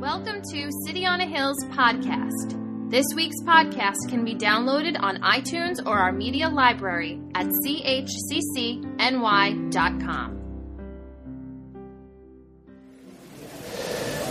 Welcome 0.00 0.40
to 0.54 0.70
City 0.86 1.04
on 1.04 1.20
a 1.20 1.26
Hill's 1.26 1.62
podcast. 1.66 2.90
This 2.90 3.04
week's 3.14 3.38
podcast 3.42 3.96
can 4.08 4.24
be 4.24 4.34
downloaded 4.34 4.98
on 4.98 5.18
iTunes 5.18 5.76
or 5.84 5.98
our 5.98 6.10
media 6.10 6.48
library 6.48 7.20
at 7.34 7.48
chccny.com. 7.66 8.80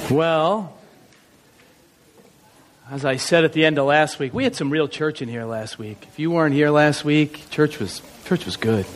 Well, 0.10 0.76
as 2.90 3.06
I 3.06 3.18
said 3.18 3.46
at 3.46 3.54
the 3.54 3.64
end 3.64 3.78
of 3.78 3.86
last 3.86 4.18
week, 4.18 4.34
we 4.34 4.46
had 4.46 4.56
some 4.56 4.72
real 4.72 4.88
church 4.88 5.22
in 5.22 5.30
here 5.30 5.46
last 5.46 5.78
week. 5.78 6.04
If 6.08 6.18
you 6.18 6.32
weren't 6.32 6.56
here 6.56 6.72
last 6.72 7.06
week, 7.06 7.48
church 7.52 7.78
was 7.78 8.02
church 8.26 8.44
was 8.46 8.58
good. 8.58 8.88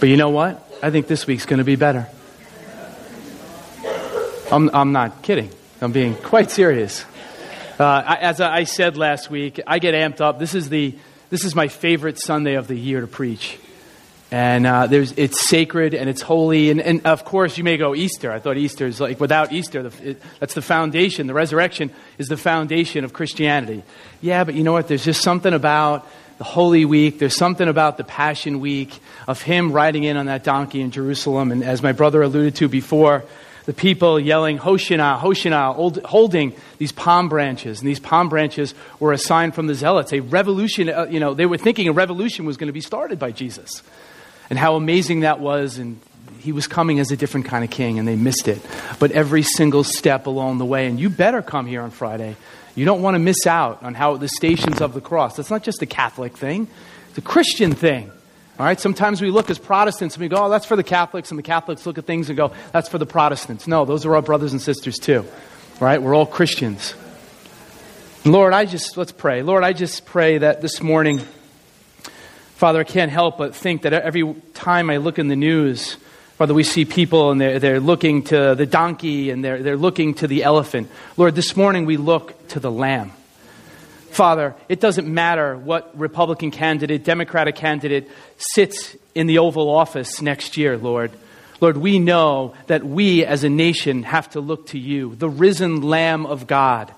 But 0.00 0.08
you 0.08 0.16
know 0.16 0.30
what? 0.30 0.68
I 0.82 0.90
think 0.90 1.06
this 1.06 1.28
week's 1.28 1.46
going 1.46 1.58
to 1.58 1.64
be 1.64 1.76
better. 1.76 2.08
I'm, 4.50 4.70
I'm 4.74 4.90
not 4.90 5.22
kidding. 5.22 5.52
I'm 5.82 5.92
being 5.92 6.14
quite 6.14 6.50
serious. 6.50 7.06
Uh, 7.78 8.16
as 8.20 8.42
I 8.42 8.64
said 8.64 8.98
last 8.98 9.30
week, 9.30 9.60
I 9.66 9.78
get 9.78 9.94
amped 9.94 10.20
up. 10.20 10.38
This 10.38 10.54
is, 10.54 10.68
the, 10.68 10.94
this 11.30 11.46
is 11.46 11.54
my 11.54 11.68
favorite 11.68 12.20
Sunday 12.20 12.54
of 12.54 12.68
the 12.68 12.74
year 12.74 13.00
to 13.00 13.06
preach. 13.06 13.58
And 14.30 14.66
uh, 14.66 14.88
there's, 14.88 15.12
it's 15.12 15.48
sacred 15.48 15.94
and 15.94 16.10
it's 16.10 16.20
holy. 16.20 16.70
And, 16.70 16.82
and, 16.82 17.06
of 17.06 17.24
course, 17.24 17.56
you 17.56 17.64
may 17.64 17.78
go, 17.78 17.94
Easter. 17.94 18.30
I 18.30 18.40
thought 18.40 18.58
Easter 18.58 18.86
is 18.86 19.00
like, 19.00 19.20
without 19.20 19.52
Easter, 19.52 19.88
the, 19.88 20.10
it, 20.10 20.22
that's 20.38 20.52
the 20.52 20.60
foundation. 20.60 21.26
The 21.26 21.34
resurrection 21.34 21.90
is 22.18 22.28
the 22.28 22.36
foundation 22.36 23.04
of 23.04 23.14
Christianity. 23.14 23.82
Yeah, 24.20 24.44
but 24.44 24.54
you 24.54 24.64
know 24.64 24.72
what? 24.72 24.86
There's 24.86 25.04
just 25.04 25.22
something 25.22 25.54
about 25.54 26.06
the 26.36 26.44
Holy 26.44 26.84
Week. 26.84 27.18
There's 27.18 27.36
something 27.36 27.68
about 27.68 27.96
the 27.96 28.04
Passion 28.04 28.60
Week 28.60 29.00
of 29.26 29.40
him 29.40 29.72
riding 29.72 30.04
in 30.04 30.18
on 30.18 30.26
that 30.26 30.44
donkey 30.44 30.82
in 30.82 30.90
Jerusalem. 30.90 31.50
And 31.52 31.64
as 31.64 31.82
my 31.82 31.92
brother 31.92 32.20
alluded 32.20 32.56
to 32.56 32.68
before, 32.68 33.24
the 33.66 33.72
people 33.72 34.18
yelling, 34.18 34.58
Hoshana, 34.58 35.18
Hoshana, 35.18 36.04
holding 36.04 36.54
these 36.78 36.92
palm 36.92 37.28
branches. 37.28 37.80
And 37.80 37.88
these 37.88 38.00
palm 38.00 38.28
branches 38.28 38.74
were 38.98 39.12
a 39.12 39.18
sign 39.18 39.52
from 39.52 39.66
the 39.66 39.74
zealots. 39.74 40.12
A 40.12 40.20
revolution, 40.20 40.88
uh, 40.88 41.06
you 41.10 41.20
know, 41.20 41.34
they 41.34 41.46
were 41.46 41.58
thinking 41.58 41.88
a 41.88 41.92
revolution 41.92 42.44
was 42.44 42.56
going 42.56 42.68
to 42.68 42.72
be 42.72 42.80
started 42.80 43.18
by 43.18 43.32
Jesus. 43.32 43.82
And 44.48 44.58
how 44.58 44.76
amazing 44.76 45.20
that 45.20 45.40
was. 45.40 45.78
And 45.78 46.00
he 46.40 46.52
was 46.52 46.66
coming 46.66 46.98
as 47.00 47.10
a 47.10 47.16
different 47.16 47.46
kind 47.46 47.64
of 47.64 47.70
king, 47.70 47.98
and 47.98 48.08
they 48.08 48.16
missed 48.16 48.48
it. 48.48 48.60
But 48.98 49.12
every 49.12 49.42
single 49.42 49.84
step 49.84 50.26
along 50.26 50.58
the 50.58 50.64
way, 50.64 50.86
and 50.86 50.98
you 50.98 51.10
better 51.10 51.42
come 51.42 51.66
here 51.66 51.82
on 51.82 51.90
Friday. 51.90 52.36
You 52.74 52.84
don't 52.84 53.02
want 53.02 53.14
to 53.14 53.18
miss 53.18 53.46
out 53.46 53.82
on 53.82 53.94
how 53.94 54.16
the 54.16 54.28
stations 54.28 54.80
of 54.80 54.94
the 54.94 55.00
cross. 55.00 55.36
That's 55.36 55.50
not 55.50 55.62
just 55.62 55.82
a 55.82 55.86
Catholic 55.86 56.36
thing, 56.36 56.68
it's 57.10 57.18
a 57.18 57.22
Christian 57.22 57.72
thing. 57.72 58.10
All 58.60 58.66
right, 58.66 58.78
sometimes 58.78 59.22
we 59.22 59.30
look 59.30 59.48
as 59.48 59.58
Protestants 59.58 60.16
and 60.16 60.20
we 60.20 60.28
go, 60.28 60.36
oh, 60.36 60.50
that's 60.50 60.66
for 60.66 60.76
the 60.76 60.84
Catholics, 60.84 61.30
and 61.30 61.38
the 61.38 61.42
Catholics 61.42 61.86
look 61.86 61.96
at 61.96 62.04
things 62.04 62.28
and 62.28 62.36
go, 62.36 62.52
that's 62.72 62.90
for 62.90 62.98
the 62.98 63.06
Protestants. 63.06 63.66
No, 63.66 63.86
those 63.86 64.04
are 64.04 64.14
our 64.14 64.20
brothers 64.20 64.52
and 64.52 64.60
sisters 64.60 64.98
too. 64.98 65.24
right? 65.80 66.02
we're 66.02 66.14
all 66.14 66.26
Christians. 66.26 66.94
Lord, 68.26 68.52
I 68.52 68.66
just, 68.66 68.98
let's 68.98 69.12
pray. 69.12 69.40
Lord, 69.40 69.64
I 69.64 69.72
just 69.72 70.04
pray 70.04 70.36
that 70.36 70.60
this 70.60 70.82
morning, 70.82 71.20
Father, 72.56 72.80
I 72.80 72.84
can't 72.84 73.10
help 73.10 73.38
but 73.38 73.54
think 73.54 73.80
that 73.80 73.94
every 73.94 74.34
time 74.52 74.90
I 74.90 74.98
look 74.98 75.18
in 75.18 75.28
the 75.28 75.36
news, 75.36 75.96
Father, 76.36 76.52
we 76.52 76.62
see 76.62 76.84
people 76.84 77.30
and 77.30 77.40
they're, 77.40 77.60
they're 77.60 77.80
looking 77.80 78.24
to 78.24 78.54
the 78.54 78.66
donkey 78.66 79.30
and 79.30 79.42
they're, 79.42 79.62
they're 79.62 79.78
looking 79.78 80.12
to 80.16 80.26
the 80.26 80.42
elephant. 80.42 80.90
Lord, 81.16 81.34
this 81.34 81.56
morning 81.56 81.86
we 81.86 81.96
look 81.96 82.48
to 82.48 82.60
the 82.60 82.70
lamb. 82.70 83.12
Father, 84.10 84.54
it 84.68 84.80
doesn't 84.80 85.06
matter 85.06 85.56
what 85.56 85.96
Republican 85.98 86.50
candidate, 86.50 87.04
Democratic 87.04 87.54
candidate 87.54 88.10
sits 88.36 88.96
in 89.14 89.26
the 89.26 89.38
Oval 89.38 89.70
Office 89.70 90.20
next 90.20 90.56
year, 90.56 90.76
Lord. 90.76 91.12
Lord, 91.60 91.76
we 91.76 91.98
know 91.98 92.54
that 92.66 92.84
we 92.84 93.24
as 93.24 93.44
a 93.44 93.48
nation 93.48 94.02
have 94.02 94.30
to 94.30 94.40
look 94.40 94.68
to 94.68 94.78
you, 94.78 95.14
the 95.14 95.28
risen 95.28 95.82
Lamb 95.82 96.26
of 96.26 96.46
God. 96.46 96.92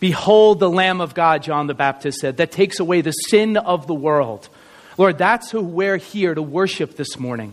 Behold 0.00 0.60
the 0.60 0.70
Lamb 0.70 1.00
of 1.00 1.14
God, 1.14 1.42
John 1.42 1.66
the 1.66 1.74
Baptist 1.74 2.20
said, 2.20 2.36
that 2.36 2.52
takes 2.52 2.80
away 2.80 3.00
the 3.00 3.12
sin 3.12 3.56
of 3.56 3.86
the 3.86 3.94
world. 3.94 4.48
Lord, 4.96 5.18
that's 5.18 5.50
who 5.50 5.62
we're 5.62 5.96
here 5.96 6.34
to 6.34 6.42
worship 6.42 6.96
this 6.96 7.18
morning. 7.18 7.52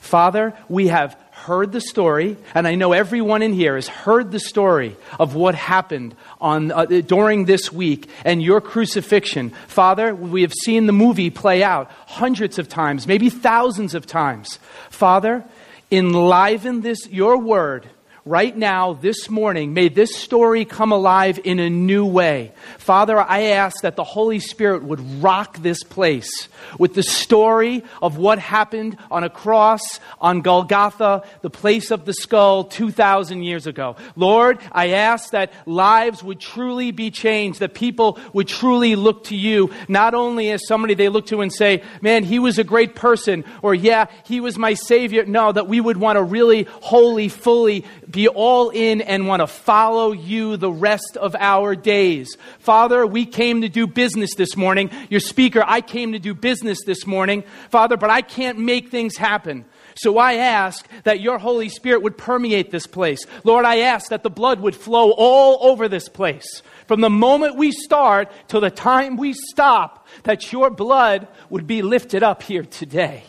Father, 0.00 0.52
we 0.68 0.88
have 0.88 1.16
heard 1.44 1.72
the 1.72 1.80
story, 1.80 2.38
and 2.54 2.66
I 2.66 2.74
know 2.74 2.92
everyone 2.92 3.42
in 3.42 3.52
here 3.52 3.74
has 3.74 3.86
heard 3.86 4.32
the 4.32 4.40
story 4.40 4.96
of 5.20 5.34
what 5.34 5.54
happened 5.54 6.16
on, 6.40 6.72
uh, 6.72 6.86
during 6.86 7.44
this 7.44 7.70
week 7.70 8.08
and 8.24 8.42
your 8.42 8.62
crucifixion. 8.62 9.50
Father, 9.68 10.14
we 10.14 10.40
have 10.40 10.54
seen 10.54 10.86
the 10.86 10.92
movie 10.92 11.28
play 11.28 11.62
out 11.62 11.90
hundreds 12.06 12.58
of 12.58 12.70
times, 12.70 13.06
maybe 13.06 13.28
thousands 13.28 13.94
of 13.94 14.06
times. 14.06 14.58
Father, 14.88 15.44
enliven 15.90 16.80
this, 16.80 17.06
your 17.08 17.36
word, 17.36 17.90
right 18.26 18.56
now, 18.56 18.94
this 18.94 19.28
morning, 19.28 19.74
may 19.74 19.88
this 19.88 20.16
story 20.16 20.64
come 20.64 20.92
alive 20.92 21.38
in 21.44 21.58
a 21.58 21.68
new 21.68 22.06
way. 22.06 22.52
Father, 22.78 23.20
I 23.20 23.42
ask 23.42 23.82
that 23.82 23.96
the 23.96 24.04
Holy 24.04 24.40
Spirit 24.40 24.82
would 24.82 25.22
rock 25.22 25.58
this 25.58 25.82
place 25.82 26.48
with 26.78 26.94
the 26.94 27.02
story 27.02 27.84
of 28.00 28.16
what 28.16 28.38
happened 28.38 28.96
on 29.10 29.24
a 29.24 29.30
cross 29.30 30.00
on 30.20 30.40
Golgotha, 30.40 31.24
the 31.42 31.50
place 31.50 31.90
of 31.90 32.06
the 32.06 32.14
skull 32.14 32.64
2,000 32.64 33.42
years 33.42 33.66
ago. 33.66 33.96
Lord, 34.16 34.58
I 34.72 34.90
ask 34.90 35.30
that 35.30 35.52
lives 35.66 36.22
would 36.22 36.40
truly 36.40 36.92
be 36.92 37.10
changed, 37.10 37.60
that 37.60 37.74
people 37.74 38.18
would 38.32 38.48
truly 38.48 38.96
look 38.96 39.24
to 39.24 39.36
you, 39.36 39.70
not 39.86 40.14
only 40.14 40.50
as 40.50 40.66
somebody 40.66 40.94
they 40.94 41.10
look 41.10 41.26
to 41.26 41.42
and 41.42 41.52
say, 41.52 41.82
man, 42.00 42.24
he 42.24 42.38
was 42.38 42.58
a 42.58 42.64
great 42.64 42.94
person, 42.94 43.44
or 43.60 43.74
yeah, 43.74 44.06
he 44.24 44.40
was 44.40 44.56
my 44.56 44.72
Savior. 44.72 45.26
No, 45.26 45.52
that 45.52 45.68
we 45.68 45.80
would 45.80 45.98
want 45.98 46.16
to 46.16 46.22
really, 46.22 46.62
wholly, 46.62 47.28
fully 47.28 47.84
be 48.14 48.28
all 48.28 48.70
in 48.70 49.00
and 49.00 49.26
want 49.26 49.40
to 49.40 49.46
follow 49.48 50.12
you 50.12 50.56
the 50.56 50.70
rest 50.70 51.16
of 51.16 51.34
our 51.34 51.74
days. 51.74 52.36
Father, 52.60 53.04
we 53.04 53.26
came 53.26 53.62
to 53.62 53.68
do 53.68 53.88
business 53.88 54.36
this 54.36 54.56
morning. 54.56 54.88
Your 55.10 55.18
speaker, 55.18 55.64
I 55.66 55.80
came 55.80 56.12
to 56.12 56.20
do 56.20 56.32
business 56.32 56.78
this 56.86 57.06
morning. 57.06 57.42
Father, 57.70 57.96
but 57.96 58.10
I 58.10 58.22
can't 58.22 58.58
make 58.58 58.90
things 58.90 59.16
happen. 59.16 59.64
So 59.96 60.16
I 60.16 60.34
ask 60.34 60.86
that 61.02 61.20
your 61.20 61.38
Holy 61.38 61.68
Spirit 61.68 62.02
would 62.02 62.16
permeate 62.16 62.70
this 62.70 62.86
place. 62.86 63.26
Lord, 63.42 63.64
I 63.64 63.78
ask 63.78 64.10
that 64.10 64.22
the 64.22 64.30
blood 64.30 64.60
would 64.60 64.76
flow 64.76 65.10
all 65.10 65.58
over 65.68 65.88
this 65.88 66.08
place. 66.08 66.62
From 66.86 67.00
the 67.00 67.10
moment 67.10 67.56
we 67.56 67.72
start 67.72 68.30
till 68.46 68.60
the 68.60 68.70
time 68.70 69.16
we 69.16 69.32
stop, 69.32 70.06
that 70.22 70.52
your 70.52 70.70
blood 70.70 71.26
would 71.50 71.66
be 71.66 71.82
lifted 71.82 72.22
up 72.22 72.42
here 72.42 72.62
today. 72.62 73.24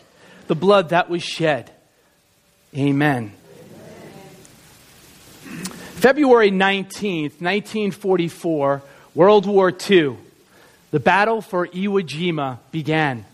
The 0.46 0.54
blood 0.54 0.90
that 0.90 1.10
was 1.10 1.24
shed. 1.24 1.72
Amen. 2.76 3.32
February 5.96 6.50
19th, 6.50 7.40
1944, 7.40 8.82
World 9.14 9.46
War 9.46 9.72
II, 9.90 10.18
the 10.90 11.00
battle 11.00 11.40
for 11.40 11.66
Iwo 11.66 12.02
Jima 12.02 12.58
began. 12.70 13.24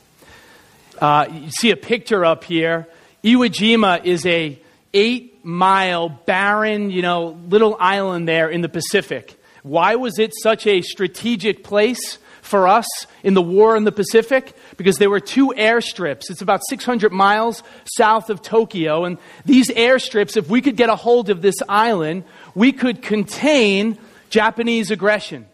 Uh, 0.97 1.27
you 1.29 1.51
see 1.51 1.73
a 1.73 1.77
picture 1.77 2.25
up 2.25 2.45
here. 2.45 2.87
Iwo 3.25 3.49
Jima 3.49 4.05
is 4.05 4.25
a 4.27 4.57
eight 4.95 5.45
mile 5.45 6.09
barren, 6.09 6.93
you 6.93 7.03
know, 7.03 7.37
little 7.49 7.77
island 7.81 8.29
there 8.29 8.49
in 8.49 8.61
the 8.61 8.69
Pacific. 8.69 9.37
Why 9.65 9.97
was 9.97 10.21
it 10.21 10.33
such 10.41 10.65
a 10.69 10.83
strategic 10.83 11.65
place 11.65 12.19
for 12.43 12.69
us 12.69 12.87
in 13.25 13.35
the 13.35 13.43
war 13.43 13.77
in 13.77 13.83
the 13.83 13.93
Pacific? 13.93 14.55
Because 14.77 14.99
there 14.99 15.11
were 15.11 15.21
two 15.21 15.49
airstrips. 15.57 16.31
It's 16.31 16.43
about 16.43 16.61
600 16.69 17.13
miles 17.13 17.65
south 17.97 18.31
of 18.31 18.41
Tokyo. 18.41 19.05
And 19.05 19.19
these 19.45 19.69
airstrips, 19.69 20.37
if 20.37 20.49
we 20.49 20.61
could 20.61 20.77
get 20.77 20.91
a 20.91 20.97
hold 20.97 21.29
of 21.31 21.43
this 21.43 21.57
island, 21.69 22.25
we 22.55 22.73
could 22.73 23.03
contain 23.03 23.99
Japanese 24.31 24.91
aggression. 24.91 25.47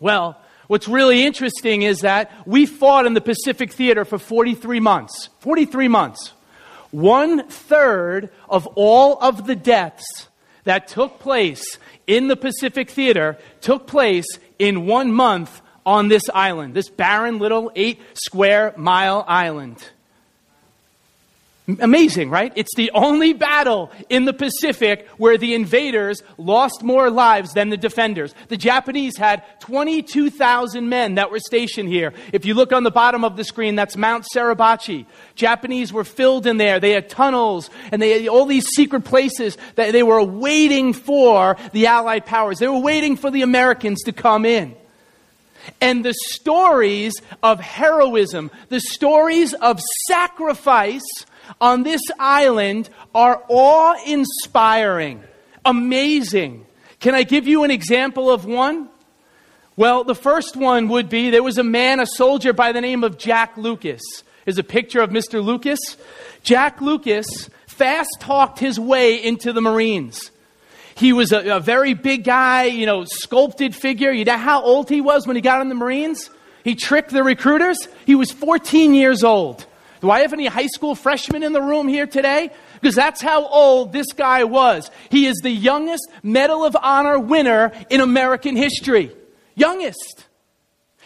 Well, 0.00 0.40
what's 0.66 0.88
really 0.88 1.24
interesting 1.24 1.82
is 1.82 2.00
that 2.00 2.32
we 2.46 2.66
fought 2.66 3.06
in 3.06 3.14
the 3.14 3.20
Pacific 3.20 3.72
Theater 3.72 4.04
for 4.04 4.18
43 4.18 4.80
months. 4.80 5.28
43 5.40 5.88
months. 5.88 6.32
One 6.90 7.48
third 7.48 8.30
of 8.48 8.66
all 8.74 9.18
of 9.20 9.46
the 9.46 9.56
deaths 9.56 10.28
that 10.64 10.88
took 10.88 11.18
place 11.18 11.78
in 12.06 12.28
the 12.28 12.36
Pacific 12.36 12.90
Theater 12.90 13.38
took 13.60 13.86
place 13.86 14.26
in 14.58 14.86
one 14.86 15.12
month 15.12 15.60
on 15.84 16.08
this 16.08 16.22
island, 16.32 16.74
this 16.74 16.88
barren 16.88 17.38
little 17.38 17.72
eight 17.74 18.00
square 18.14 18.72
mile 18.76 19.24
island. 19.26 19.90
Amazing, 21.68 22.28
right? 22.28 22.52
It's 22.56 22.74
the 22.74 22.90
only 22.92 23.32
battle 23.32 23.92
in 24.08 24.24
the 24.24 24.32
Pacific 24.32 25.06
where 25.16 25.38
the 25.38 25.54
invaders 25.54 26.20
lost 26.36 26.82
more 26.82 27.08
lives 27.08 27.52
than 27.52 27.68
the 27.68 27.76
defenders. 27.76 28.34
The 28.48 28.56
Japanese 28.56 29.16
had 29.16 29.44
22,000 29.60 30.88
men 30.88 31.14
that 31.14 31.30
were 31.30 31.38
stationed 31.38 31.88
here. 31.88 32.14
If 32.32 32.44
you 32.44 32.54
look 32.54 32.72
on 32.72 32.82
the 32.82 32.90
bottom 32.90 33.22
of 33.22 33.36
the 33.36 33.44
screen, 33.44 33.76
that's 33.76 33.96
Mount 33.96 34.26
Suribachi. 34.34 35.06
Japanese 35.36 35.92
were 35.92 36.02
filled 36.02 36.48
in 36.48 36.56
there. 36.56 36.80
They 36.80 36.90
had 36.90 37.08
tunnels 37.08 37.70
and 37.92 38.02
they 38.02 38.22
had 38.22 38.28
all 38.28 38.44
these 38.44 38.66
secret 38.74 39.04
places 39.04 39.56
that 39.76 39.92
they 39.92 40.02
were 40.02 40.22
waiting 40.22 40.92
for 40.92 41.56
the 41.72 41.86
Allied 41.86 42.26
powers. 42.26 42.58
They 42.58 42.66
were 42.66 42.80
waiting 42.80 43.16
for 43.16 43.30
the 43.30 43.42
Americans 43.42 44.02
to 44.02 44.12
come 44.12 44.44
in. 44.44 44.74
And 45.80 46.04
the 46.04 46.14
stories 46.30 47.12
of 47.42 47.60
heroism, 47.60 48.50
the 48.68 48.80
stories 48.80 49.54
of 49.54 49.80
sacrifice, 50.06 51.02
on 51.60 51.82
this 51.82 52.00
island 52.18 52.88
are 53.14 53.42
awe 53.48 53.94
inspiring, 54.06 55.22
amazing. 55.64 56.66
Can 57.00 57.14
I 57.14 57.24
give 57.24 57.46
you 57.46 57.64
an 57.64 57.70
example 57.70 58.30
of 58.30 58.44
one? 58.44 58.88
Well, 59.76 60.04
the 60.04 60.14
first 60.14 60.56
one 60.56 60.88
would 60.88 61.08
be 61.08 61.30
there 61.30 61.42
was 61.42 61.58
a 61.58 61.64
man, 61.64 61.98
a 61.98 62.06
soldier 62.06 62.52
by 62.52 62.72
the 62.72 62.80
name 62.80 63.04
of 63.04 63.18
Jack 63.18 63.56
Lucas. 63.56 64.02
Is 64.44 64.58
a 64.58 64.64
picture 64.64 65.00
of 65.00 65.10
Mr. 65.10 65.42
Lucas. 65.42 65.78
Jack 66.42 66.80
Lucas 66.80 67.48
fast 67.68 68.10
talked 68.18 68.58
his 68.58 68.78
way 68.78 69.22
into 69.22 69.52
the 69.52 69.60
Marines. 69.60 70.31
He 70.94 71.12
was 71.12 71.32
a, 71.32 71.56
a, 71.56 71.60
very 71.60 71.94
big 71.94 72.24
guy, 72.24 72.64
you 72.64 72.86
know, 72.86 73.04
sculpted 73.04 73.74
figure. 73.74 74.12
You 74.12 74.24
know 74.24 74.36
how 74.36 74.62
old 74.62 74.88
he 74.88 75.00
was 75.00 75.26
when 75.26 75.36
he 75.36 75.42
got 75.42 75.60
in 75.60 75.68
the 75.68 75.74
Marines? 75.74 76.30
He 76.64 76.74
tricked 76.74 77.10
the 77.10 77.22
recruiters. 77.22 77.88
He 78.06 78.14
was 78.14 78.30
14 78.30 78.94
years 78.94 79.24
old. 79.24 79.66
Do 80.00 80.10
I 80.10 80.20
have 80.20 80.32
any 80.32 80.46
high 80.46 80.66
school 80.66 80.94
freshmen 80.94 81.42
in 81.42 81.52
the 81.52 81.62
room 81.62 81.86
here 81.88 82.06
today? 82.06 82.50
Because 82.80 82.96
that's 82.96 83.22
how 83.22 83.46
old 83.46 83.92
this 83.92 84.12
guy 84.12 84.44
was. 84.44 84.90
He 85.10 85.26
is 85.26 85.36
the 85.42 85.50
youngest 85.50 86.08
Medal 86.22 86.64
of 86.64 86.76
Honor 86.80 87.18
winner 87.18 87.72
in 87.88 88.00
American 88.00 88.56
history. 88.56 89.12
Youngest. 89.54 90.26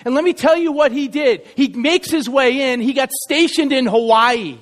And 0.05 0.15
let 0.15 0.25
me 0.25 0.33
tell 0.33 0.57
you 0.57 0.73
what 0.73 0.93
he 0.93 1.09
did. 1.09 1.47
He 1.57 1.69
makes 1.69 2.11
his 2.11 2.29
way 2.29 2.73
in. 2.73 2.81
He 2.81 2.93
got 2.93 3.11
stationed 3.13 3.73
in 3.73 3.87
Hawaii. 3.87 4.59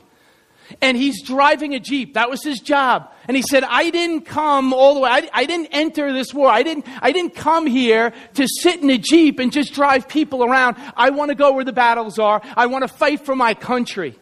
And 0.81 0.97
he's 0.97 1.23
driving 1.23 1.75
a 1.75 1.81
Jeep. 1.81 2.15
That 2.15 2.31
was 2.31 2.43
his 2.43 2.61
job. 2.61 3.11
And 3.27 3.37
he 3.37 3.43
said, 3.43 3.65
I 3.65 3.91
didn't 3.91 4.23
come 4.23 4.73
all 4.73 4.95
the 4.95 5.01
way. 5.01 5.11
I, 5.11 5.29
I, 5.33 5.47
didn't 5.47 5.69
enter 5.73 6.13
this 6.13 6.35
war. 6.35 6.51
I 6.51 6.63
didn't, 6.63 6.87
I 7.01 7.13
didn't 7.13 7.35
come 7.35 7.67
here 7.67 8.13
to 8.35 8.47
sit 8.47 8.83
in 8.83 8.91
a 8.91 8.99
Jeep 8.99 9.39
and 9.39 9.53
just 9.53 9.73
drive 9.73 10.09
people 10.09 10.45
around. 10.45 10.77
I 10.97 11.11
want 11.11 11.31
to 11.31 11.35
go 11.35 11.53
where 11.53 11.65
the 11.65 11.73
battles 11.73 12.19
are. 12.19 12.43
I 12.57 12.67
want 12.67 12.83
to 12.83 12.89
fight 12.89 13.25
for 13.25 13.35
my 13.35 13.55
country. 13.55 14.19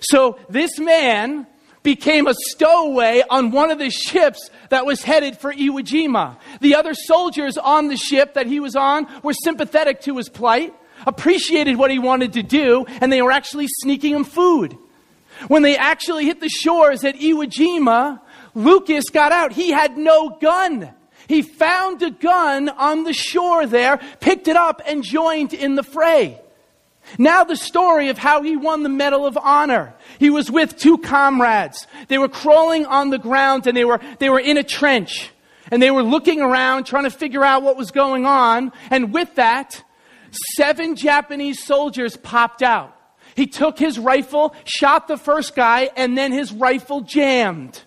So 0.00 0.38
this 0.48 0.78
man 0.78 1.46
became 1.82 2.26
a 2.26 2.34
stowaway 2.48 3.22
on 3.30 3.52
one 3.52 3.70
of 3.70 3.78
the 3.78 3.90
ships 3.90 4.50
that 4.70 4.84
was 4.84 5.02
headed 5.02 5.38
for 5.38 5.52
Iwo 5.52 5.80
Jima. 5.80 6.36
The 6.60 6.74
other 6.74 6.94
soldiers 6.94 7.56
on 7.56 7.86
the 7.88 7.96
ship 7.96 8.34
that 8.34 8.48
he 8.48 8.58
was 8.58 8.74
on 8.74 9.06
were 9.22 9.32
sympathetic 9.32 10.00
to 10.02 10.16
his 10.16 10.28
plight, 10.28 10.74
appreciated 11.06 11.76
what 11.76 11.92
he 11.92 12.00
wanted 12.00 12.32
to 12.32 12.42
do, 12.42 12.86
and 13.00 13.12
they 13.12 13.22
were 13.22 13.30
actually 13.30 13.68
sneaking 13.68 14.16
him 14.16 14.24
food. 14.24 14.76
When 15.48 15.62
they 15.62 15.76
actually 15.76 16.24
hit 16.24 16.40
the 16.40 16.48
shores 16.48 17.04
at 17.04 17.16
Iwo 17.16 17.44
Jima, 17.44 18.20
Lucas 18.54 19.10
got 19.10 19.32
out. 19.32 19.52
He 19.52 19.70
had 19.70 19.98
no 19.98 20.30
gun. 20.40 20.92
He 21.28 21.42
found 21.42 22.02
a 22.02 22.10
gun 22.10 22.68
on 22.68 23.04
the 23.04 23.12
shore 23.12 23.66
there, 23.66 24.00
picked 24.20 24.48
it 24.48 24.56
up, 24.56 24.80
and 24.86 25.02
joined 25.02 25.52
in 25.52 25.74
the 25.74 25.82
fray. 25.82 26.40
Now, 27.18 27.44
the 27.44 27.56
story 27.56 28.08
of 28.08 28.18
how 28.18 28.42
he 28.42 28.56
won 28.56 28.82
the 28.82 28.88
Medal 28.88 29.26
of 29.26 29.36
Honor. 29.36 29.94
He 30.18 30.30
was 30.30 30.50
with 30.50 30.76
two 30.76 30.98
comrades. 30.98 31.86
They 32.08 32.18
were 32.18 32.28
crawling 32.28 32.84
on 32.86 33.10
the 33.10 33.18
ground 33.18 33.66
and 33.66 33.76
they 33.76 33.84
were, 33.84 34.00
they 34.18 34.28
were 34.28 34.40
in 34.40 34.56
a 34.56 34.64
trench. 34.64 35.30
And 35.70 35.80
they 35.80 35.90
were 35.90 36.02
looking 36.02 36.40
around 36.40 36.84
trying 36.84 37.04
to 37.04 37.10
figure 37.10 37.44
out 37.44 37.62
what 37.62 37.76
was 37.76 37.90
going 37.90 38.26
on. 38.26 38.72
And 38.90 39.12
with 39.12 39.34
that, 39.36 39.82
seven 40.56 40.96
Japanese 40.96 41.64
soldiers 41.64 42.16
popped 42.16 42.62
out. 42.62 42.95
He 43.36 43.46
took 43.46 43.78
his 43.78 43.98
rifle, 43.98 44.54
shot 44.64 45.06
the 45.06 45.18
first 45.18 45.54
guy, 45.54 45.90
and 45.96 46.16
then 46.16 46.32
his 46.32 46.52
rifle 46.52 47.02
jammed. 47.02 47.82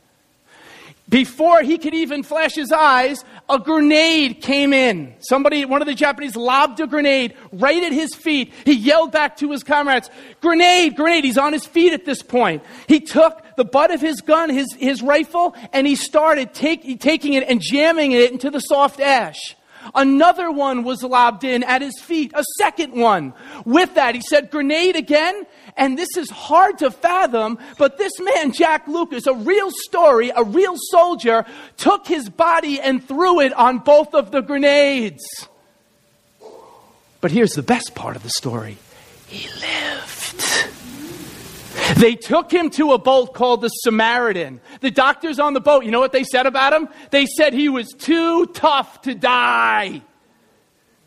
Before 1.10 1.63
he 1.63 1.80
could 1.80 1.96
even 1.96 2.22
flash 2.22 2.54
his 2.54 2.72
eyes, 2.72 3.25
a 3.50 3.57
grenade 3.57 4.42
came 4.42 4.74
in. 4.74 5.16
Somebody, 5.22 5.66
one 5.66 5.81
of 5.81 5.88
the 5.88 5.96
Japanese 5.96 6.36
lobbed 6.36 6.80
a 6.80 6.86
grenade 6.86 7.36
right 7.51 7.81
at 7.81 7.92
his 7.92 8.13
feet. 8.13 8.54
He 8.63 8.74
yelled 8.74 9.12
back 9.12 9.38
to 9.38 9.50
his 9.51 9.63
comrades, 9.63 10.12
grenade, 10.40 10.96
grenade. 10.96 11.24
He's 11.24 11.40
on 11.40 11.52
his 11.52 11.66
feet 11.66 11.94
at 11.94 12.06
this 12.06 12.22
point. 12.22 12.62
He 12.88 13.00
took 13.00 13.42
the 13.57 13.66
butt 13.66 13.90
of 13.90 14.02
his 14.02 14.22
gun, 14.22 14.52
his, 14.52 14.72
his 14.75 15.02
rifle, 15.02 15.56
and 15.74 15.88
he 15.88 15.95
started 15.95 16.54
take, 16.54 17.00
taking 17.00 17.34
it 17.34 17.44
and 17.50 17.60
jamming 17.60 18.12
it 18.12 18.31
into 18.31 18.52
the 18.52 18.60
soft 18.60 19.00
ash. 19.00 19.56
Another 19.96 20.52
one 20.52 20.84
was 20.84 21.04
lobbed 21.04 21.44
in 21.44 21.64
at 21.64 21.81
his 21.81 22.00
feet, 22.00 22.31
a 22.34 22.44
second 22.58 22.94
one. 22.94 23.34
With 23.66 23.96
that, 23.96 24.16
he 24.16 24.22
said, 24.22 24.52
grenade 24.52 24.96
again. 24.96 25.46
And 25.78 25.98
this 25.98 26.18
is 26.18 26.30
hard 26.30 26.80
to 26.80 26.92
fathom, 26.92 27.58
but 27.78 27.98
this 27.98 28.20
man, 28.20 28.52
Jack 28.52 28.88
Lucas, 28.88 29.28
a 29.28 29.34
real 29.34 29.72
story, 29.72 30.31
a 30.36 30.44
real 30.44 30.76
soldier, 30.90 31.46
took 31.78 32.06
his 32.08 32.30
body 32.30 32.81
and 32.81 33.06
threw 33.06 33.40
it 33.40 33.54
on 33.54 33.80
both 33.80 34.14
of 34.14 34.31
the 34.31 34.42
grenades. 34.42 35.24
But 37.22 37.31
here's 37.31 37.54
the 37.54 37.64
best 37.64 37.96
part 37.96 38.16
of 38.16 38.24
the 38.24 38.30
story 38.30 38.78
he 39.28 39.48
lived. 39.48 40.44
They 41.98 42.16
took 42.16 42.51
him 42.51 42.69
to 42.71 42.94
a 42.94 42.98
boat 42.98 43.33
called 43.33 43.62
the 43.62 43.69
Samaritan. 43.69 44.62
The 44.81 44.92
doctors 44.92 45.39
on 45.39 45.54
the 45.54 45.60
boat, 45.60 45.86
you 45.86 45.92
know 45.92 46.00
what 46.00 46.12
they 46.12 46.24
said 46.24 46.45
about 46.45 46.74
him? 46.74 46.89
They 47.12 47.25
said 47.25 47.54
he 47.54 47.69
was 47.69 47.89
too 47.89 48.45
tough 48.48 49.01
to 49.04 49.16
die. 49.16 50.01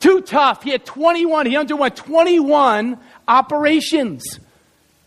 Too 0.00 0.20
tough. 0.20 0.62
He 0.62 0.70
had 0.70 0.84
21, 0.84 1.46
he 1.46 1.56
underwent 1.56 1.96
21 1.96 2.98
operations. 3.28 4.40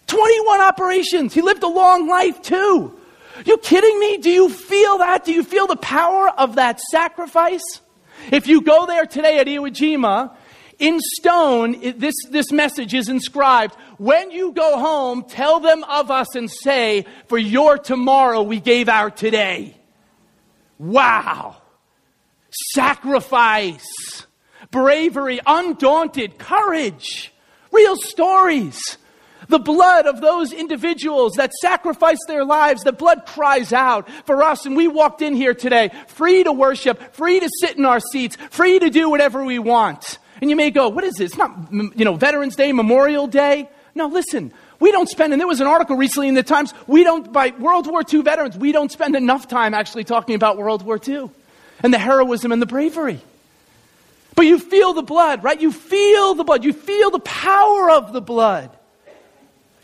21 0.07 0.61
operations. 0.61 1.33
He 1.33 1.41
lived 1.41 1.63
a 1.63 1.67
long 1.67 2.07
life 2.07 2.41
too. 2.41 2.97
You 3.45 3.57
kidding 3.57 3.99
me? 3.99 4.17
Do 4.17 4.29
you 4.29 4.49
feel 4.49 4.99
that? 4.99 5.25
Do 5.25 5.33
you 5.33 5.43
feel 5.43 5.67
the 5.67 5.75
power 5.75 6.29
of 6.29 6.55
that 6.55 6.79
sacrifice? 6.79 7.81
If 8.31 8.47
you 8.47 8.61
go 8.61 8.85
there 8.85 9.05
today 9.05 9.39
at 9.39 9.47
Iwo 9.47 9.69
Jima, 9.69 10.33
in 10.79 10.99
stone, 10.99 11.79
this, 11.97 12.15
this 12.29 12.51
message 12.51 12.93
is 12.93 13.09
inscribed. 13.09 13.75
When 13.97 14.31
you 14.31 14.51
go 14.51 14.77
home, 14.77 15.23
tell 15.23 15.59
them 15.59 15.83
of 15.85 16.11
us 16.11 16.35
and 16.35 16.49
say, 16.49 17.05
For 17.27 17.37
your 17.37 17.77
tomorrow 17.77 18.41
we 18.41 18.59
gave 18.59 18.89
our 18.89 19.09
today. 19.09 19.77
Wow. 20.77 21.57
Sacrifice, 22.73 24.25
bravery, 24.71 25.39
undaunted, 25.45 26.37
courage, 26.37 27.33
real 27.71 27.95
stories. 27.95 28.97
The 29.47 29.59
blood 29.59 30.07
of 30.07 30.21
those 30.21 30.51
individuals 30.51 31.33
that 31.33 31.53
sacrificed 31.53 32.23
their 32.27 32.43
lives, 32.43 32.81
the 32.81 32.91
blood 32.91 33.25
cries 33.27 33.71
out 33.71 34.09
for 34.25 34.41
us. 34.41 34.65
And 34.65 34.75
we 34.75 34.87
walked 34.87 35.21
in 35.21 35.35
here 35.35 35.53
today 35.53 35.91
free 36.07 36.43
to 36.43 36.51
worship, 36.51 37.13
free 37.13 37.39
to 37.39 37.49
sit 37.59 37.77
in 37.77 37.85
our 37.85 37.99
seats, 37.99 38.37
free 38.49 38.79
to 38.79 38.89
do 38.89 39.09
whatever 39.09 39.43
we 39.43 39.59
want. 39.59 40.17
And 40.45 40.49
you 40.51 40.55
may 40.55 40.69
go, 40.69 40.89
what 40.89 41.03
is 41.03 41.15
this? 41.15 41.31
It's 41.31 41.39
not, 41.39 41.73
you 41.73 42.05
know, 42.05 42.13
Veterans 42.13 42.55
Day, 42.55 42.71
Memorial 42.71 43.25
Day. 43.25 43.67
No, 43.95 44.05
listen, 44.05 44.53
we 44.79 44.91
don't 44.91 45.09
spend, 45.09 45.33
and 45.33 45.39
there 45.39 45.47
was 45.47 45.59
an 45.59 45.65
article 45.65 45.97
recently 45.97 46.27
in 46.27 46.35
the 46.35 46.43
Times, 46.43 46.71
we 46.85 47.03
don't, 47.03 47.33
by 47.33 47.49
World 47.57 47.87
War 47.87 48.03
II 48.07 48.21
veterans, 48.21 48.55
we 48.55 48.71
don't 48.71 48.91
spend 48.91 49.15
enough 49.15 49.47
time 49.47 49.73
actually 49.73 50.03
talking 50.03 50.35
about 50.35 50.57
World 50.57 50.83
War 50.83 50.99
II 51.03 51.31
and 51.81 51.91
the 51.91 51.97
heroism 51.97 52.51
and 52.51 52.61
the 52.61 52.67
bravery. 52.67 53.21
But 54.35 54.45
you 54.45 54.59
feel 54.59 54.93
the 54.93 55.01
blood, 55.01 55.43
right? 55.43 55.59
You 55.59 55.71
feel 55.71 56.35
the 56.35 56.43
blood. 56.43 56.63
You 56.63 56.73
feel 56.73 57.09
the 57.09 57.17
power 57.17 57.89
of 57.89 58.13
the 58.13 58.21
blood. 58.21 58.69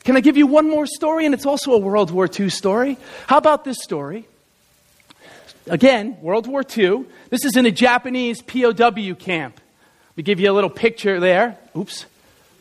Can 0.04 0.16
I 0.16 0.20
give 0.20 0.38
you 0.38 0.46
one 0.46 0.70
more 0.70 0.86
story? 0.86 1.26
And 1.26 1.34
it's 1.34 1.48
also 1.48 1.72
a 1.72 1.80
World 1.80 2.12
War 2.12 2.30
II 2.32 2.50
story. 2.50 3.00
How 3.26 3.38
about 3.38 3.64
this 3.64 3.82
story? 3.82 4.28
Again, 5.66 6.22
World 6.22 6.46
War 6.46 6.62
II. 6.62 7.06
This 7.32 7.46
is 7.46 7.56
in 7.58 7.66
a 7.66 7.72
Japanese 7.72 8.44
POW 8.44 9.16
camp. 9.16 9.60
Me 10.22 10.24
give 10.24 10.40
you 10.40 10.52
a 10.52 10.54
little 10.54 10.70
picture 10.70 11.20
there. 11.20 11.58
Oops. 11.76 12.06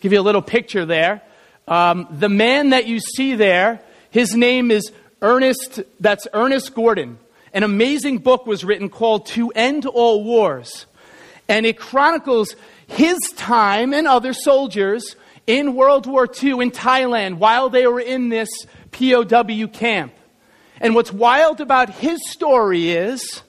Give 0.00 0.14
you 0.14 0.21
a 0.21 0.23
little 0.23 0.40
picture 0.40 0.87
there. 0.87 1.21
Um, 1.69 2.07
the 2.11 2.31
man 2.31 2.71
that 2.71 2.87
you 2.87 3.00
see 3.00 3.35
there, 3.35 3.83
his 4.11 4.35
name 4.35 4.71
is 4.71 4.90
Ernest, 5.21 5.81
that's 6.00 6.26
Ernest 6.33 6.75
Gordon. 6.75 7.19
An 7.52 7.62
amazing 7.62 8.17
book 8.17 8.47
was 8.47 8.64
written 8.64 8.88
called 8.88 9.26
To 9.26 9.50
End 9.50 9.85
All 9.85 10.25
Wars. 10.25 10.87
And 11.50 11.67
it 11.67 11.79
chronicles 11.79 12.57
his 12.87 13.19
time 13.37 13.93
and 13.93 14.09
other 14.09 14.33
soldiers 14.33 15.14
in 15.47 15.75
World 15.75 16.07
War 16.07 16.26
II 16.43 16.62
in 16.62 16.71
Thailand 16.71 17.35
while 17.35 17.69
they 17.69 17.87
were 17.87 18.00
in 18.00 18.31
this 18.31 18.49
POW 18.93 19.67
camp. 19.67 20.14
And 20.81 20.95
what's 20.95 21.12
wild 21.12 21.61
about 21.61 21.90
his 21.90 22.26
story 22.31 22.93
is 22.93 23.43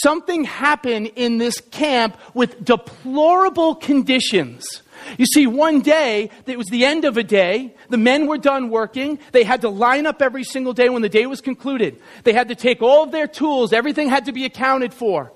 something 0.00 0.44
happened 0.44 1.12
in 1.16 1.38
this 1.38 1.60
camp 1.60 2.16
with 2.34 2.64
deplorable 2.64 3.74
conditions. 3.74 4.82
You 5.18 5.26
see, 5.26 5.46
one 5.46 5.80
day, 5.80 6.30
it 6.46 6.56
was 6.56 6.68
the 6.68 6.84
end 6.84 7.04
of 7.04 7.16
a 7.16 7.22
day, 7.22 7.74
the 7.88 7.96
men 7.96 8.26
were 8.26 8.38
done 8.38 8.70
working, 8.70 9.18
they 9.32 9.42
had 9.42 9.62
to 9.62 9.68
line 9.68 10.06
up 10.06 10.22
every 10.22 10.44
single 10.44 10.72
day 10.72 10.88
when 10.88 11.02
the 11.02 11.08
day 11.08 11.26
was 11.26 11.40
concluded. 11.40 12.00
They 12.24 12.32
had 12.32 12.48
to 12.48 12.54
take 12.54 12.82
all 12.82 13.02
of 13.02 13.10
their 13.10 13.26
tools, 13.26 13.72
everything 13.72 14.08
had 14.08 14.26
to 14.26 14.32
be 14.32 14.44
accounted 14.44 14.94
for. 14.94 15.32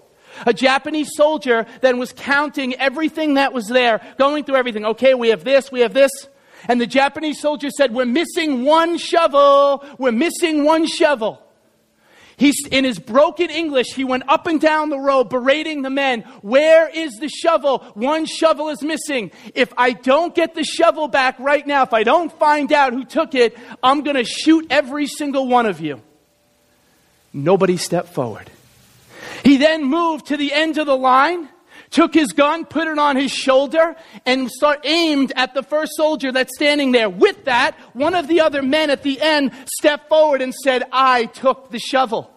A 0.46 0.52
Japanese 0.52 1.10
soldier 1.14 1.66
then 1.80 1.98
was 1.98 2.12
counting 2.12 2.74
everything 2.74 3.34
that 3.34 3.52
was 3.52 3.66
there, 3.68 4.00
going 4.18 4.44
through 4.44 4.56
everything. 4.56 4.84
Okay, 4.84 5.14
we 5.14 5.28
have 5.28 5.44
this, 5.44 5.72
we 5.72 5.80
have 5.80 5.94
this. 5.94 6.10
And 6.68 6.80
the 6.80 6.86
Japanese 6.86 7.40
soldier 7.40 7.70
said, 7.70 7.94
We're 7.94 8.06
missing 8.06 8.64
one 8.64 8.98
shovel. 8.98 9.84
We're 9.98 10.12
missing 10.12 10.64
one 10.64 10.86
shovel. 10.86 11.42
He's, 12.38 12.66
in 12.70 12.84
his 12.84 12.98
broken 12.98 13.48
English, 13.48 13.94
he 13.94 14.04
went 14.04 14.24
up 14.28 14.46
and 14.46 14.60
down 14.60 14.90
the 14.90 14.98
row 14.98 15.24
berating 15.24 15.80
the 15.80 15.90
men. 15.90 16.20
Where 16.42 16.86
is 16.86 17.14
the 17.14 17.28
shovel? 17.28 17.78
One 17.94 18.26
shovel 18.26 18.68
is 18.68 18.82
missing. 18.82 19.30
If 19.54 19.72
I 19.78 19.92
don't 19.92 20.34
get 20.34 20.54
the 20.54 20.62
shovel 20.62 21.08
back 21.08 21.38
right 21.38 21.66
now, 21.66 21.82
if 21.84 21.94
I 21.94 22.02
don't 22.02 22.30
find 22.38 22.72
out 22.74 22.92
who 22.92 23.06
took 23.06 23.34
it, 23.34 23.56
I'm 23.82 24.02
going 24.02 24.16
to 24.16 24.24
shoot 24.24 24.66
every 24.68 25.06
single 25.06 25.48
one 25.48 25.64
of 25.64 25.80
you. 25.80 26.02
Nobody 27.32 27.78
stepped 27.78 28.10
forward. 28.10 28.50
He 29.42 29.56
then 29.56 29.84
moved 29.84 30.26
to 30.26 30.36
the 30.36 30.52
end 30.52 30.76
of 30.76 30.86
the 30.86 30.96
line, 30.96 31.48
took 31.90 32.14
his 32.14 32.32
gun, 32.32 32.64
put 32.64 32.88
it 32.88 32.98
on 32.98 33.16
his 33.16 33.32
shoulder, 33.32 33.96
and 34.24 34.50
start 34.50 34.80
aimed 34.84 35.32
at 35.36 35.54
the 35.54 35.62
first 35.62 35.92
soldier 35.96 36.32
that's 36.32 36.54
standing 36.54 36.92
there. 36.92 37.08
With 37.08 37.44
that, 37.44 37.76
one 37.92 38.14
of 38.14 38.28
the 38.28 38.40
other 38.40 38.62
men 38.62 38.90
at 38.90 39.02
the 39.02 39.20
end 39.20 39.52
stepped 39.76 40.08
forward 40.08 40.42
and 40.42 40.54
said, 40.54 40.84
I 40.92 41.26
took 41.26 41.70
the 41.70 41.78
shovel. 41.78 42.30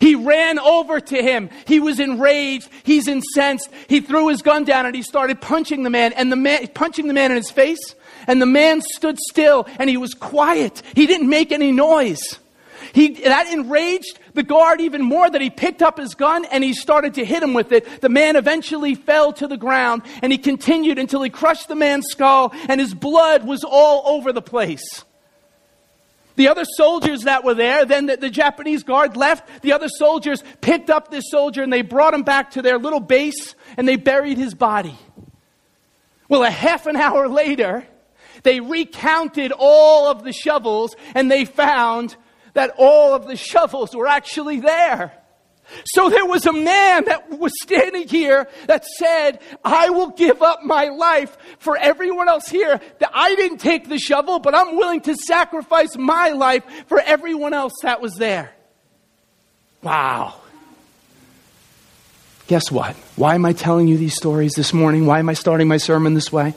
He 0.00 0.14
ran 0.14 0.58
over 0.58 1.00
to 1.00 1.22
him. 1.22 1.50
He 1.66 1.80
was 1.80 1.98
enraged. 1.98 2.68
He's 2.84 3.08
incensed. 3.08 3.70
He 3.88 4.00
threw 4.00 4.28
his 4.28 4.42
gun 4.42 4.64
down 4.64 4.86
and 4.86 4.94
he 4.94 5.02
started 5.02 5.40
punching 5.40 5.82
the 5.82 5.90
man 5.90 6.12
and 6.12 6.30
the 6.30 6.36
man, 6.36 6.68
punching 6.68 7.08
the 7.08 7.14
man 7.14 7.30
in 7.32 7.36
his 7.36 7.50
face. 7.50 7.94
And 8.26 8.40
the 8.40 8.46
man 8.46 8.80
stood 8.80 9.18
still 9.18 9.66
and 9.78 9.90
he 9.90 9.96
was 9.96 10.14
quiet. 10.14 10.82
He 10.94 11.06
didn't 11.06 11.28
make 11.28 11.52
any 11.52 11.72
noise. 11.72 12.38
He, 12.92 13.08
that 13.24 13.52
enraged 13.52 14.18
the 14.34 14.42
guard 14.42 14.80
even 14.80 15.02
more 15.02 15.28
that 15.28 15.40
he 15.40 15.50
picked 15.50 15.82
up 15.82 15.98
his 15.98 16.14
gun 16.14 16.44
and 16.46 16.62
he 16.62 16.74
started 16.74 17.14
to 17.14 17.24
hit 17.24 17.42
him 17.42 17.54
with 17.54 17.72
it. 17.72 18.00
The 18.00 18.08
man 18.08 18.36
eventually 18.36 18.94
fell 18.94 19.32
to 19.34 19.46
the 19.46 19.56
ground 19.56 20.02
and 20.22 20.32
he 20.32 20.38
continued 20.38 20.98
until 20.98 21.22
he 21.22 21.30
crushed 21.30 21.68
the 21.68 21.74
man's 21.74 22.06
skull 22.08 22.52
and 22.68 22.80
his 22.80 22.94
blood 22.94 23.46
was 23.46 23.64
all 23.64 24.02
over 24.16 24.32
the 24.32 24.42
place. 24.42 25.04
The 26.36 26.48
other 26.48 26.64
soldiers 26.76 27.22
that 27.22 27.44
were 27.44 27.54
there, 27.54 27.84
then 27.84 28.06
the, 28.06 28.16
the, 28.16 28.30
Japanese 28.30 28.82
guard 28.82 29.16
left. 29.16 29.62
The 29.62 29.72
other 29.72 29.88
soldiers 29.88 30.42
picked 30.60 30.90
up 30.90 31.10
this 31.10 31.30
soldier 31.30 31.62
and 31.62 31.72
they 31.72 31.82
brought 31.82 32.12
him 32.12 32.24
back 32.24 32.52
to 32.52 32.62
their 32.62 32.78
little 32.78 33.00
base 33.00 33.54
and 33.76 33.86
they 33.86 33.96
buried 33.96 34.36
his 34.36 34.54
body. 34.54 34.98
Well, 36.28 36.42
a 36.42 36.50
half 36.50 36.86
an 36.86 36.96
hour 36.96 37.28
later, 37.28 37.86
they 38.42 38.60
recounted 38.60 39.52
all 39.56 40.08
of 40.08 40.24
the 40.24 40.32
shovels 40.32 40.96
and 41.14 41.30
they 41.30 41.44
found 41.44 42.16
that 42.54 42.74
all 42.78 43.14
of 43.14 43.26
the 43.26 43.36
shovels 43.36 43.94
were 43.94 44.06
actually 44.06 44.60
there. 44.60 45.12
So 45.86 46.10
there 46.10 46.26
was 46.26 46.46
a 46.46 46.52
man 46.52 47.04
that 47.06 47.38
was 47.38 47.52
standing 47.62 48.06
here 48.06 48.48
that 48.66 48.84
said, 48.84 49.40
I 49.64 49.90
will 49.90 50.10
give 50.10 50.42
up 50.42 50.62
my 50.62 50.88
life 50.88 51.36
for 51.58 51.76
everyone 51.76 52.28
else 52.28 52.48
here. 52.48 52.80
That 52.98 53.10
I 53.14 53.34
didn't 53.34 53.58
take 53.58 53.88
the 53.88 53.98
shovel, 53.98 54.38
but 54.38 54.54
I'm 54.54 54.76
willing 54.76 55.00
to 55.02 55.14
sacrifice 55.14 55.96
my 55.96 56.30
life 56.30 56.64
for 56.86 57.00
everyone 57.00 57.54
else 57.54 57.72
that 57.82 58.00
was 58.00 58.14
there. 58.16 58.52
Wow. 59.82 60.34
Guess 62.46 62.70
what? 62.70 62.94
Why 63.16 63.34
am 63.34 63.46
I 63.46 63.54
telling 63.54 63.88
you 63.88 63.96
these 63.96 64.14
stories 64.14 64.52
this 64.52 64.74
morning? 64.74 65.06
Why 65.06 65.18
am 65.18 65.30
I 65.30 65.34
starting 65.34 65.66
my 65.66 65.78
sermon 65.78 66.12
this 66.12 66.30
way? 66.30 66.54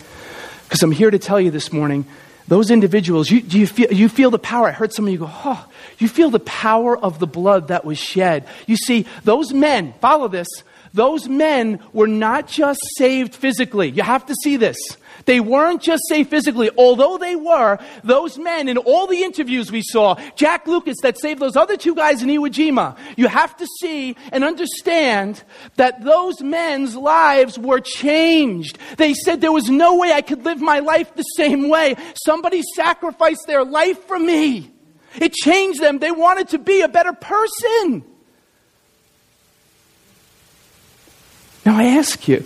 Because 0.63 0.83
I'm 0.83 0.91
here 0.91 1.09
to 1.09 1.19
tell 1.19 1.39
you 1.39 1.49
this 1.49 1.71
morning 1.71 2.05
those 2.47 2.71
individuals, 2.71 3.29
you, 3.29 3.39
you 3.39 3.67
feel, 3.67 3.91
you 3.91 4.09
feel 4.09 4.31
the 4.31 4.39
power? 4.39 4.67
I 4.67 4.71
heard 4.71 4.93
some 4.93 5.05
of 5.05 5.11
you 5.11 5.19
go, 5.19 5.29
oh, 5.29 5.67
you 5.99 6.07
feel 6.07 6.29
the 6.29 6.39
power 6.39 6.97
of 6.97 7.19
the 7.19 7.27
blood 7.27 7.67
that 7.67 7.83
was 7.83 7.97
shed. 7.97 8.47
You 8.67 8.77
see, 8.77 9.05
those 9.23 9.53
men, 9.53 9.93
follow 9.99 10.27
this, 10.27 10.47
those 10.97 11.29
men 11.29 11.79
were 11.93 12.07
not 12.07 12.47
just 12.47 12.81
saved 12.97 13.35
physically. 13.35 13.89
You 13.91 14.01
have 14.01 14.25
to 14.25 14.35
see 14.43 14.57
this. 14.57 14.77
They 15.25 15.39
weren't 15.39 15.81
just 15.81 16.03
saved 16.09 16.29
physically, 16.29 16.71
although 16.75 17.17
they 17.17 17.35
were, 17.35 17.77
those 18.03 18.39
men 18.39 18.67
in 18.67 18.77
all 18.77 19.05
the 19.05 19.23
interviews 19.23 19.71
we 19.71 19.83
saw, 19.83 20.15
Jack 20.35 20.65
Lucas 20.65 20.97
that 21.03 21.19
saved 21.19 21.39
those 21.39 21.55
other 21.55 21.77
two 21.77 21.93
guys 21.93 22.23
in 22.23 22.29
Iwo 22.29 22.49
Jima, 22.49 22.97
you 23.15 23.27
have 23.27 23.55
to 23.57 23.67
see 23.79 24.15
and 24.31 24.43
understand 24.43 25.43
that 25.75 26.03
those 26.03 26.41
men's 26.41 26.95
lives 26.95 27.59
were 27.59 27.79
changed. 27.79 28.79
They 28.97 29.13
said 29.13 29.39
there 29.39 29.51
was 29.51 29.69
no 29.69 29.97
way 29.97 30.11
I 30.11 30.21
could 30.21 30.45
live 30.45 30.61
my 30.61 30.79
life 30.79 31.13
the 31.13 31.23
same 31.23 31.69
way. 31.69 31.95
Somebody 32.25 32.63
sacrificed 32.75 33.45
their 33.45 33.63
life 33.63 34.03
for 34.05 34.17
me. 34.17 34.71
It 35.21 35.33
changed 35.33 35.79
them. 35.79 35.99
They 35.99 36.11
wanted 36.11 36.49
to 36.49 36.57
be 36.57 36.81
a 36.81 36.87
better 36.87 37.13
person. 37.13 38.03
Now 41.67 41.77
I 41.77 41.97
ask 41.97 42.29
you, 42.29 42.45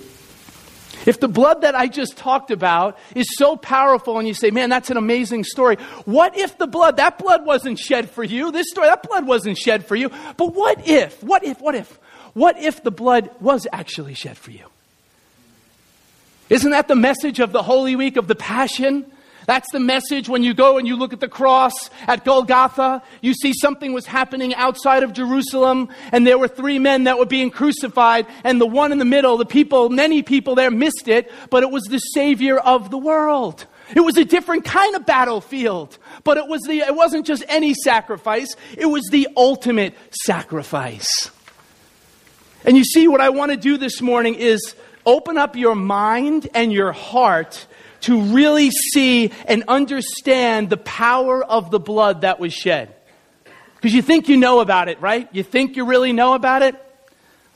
if 1.06 1.20
the 1.20 1.28
blood 1.28 1.62
that 1.62 1.76
I 1.76 1.88
just 1.88 2.18
talked 2.18 2.50
about 2.50 2.98
is 3.14 3.28
so 3.38 3.56
powerful 3.56 4.18
and 4.18 4.28
you 4.28 4.34
say, 4.34 4.50
man, 4.50 4.72
that's 4.72 4.90
an 4.90 4.98
amazing 4.98 5.44
story, 5.44 5.76
what 6.06 6.36
if 6.36 6.58
the 6.58 6.66
blood, 6.66 6.98
that 6.98 7.20
blood 7.20 7.46
wasn't 7.46 7.78
shed 7.78 8.10
for 8.10 8.24
you? 8.24 8.52
This 8.52 8.66
story, 8.72 8.88
that 8.88 9.04
blood 9.04 9.28
wasn't 9.28 9.60
shed 9.60 9.86
for 9.86 9.96
you. 9.96 10.10
But 10.38 10.56
what 10.56 10.88
if, 10.88 11.22
what 11.22 11.44
if, 11.44 11.62
what 11.62 11.76
if, 11.76 12.00
what 12.34 12.58
if 12.58 12.82
the 12.82 12.90
blood 12.90 13.30
was 13.40 13.68
actually 13.72 14.16
shed 14.16 14.40
for 14.40 14.50
you? 14.50 14.66
Isn't 16.50 16.72
that 16.72 16.88
the 16.88 16.96
message 16.96 17.40
of 17.40 17.52
the 17.52 17.62
Holy 17.62 17.96
Week 17.96 18.18
of 18.18 18.28
the 18.28 18.34
Passion? 18.34 19.06
That's 19.52 19.70
the 19.74 19.82
message 19.82 20.30
when 20.30 20.44
you 20.44 20.54
go 20.54 20.78
and 20.78 20.88
you 20.88 20.96
look 20.96 21.12
at 21.12 21.20
the 21.20 21.28
cross 21.28 21.74
at 22.08 22.24
Golgotha. 22.24 23.04
You 23.20 23.34
see 23.34 23.52
something 23.52 23.92
was 23.92 24.06
happening 24.06 24.56
outside 24.56 25.04
of 25.04 25.12
Jerusalem, 25.12 25.90
and 26.14 26.26
there 26.26 26.38
were 26.38 26.48
three 26.48 26.80
men 26.80 27.04
that 27.04 27.20
were 27.20 27.26
being 27.26 27.52
crucified, 27.52 28.28
and 28.46 28.62
the 28.62 28.66
one 28.66 28.94
in 28.94 28.98
the 28.98 29.04
middle, 29.04 29.36
the 29.36 29.46
people, 29.46 29.90
many 29.90 30.24
people 30.24 30.56
there 30.56 30.72
missed 30.72 31.10
it, 31.10 31.30
but 31.50 31.64
it 31.64 31.70
was 31.70 31.84
the 31.84 31.98
Savior 31.98 32.60
of 32.60 32.92
the 32.92 32.98
world. 32.98 33.66
It 33.94 34.00
was 34.00 34.16
a 34.16 34.24
different 34.24 34.64
kind 34.64 34.96
of 34.96 35.06
battlefield, 35.06 35.98
but 36.24 36.38
it, 36.38 36.48
was 36.48 36.62
the, 36.62 36.80
it 36.80 36.96
wasn't 36.96 37.26
just 37.26 37.44
any 37.50 37.74
sacrifice, 37.74 38.56
it 38.78 38.86
was 38.86 39.04
the 39.12 39.28
ultimate 39.36 39.98
sacrifice. 40.24 41.30
And 42.64 42.78
you 42.78 42.86
see, 42.86 43.06
what 43.10 43.20
I 43.20 43.32
want 43.32 43.52
to 43.52 43.58
do 43.58 43.76
this 43.76 44.02
morning 44.02 44.36
is 44.36 44.78
open 45.06 45.38
up 45.38 45.58
your 45.58 45.76
mind 45.76 46.48
and 46.54 46.72
your 46.72 46.94
heart 46.94 47.68
to 48.02 48.22
really 48.22 48.72
see 48.72 49.32
and 49.48 49.64
understand 49.68 50.70
the 50.70 50.78
power 50.78 51.44
of 51.44 51.72
the 51.72 51.80
blood 51.80 52.22
that 52.22 52.40
was 52.40 52.54
shed. 52.54 52.94
Because 53.76 53.94
you 53.94 54.02
think 54.02 54.30
you 54.30 54.38
know 54.38 54.60
about 54.60 54.90
it, 54.90 55.02
right? 55.02 55.28
You 55.32 55.44
think 55.44 55.76
you 55.76 55.86
really 55.86 56.14
know 56.14 56.34
about 56.34 56.62
it? 56.62 56.76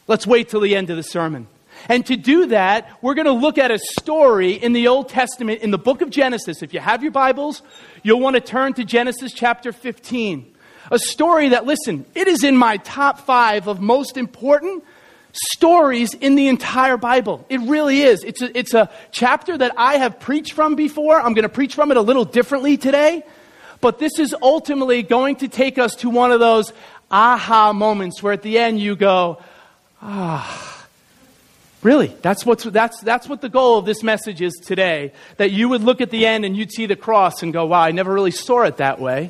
Let's 0.08 0.26
wait 0.26 0.50
till 0.50 0.62
the 0.62 0.76
end 0.76 0.90
of 0.90 0.98
the 0.98 1.04
sermon. 1.04 1.48
And 1.88 2.06
to 2.08 2.16
do 2.16 2.48
that, 2.48 2.90
we're 3.02 3.14
going 3.14 3.26
to 3.26 3.34
look 3.34 3.58
at 3.58 3.70
a 3.70 3.80
story 4.00 4.54
in 4.54 4.74
the 4.74 4.88
Old 4.88 5.10
Testament 5.10 5.62
in 5.62 5.72
the 5.72 5.78
book 5.78 6.02
of 6.02 6.10
Genesis. 6.10 6.64
If 6.64 6.74
you 6.74 6.80
have 6.80 7.04
your 7.04 7.12
Bibles, 7.12 7.62
you'll 8.02 8.20
want 8.20 8.36
to 8.36 8.42
turn 8.42 8.74
to 8.74 8.84
Genesis 8.84 9.34
chapter 9.34 9.72
15. 9.72 10.54
A 10.92 11.00
story 11.00 11.50
that, 11.50 11.66
listen, 11.66 12.06
it 12.16 12.28
is 12.28 12.44
in 12.44 12.56
my 12.56 12.78
top 12.78 13.20
five 13.20 13.68
of 13.68 13.82
most 13.82 14.18
important 14.18 14.84
stories 15.36 16.14
in 16.14 16.36
the 16.36 16.48
entire 16.48 16.98
Bible. 16.98 17.46
It 17.50 17.60
really 17.62 18.02
is. 18.02 18.24
It's 18.24 18.42
a, 18.42 18.58
it's 18.58 18.74
a 18.74 18.90
chapter 19.12 19.58
that 19.58 19.74
I 19.78 19.98
have 19.98 20.20
preached 20.20 20.54
from 20.54 20.76
before. 20.76 21.20
I'm 21.20 21.34
going 21.34 21.44
to 21.44 21.50
preach 21.50 21.76
from 21.76 21.92
it 21.92 21.98
a 21.98 22.02
little 22.02 22.26
differently 22.26 22.78
today. 22.78 23.24
But 23.82 24.00
this 24.00 24.18
is 24.20 24.36
ultimately 24.42 25.04
going 25.04 25.36
to 25.38 25.48
take 25.48 25.78
us 25.78 25.96
to 25.98 26.10
one 26.10 26.32
of 26.32 26.40
those 26.40 26.72
aha 27.12 27.74
moments 27.74 28.24
where 28.24 28.34
at 28.34 28.42
the 28.42 28.58
end 28.58 28.80
you 28.80 28.96
go, 28.96 29.42
ah. 30.02 30.72
Really, 31.84 32.08
that's, 32.24 32.44
what's, 32.44 32.64
that's, 32.64 33.00
that's 33.02 33.30
what 33.30 33.42
the 33.42 33.50
goal 33.50 33.78
of 33.78 33.86
this 33.86 34.02
message 34.02 34.42
is 34.42 34.56
today. 34.56 35.14
That 35.38 35.52
you 35.52 35.70
would 35.70 35.84
look 35.84 36.02
at 36.02 36.10
the 36.10 36.26
end 36.26 36.44
and 36.44 36.58
you'd 36.58 36.72
see 36.72 36.88
the 36.88 36.96
cross 36.96 37.44
and 37.44 37.54
go, 37.54 37.68
wow, 37.68 37.82
I 37.82 37.92
never 37.92 38.12
really 38.12 38.32
saw 38.32 38.64
it 38.64 38.78
that 38.78 39.00
way. 39.00 39.30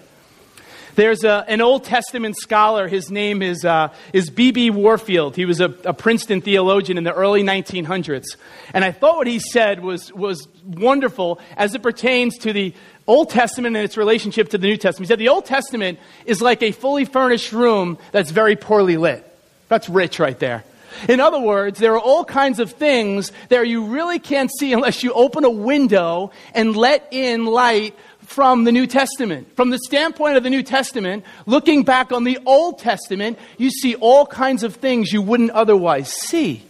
There's 0.95 1.25
a, 1.25 1.43
an 1.47 1.59
Old 1.59 1.83
Testament 1.83 2.37
scholar. 2.37 2.87
His 2.87 3.11
name 3.11 3.41
is, 3.41 3.65
uh, 3.65 3.93
is 4.13 4.29
B.B. 4.29 4.69
Warfield. 4.69 5.35
He 5.35 5.45
was 5.45 5.59
a, 5.59 5.65
a 5.83 5.93
Princeton 5.93 6.39
theologian 6.41 6.97
in 6.97 7.03
the 7.03 7.13
early 7.13 7.43
1900s. 7.43 8.37
And 8.73 8.83
I 8.83 8.91
thought 8.91 9.17
what 9.17 9.27
he 9.27 9.39
said 9.39 9.81
was, 9.81 10.13
was 10.13 10.47
wonderful 10.65 11.39
as 11.57 11.75
it 11.75 11.83
pertains 11.83 12.37
to 12.39 12.53
the 12.53 12.73
Old 13.07 13.29
Testament 13.29 13.75
and 13.75 13.83
its 13.83 13.97
relationship 13.97 14.49
to 14.49 14.57
the 14.57 14.67
New 14.67 14.77
Testament. 14.77 15.07
He 15.07 15.11
said 15.11 15.19
the 15.19 15.29
Old 15.29 15.45
Testament 15.45 15.99
is 16.25 16.41
like 16.41 16.63
a 16.63 16.71
fully 16.71 17.03
furnished 17.03 17.51
room 17.51 17.97
that's 18.11 18.31
very 18.31 18.55
poorly 18.55 18.95
lit. 18.95 19.23
That's 19.67 19.89
rich 19.89 20.19
right 20.19 20.39
there. 20.39 20.63
In 21.09 21.19
other 21.19 21.39
words, 21.39 21.77
there 21.79 21.93
are 21.93 21.99
all 21.99 22.23
kinds 22.23 22.59
of 22.59 22.71
things 22.71 23.33
there 23.49 23.65
you 23.65 23.87
really 23.87 24.17
can't 24.17 24.49
see 24.59 24.71
unless 24.71 25.03
you 25.03 25.11
open 25.11 25.43
a 25.43 25.49
window 25.49 26.31
and 26.53 26.75
let 26.75 27.09
in 27.11 27.45
light 27.45 27.95
from 28.25 28.63
the 28.63 28.71
New 28.71 28.87
Testament. 28.87 29.55
From 29.55 29.69
the 29.69 29.79
standpoint 29.79 30.37
of 30.37 30.43
the 30.43 30.49
New 30.49 30.63
Testament, 30.63 31.23
looking 31.45 31.83
back 31.83 32.11
on 32.11 32.23
the 32.23 32.39
Old 32.45 32.79
Testament, 32.79 33.39
you 33.57 33.69
see 33.69 33.95
all 33.95 34.25
kinds 34.25 34.63
of 34.63 34.75
things 34.75 35.11
you 35.11 35.21
wouldn't 35.21 35.51
otherwise 35.51 36.11
see. 36.11 36.63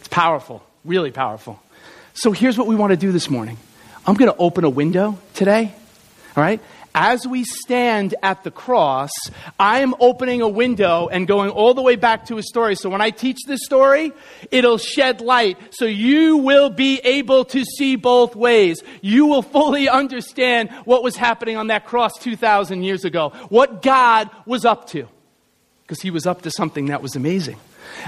It's 0.00 0.08
powerful, 0.08 0.62
really 0.84 1.10
powerful. 1.10 1.60
So 2.14 2.32
here's 2.32 2.58
what 2.58 2.66
we 2.66 2.74
want 2.74 2.90
to 2.90 2.96
do 2.96 3.12
this 3.12 3.30
morning 3.30 3.58
I'm 4.06 4.14
going 4.14 4.30
to 4.30 4.38
open 4.38 4.64
a 4.64 4.70
window 4.70 5.18
today, 5.34 5.72
all 6.36 6.42
right? 6.42 6.60
As 7.00 7.24
we 7.28 7.44
stand 7.44 8.16
at 8.24 8.42
the 8.42 8.50
cross, 8.50 9.12
I 9.56 9.82
am 9.82 9.94
opening 10.00 10.42
a 10.42 10.48
window 10.48 11.06
and 11.06 11.28
going 11.28 11.48
all 11.48 11.72
the 11.72 11.80
way 11.80 11.94
back 11.94 12.26
to 12.26 12.38
a 12.38 12.42
story. 12.42 12.74
So 12.74 12.90
when 12.90 13.00
I 13.00 13.10
teach 13.10 13.38
this 13.46 13.60
story, 13.64 14.12
it'll 14.50 14.78
shed 14.78 15.20
light. 15.20 15.58
So 15.70 15.84
you 15.84 16.38
will 16.38 16.70
be 16.70 16.98
able 17.04 17.44
to 17.46 17.64
see 17.64 17.94
both 17.94 18.34
ways. 18.34 18.82
You 19.00 19.26
will 19.26 19.42
fully 19.42 19.88
understand 19.88 20.70
what 20.86 21.04
was 21.04 21.14
happening 21.14 21.56
on 21.56 21.68
that 21.68 21.86
cross 21.86 22.18
2,000 22.18 22.82
years 22.82 23.04
ago, 23.04 23.30
what 23.48 23.80
God 23.80 24.28
was 24.44 24.64
up 24.64 24.88
to. 24.88 25.06
Because 25.82 26.02
he 26.02 26.10
was 26.10 26.26
up 26.26 26.42
to 26.42 26.50
something 26.50 26.86
that 26.86 27.00
was 27.00 27.14
amazing. 27.14 27.58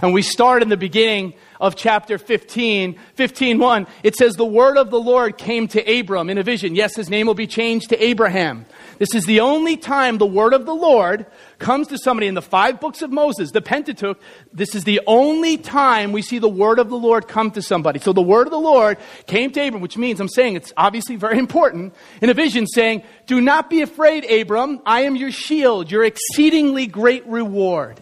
And 0.03 0.13
we 0.13 0.23
start 0.23 0.63
in 0.63 0.69
the 0.69 0.77
beginning 0.77 1.35
of 1.61 1.77
chapter 1.77 2.19
15, 2.19 2.99
15 3.15 3.59
1. 3.59 3.87
It 4.03 4.17
says, 4.17 4.35
The 4.35 4.45
word 4.45 4.77
of 4.77 4.91
the 4.91 5.01
Lord 5.01 5.39
came 5.39 5.69
to 5.69 6.01
Abram 6.01 6.31
in 6.31 6.39
a 6.39 6.43
vision. 6.43 6.75
Yes, 6.75 6.97
his 6.97 7.11
name 7.11 7.27
will 7.27 7.35
be 7.35 7.47
changed 7.47 7.91
to 7.91 8.03
Abraham. 8.03 8.67
This 9.01 9.15
is 9.15 9.25
the 9.25 9.41
only 9.41 9.79
time 9.79 10.19
the 10.19 10.27
word 10.27 10.53
of 10.53 10.67
the 10.67 10.75
Lord 10.75 11.25
comes 11.59 11.89
to 11.89 11.97
somebody 11.97 12.27
in 12.27 12.35
the 12.35 12.43
five 12.43 12.81
books 12.81 13.01
of 13.01 13.11
Moses, 13.11 13.51
the 13.51 13.63
Pentateuch. 13.63 14.21
This 14.53 14.75
is 14.75 14.85
the 14.85 15.01
only 15.07 15.57
time 15.57 16.13
we 16.13 16.21
see 16.21 16.39
the 16.39 16.51
word 16.51 16.79
of 16.79 16.91
the 16.91 16.99
Lord 16.99 17.27
come 17.27 17.51
to 17.53 17.63
somebody. 17.63 17.99
So 17.99 18.13
the 18.13 18.21
word 18.21 18.47
of 18.47 18.51
the 18.51 18.61
Lord 18.61 18.99
came 19.27 19.53
to 19.53 19.67
Abram, 19.67 19.81
which 19.81 19.97
means 19.97 20.21
I'm 20.21 20.29
saying 20.29 20.57
it's 20.57 20.75
obviously 20.77 21.17
very 21.17 21.39
important 21.39 21.95
in 22.21 22.29
a 22.29 22.35
vision 22.35 22.67
saying, 22.67 23.03
Do 23.27 23.41
not 23.41 23.71
be 23.71 23.81
afraid, 23.81 24.31
Abram. 24.31 24.83
I 24.85 25.05
am 25.05 25.17
your 25.17 25.33
shield, 25.33 25.91
your 25.91 26.05
exceedingly 26.05 26.87
great 26.87 27.27
reward. 27.27 27.99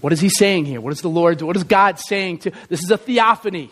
What 0.00 0.12
is 0.12 0.18
he 0.18 0.28
saying 0.28 0.64
here? 0.64 0.80
What 0.80 0.92
is 0.92 1.02
the 1.02 1.08
Lord, 1.08 1.40
what 1.42 1.54
is 1.54 1.62
God 1.62 2.00
saying 2.00 2.38
to, 2.38 2.50
this 2.68 2.82
is 2.82 2.90
a 2.90 2.98
theophany, 2.98 3.70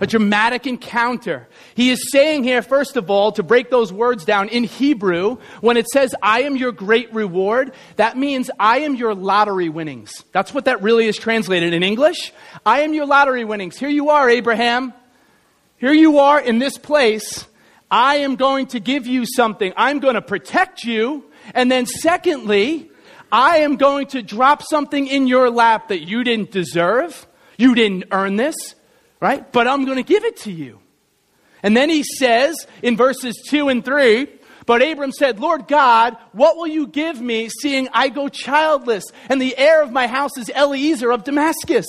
a 0.00 0.06
dramatic 0.06 0.66
encounter. 0.66 1.48
He 1.74 1.90
is 1.90 2.10
saying 2.10 2.44
here, 2.44 2.62
first 2.62 2.96
of 2.96 3.10
all, 3.10 3.32
to 3.32 3.42
break 3.42 3.70
those 3.70 3.92
words 3.92 4.24
down 4.24 4.48
in 4.48 4.64
Hebrew, 4.64 5.36
when 5.60 5.76
it 5.76 5.86
says, 5.88 6.14
I 6.22 6.42
am 6.42 6.56
your 6.56 6.72
great 6.72 7.12
reward, 7.12 7.72
that 7.96 8.16
means 8.16 8.50
I 8.58 8.80
am 8.80 8.94
your 8.94 9.14
lottery 9.14 9.68
winnings. 9.68 10.24
That's 10.32 10.54
what 10.54 10.64
that 10.64 10.82
really 10.82 11.06
is 11.06 11.16
translated 11.16 11.74
in 11.74 11.82
English. 11.82 12.32
I 12.64 12.80
am 12.80 12.94
your 12.94 13.06
lottery 13.06 13.44
winnings. 13.44 13.78
Here 13.78 13.90
you 13.90 14.10
are, 14.10 14.28
Abraham. 14.28 14.94
Here 15.76 15.92
you 15.92 16.18
are 16.18 16.40
in 16.40 16.58
this 16.58 16.78
place. 16.78 17.46
I 17.90 18.16
am 18.18 18.36
going 18.36 18.68
to 18.68 18.80
give 18.80 19.06
you 19.06 19.24
something. 19.26 19.72
I'm 19.76 19.98
going 19.98 20.14
to 20.14 20.22
protect 20.22 20.84
you. 20.84 21.24
And 21.54 21.70
then 21.70 21.86
secondly, 21.86 22.90
I 23.32 23.58
am 23.58 23.76
going 23.76 24.06
to 24.08 24.22
drop 24.22 24.62
something 24.62 25.06
in 25.06 25.26
your 25.26 25.50
lap 25.50 25.88
that 25.88 26.00
you 26.00 26.24
didn't 26.24 26.50
deserve. 26.50 27.26
You 27.56 27.74
didn't 27.74 28.04
earn 28.10 28.36
this, 28.36 28.74
right? 29.20 29.50
But 29.52 29.68
I'm 29.68 29.84
going 29.84 29.96
to 29.96 30.02
give 30.02 30.24
it 30.24 30.38
to 30.38 30.52
you. 30.52 30.80
And 31.62 31.76
then 31.76 31.90
he 31.90 32.02
says 32.02 32.66
in 32.82 32.96
verses 32.96 33.36
2 33.48 33.68
and 33.68 33.84
3, 33.84 34.26
but 34.66 34.82
Abram 34.82 35.12
said, 35.12 35.40
Lord 35.40 35.68
God, 35.68 36.16
what 36.32 36.56
will 36.56 36.66
you 36.66 36.86
give 36.86 37.20
me, 37.20 37.48
seeing 37.48 37.88
I 37.92 38.08
go 38.08 38.28
childless, 38.28 39.04
and 39.28 39.40
the 39.40 39.56
heir 39.56 39.82
of 39.82 39.90
my 39.90 40.06
house 40.06 40.36
is 40.38 40.48
Eliezer 40.50 41.10
of 41.10 41.24
Damascus? 41.24 41.86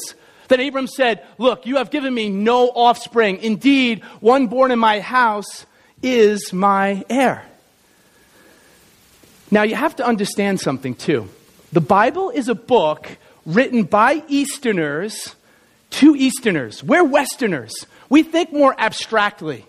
Then 0.47 0.59
Abram 0.59 0.87
said, 0.87 1.25
Look, 1.37 1.65
you 1.65 1.77
have 1.77 1.91
given 1.91 2.13
me 2.13 2.29
no 2.29 2.69
offspring. 2.69 3.37
Indeed, 3.37 4.03
one 4.19 4.47
born 4.47 4.71
in 4.71 4.79
my 4.79 4.99
house 4.99 5.65
is 6.01 6.51
my 6.51 7.05
heir. 7.09 7.45
Now, 9.51 9.63
you 9.63 9.75
have 9.75 9.97
to 9.97 10.05
understand 10.05 10.59
something 10.59 10.95
too. 10.95 11.29
The 11.71 11.81
Bible 11.81 12.31
is 12.31 12.47
a 12.47 12.55
book 12.55 13.17
written 13.45 13.83
by 13.83 14.23
Easterners 14.27 15.35
to 15.91 16.15
Easterners. 16.15 16.83
We're 16.83 17.03
Westerners. 17.03 17.85
We 18.09 18.23
think 18.23 18.51
more 18.51 18.75
abstractly. 18.79 19.65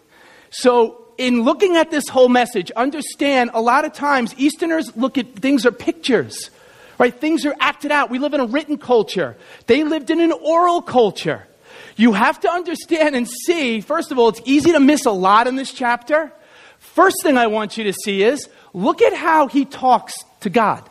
So, 0.51 0.99
in 1.19 1.43
looking 1.43 1.77
at 1.77 1.91
this 1.91 2.09
whole 2.09 2.29
message, 2.29 2.71
understand 2.73 3.51
a 3.55 3.61
lot 3.61 3.85
of 3.85 3.93
times 3.93 4.35
Easterners 4.39 4.97
look 4.97 5.19
at 5.19 5.37
things 5.37 5.67
are 5.67 5.73
pictures, 5.73 6.51
right? 6.99 7.15
Things 7.15 7.45
are 7.45 7.55
acted 7.61 7.93
out. 7.93 8.11
We 8.11 8.19
live 8.19 8.35
in 8.35 8.41
a 8.41 8.47
written 8.47 8.79
culture, 8.79 9.37
they 9.67 9.85
lived 9.85 10.11
in 10.11 10.21
an 10.21 10.33
oral 10.33 10.83
culture. 10.83 11.47
You 11.95 12.15
have 12.15 12.41
to 12.41 12.51
understand 12.51 13.15
and 13.15 13.29
see, 13.29 13.83
first 13.83 14.13
of 14.13 14.19
all, 14.19 14.31
it's 14.31 14.41
easy 14.47 14.73
to 14.73 14.81
miss 14.81 15.05
a 15.05 15.11
lot 15.11 15.47
in 15.47 15.57
this 15.57 15.73
chapter. 15.73 16.33
First 16.79 17.17
thing 17.23 17.37
I 17.37 17.49
want 17.49 17.77
you 17.77 17.85
to 17.85 17.93
see 17.93 18.23
is 18.23 18.49
Look 18.75 19.03
at 19.03 19.13
how 19.13 19.49
he 19.49 19.65
talks 19.65 20.15
to 20.41 20.51
God. 20.51 20.89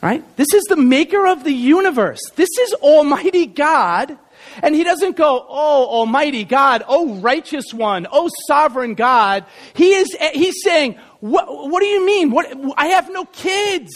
Right? 0.00 0.24
This 0.36 0.54
is 0.54 0.64
the 0.64 0.76
maker 0.76 1.26
of 1.26 1.42
the 1.42 1.52
universe. 1.52 2.20
This 2.36 2.50
is 2.60 2.72
Almighty 2.74 3.46
God. 3.46 4.16
And 4.62 4.74
he 4.74 4.84
doesn't 4.84 5.16
go, 5.16 5.44
oh, 5.48 5.86
Almighty 5.86 6.44
God, 6.44 6.84
oh, 6.88 7.14
righteous 7.16 7.72
one, 7.72 8.06
oh, 8.10 8.30
sovereign 8.46 8.94
God. 8.94 9.44
He 9.74 9.92
is, 9.94 10.16
he's 10.32 10.62
saying, 10.62 10.98
what, 11.20 11.46
what 11.48 11.80
do 11.80 11.86
you 11.86 12.04
mean? 12.04 12.30
What, 12.30 12.46
I 12.76 12.88
have 12.88 13.10
no 13.10 13.24
kids. 13.26 13.90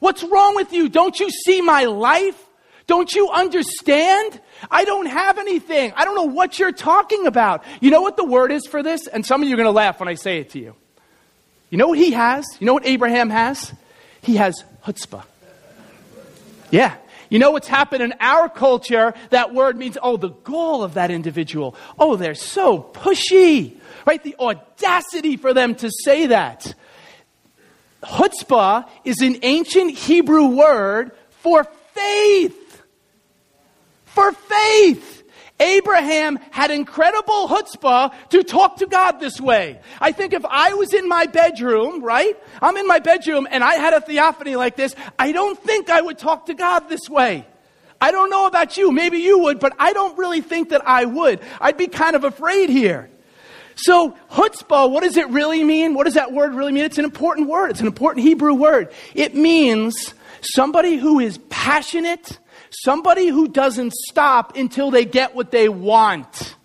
What's 0.00 0.22
wrong 0.22 0.56
with 0.56 0.72
you? 0.72 0.88
Don't 0.88 1.18
you 1.18 1.30
see 1.30 1.60
my 1.60 1.84
life? 1.84 2.42
Don't 2.86 3.12
you 3.14 3.30
understand? 3.30 4.40
I 4.70 4.84
don't 4.84 5.06
have 5.06 5.38
anything. 5.38 5.92
I 5.96 6.04
don't 6.04 6.14
know 6.14 6.22
what 6.22 6.58
you're 6.58 6.72
talking 6.72 7.26
about. 7.26 7.64
You 7.80 7.90
know 7.90 8.00
what 8.02 8.16
the 8.16 8.24
word 8.24 8.52
is 8.52 8.66
for 8.66 8.82
this? 8.82 9.06
And 9.06 9.24
some 9.24 9.42
of 9.42 9.48
you 9.48 9.54
are 9.54 9.58
going 9.58 9.66
to 9.66 9.72
laugh 9.72 9.98
when 10.00 10.08
I 10.08 10.14
say 10.14 10.38
it 10.38 10.50
to 10.50 10.60
you. 10.60 10.76
You 11.70 11.78
know 11.78 11.88
what 11.88 11.98
he 11.98 12.12
has? 12.12 12.46
You 12.60 12.66
know 12.66 12.74
what 12.74 12.86
Abraham 12.86 13.30
has? 13.30 13.72
He 14.22 14.36
has 14.36 14.64
chutzpah. 14.84 15.24
Yeah. 16.70 16.96
You 17.28 17.38
know 17.38 17.50
what's 17.50 17.68
happened 17.68 18.02
in 18.02 18.14
our 18.20 18.48
culture? 18.48 19.14
That 19.30 19.52
word 19.52 19.76
means, 19.76 19.98
oh, 20.00 20.16
the 20.16 20.30
goal 20.30 20.84
of 20.84 20.94
that 20.94 21.10
individual. 21.10 21.74
Oh, 21.98 22.16
they're 22.16 22.34
so 22.34 22.82
pushy. 22.92 23.78
Right? 24.06 24.22
The 24.22 24.36
audacity 24.38 25.36
for 25.36 25.52
them 25.52 25.74
to 25.76 25.90
say 26.04 26.26
that. 26.26 26.74
Chutzpah 28.02 28.88
is 29.04 29.20
an 29.20 29.38
ancient 29.42 29.98
Hebrew 29.98 30.46
word 30.46 31.12
for 31.40 31.64
faith. 31.94 32.82
For 34.04 34.32
faith. 34.32 35.15
Abraham 35.58 36.38
had 36.50 36.70
incredible 36.70 37.48
chutzpah 37.48 38.12
to 38.30 38.42
talk 38.42 38.76
to 38.78 38.86
God 38.86 39.20
this 39.20 39.40
way. 39.40 39.80
I 40.00 40.12
think 40.12 40.32
if 40.32 40.44
I 40.44 40.74
was 40.74 40.92
in 40.92 41.08
my 41.08 41.26
bedroom, 41.26 42.02
right? 42.04 42.36
I'm 42.60 42.76
in 42.76 42.86
my 42.86 42.98
bedroom 42.98 43.48
and 43.50 43.64
I 43.64 43.74
had 43.74 43.94
a 43.94 44.00
theophany 44.00 44.56
like 44.56 44.76
this, 44.76 44.94
I 45.18 45.32
don't 45.32 45.58
think 45.58 45.88
I 45.88 46.00
would 46.00 46.18
talk 46.18 46.46
to 46.46 46.54
God 46.54 46.88
this 46.88 47.08
way. 47.08 47.46
I 48.00 48.10
don't 48.10 48.28
know 48.28 48.46
about 48.46 48.76
you. 48.76 48.92
Maybe 48.92 49.18
you 49.18 49.38
would, 49.40 49.58
but 49.58 49.72
I 49.78 49.94
don't 49.94 50.18
really 50.18 50.42
think 50.42 50.68
that 50.70 50.86
I 50.86 51.06
would. 51.06 51.40
I'd 51.60 51.78
be 51.78 51.86
kind 51.86 52.14
of 52.14 52.24
afraid 52.24 52.68
here. 52.68 53.08
So, 53.76 54.16
chutzpah, 54.30 54.90
what 54.90 55.02
does 55.02 55.16
it 55.16 55.28
really 55.28 55.62
mean? 55.62 55.94
What 55.94 56.04
does 56.04 56.14
that 56.14 56.32
word 56.32 56.54
really 56.54 56.72
mean? 56.72 56.84
It's 56.84 56.98
an 56.98 57.04
important 57.04 57.48
word. 57.48 57.70
It's 57.70 57.80
an 57.80 57.86
important 57.86 58.26
Hebrew 58.26 58.54
word. 58.54 58.92
It 59.14 59.34
means 59.34 60.14
somebody 60.40 60.96
who 60.96 61.20
is 61.20 61.38
passionate 61.50 62.38
Somebody 62.82 63.28
who 63.28 63.48
doesn't 63.48 63.92
stop 63.92 64.56
until 64.56 64.90
they 64.90 65.04
get 65.04 65.34
what 65.34 65.50
they 65.50 65.68
want. 65.68 66.56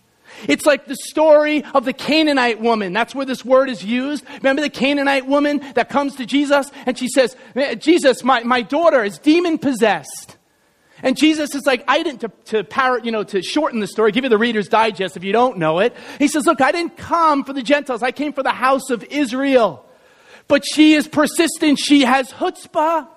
It's 0.47 0.65
like 0.65 0.85
the 0.85 0.95
story 0.95 1.63
of 1.73 1.85
the 1.85 1.93
Canaanite 1.93 2.59
woman. 2.59 2.93
That's 2.93 3.13
where 3.13 3.25
this 3.25 3.45
word 3.45 3.69
is 3.69 3.83
used. 3.83 4.25
Remember 4.37 4.61
the 4.61 4.69
Canaanite 4.69 5.27
woman 5.27 5.59
that 5.75 5.89
comes 5.89 6.15
to 6.15 6.25
Jesus 6.25 6.71
and 6.85 6.97
she 6.97 7.07
says, 7.07 7.35
eh, 7.55 7.75
Jesus, 7.75 8.23
my, 8.23 8.43
my 8.43 8.61
daughter 8.61 9.03
is 9.03 9.19
demon 9.19 9.57
possessed. 9.57 10.37
And 11.03 11.17
Jesus 11.17 11.55
is 11.55 11.65
like, 11.65 11.83
I 11.87 12.03
didn't, 12.03 12.21
to, 12.21 12.31
to 12.45 12.63
power, 12.63 12.99
you 12.99 13.11
know, 13.11 13.23
to 13.23 13.41
shorten 13.41 13.79
the 13.79 13.87
story, 13.87 14.11
give 14.11 14.23
you 14.23 14.29
the 14.29 14.37
Reader's 14.37 14.67
Digest 14.67 15.17
if 15.17 15.23
you 15.23 15.31
don't 15.31 15.57
know 15.57 15.79
it. 15.79 15.95
He 16.19 16.27
says, 16.27 16.45
look, 16.45 16.61
I 16.61 16.71
didn't 16.71 16.97
come 16.97 17.43
for 17.43 17.53
the 17.53 17.63
Gentiles. 17.63 18.03
I 18.03 18.11
came 18.11 18.33
for 18.33 18.43
the 18.43 18.51
house 18.51 18.89
of 18.89 19.03
Israel. 19.05 19.85
But 20.47 20.63
she 20.65 20.93
is 20.93 21.07
persistent. 21.07 21.79
She 21.79 22.01
has 22.01 22.31
chutzpah. 22.31 23.07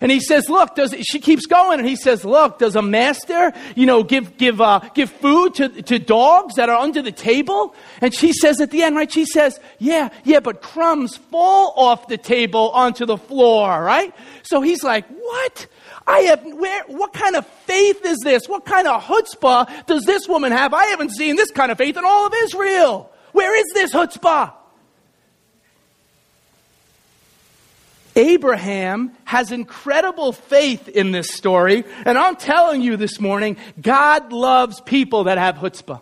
And 0.00 0.10
he 0.10 0.20
says, 0.20 0.48
look, 0.48 0.74
does, 0.74 0.94
she 1.00 1.18
keeps 1.18 1.46
going 1.46 1.80
and 1.80 1.88
he 1.88 1.96
says, 1.96 2.24
look, 2.24 2.58
does 2.58 2.76
a 2.76 2.82
master, 2.82 3.52
you 3.74 3.86
know, 3.86 4.02
give, 4.02 4.36
give, 4.36 4.60
uh, 4.60 4.80
give 4.94 5.10
food 5.10 5.54
to, 5.54 5.68
to 5.82 5.98
dogs 5.98 6.54
that 6.54 6.68
are 6.68 6.78
under 6.78 7.02
the 7.02 7.12
table? 7.12 7.74
And 8.00 8.14
she 8.14 8.32
says 8.32 8.60
at 8.60 8.70
the 8.70 8.82
end, 8.82 8.96
right, 8.96 9.10
she 9.10 9.24
says, 9.24 9.58
yeah, 9.78 10.10
yeah, 10.24 10.40
but 10.40 10.62
crumbs 10.62 11.16
fall 11.16 11.72
off 11.76 12.08
the 12.08 12.18
table 12.18 12.70
onto 12.70 13.06
the 13.06 13.18
floor, 13.18 13.82
right? 13.82 14.14
So 14.42 14.60
he's 14.60 14.82
like, 14.82 15.06
what? 15.08 15.66
I 16.06 16.20
have, 16.20 16.44
where, 16.44 16.84
what 16.86 17.12
kind 17.12 17.36
of 17.36 17.46
faith 17.46 18.04
is 18.04 18.18
this? 18.24 18.48
What 18.48 18.64
kind 18.64 18.86
of 18.88 19.02
chutzpah 19.02 19.86
does 19.86 20.04
this 20.04 20.28
woman 20.28 20.52
have? 20.52 20.72
I 20.72 20.86
haven't 20.86 21.10
seen 21.10 21.36
this 21.36 21.50
kind 21.50 21.70
of 21.70 21.78
faith 21.78 21.96
in 21.96 22.04
all 22.04 22.26
of 22.26 22.32
Israel. 22.44 23.12
Where 23.32 23.54
is 23.56 23.66
this 23.74 23.92
chutzpah? 23.92 24.52
Abraham 28.18 29.12
has 29.24 29.52
incredible 29.52 30.32
faith 30.32 30.88
in 30.88 31.12
this 31.12 31.30
story. 31.30 31.84
And 32.04 32.18
I'm 32.18 32.34
telling 32.34 32.82
you 32.82 32.96
this 32.96 33.20
morning, 33.20 33.56
God 33.80 34.32
loves 34.32 34.80
people 34.80 35.24
that 35.24 35.38
have 35.38 35.54
chutzpah. 35.56 36.00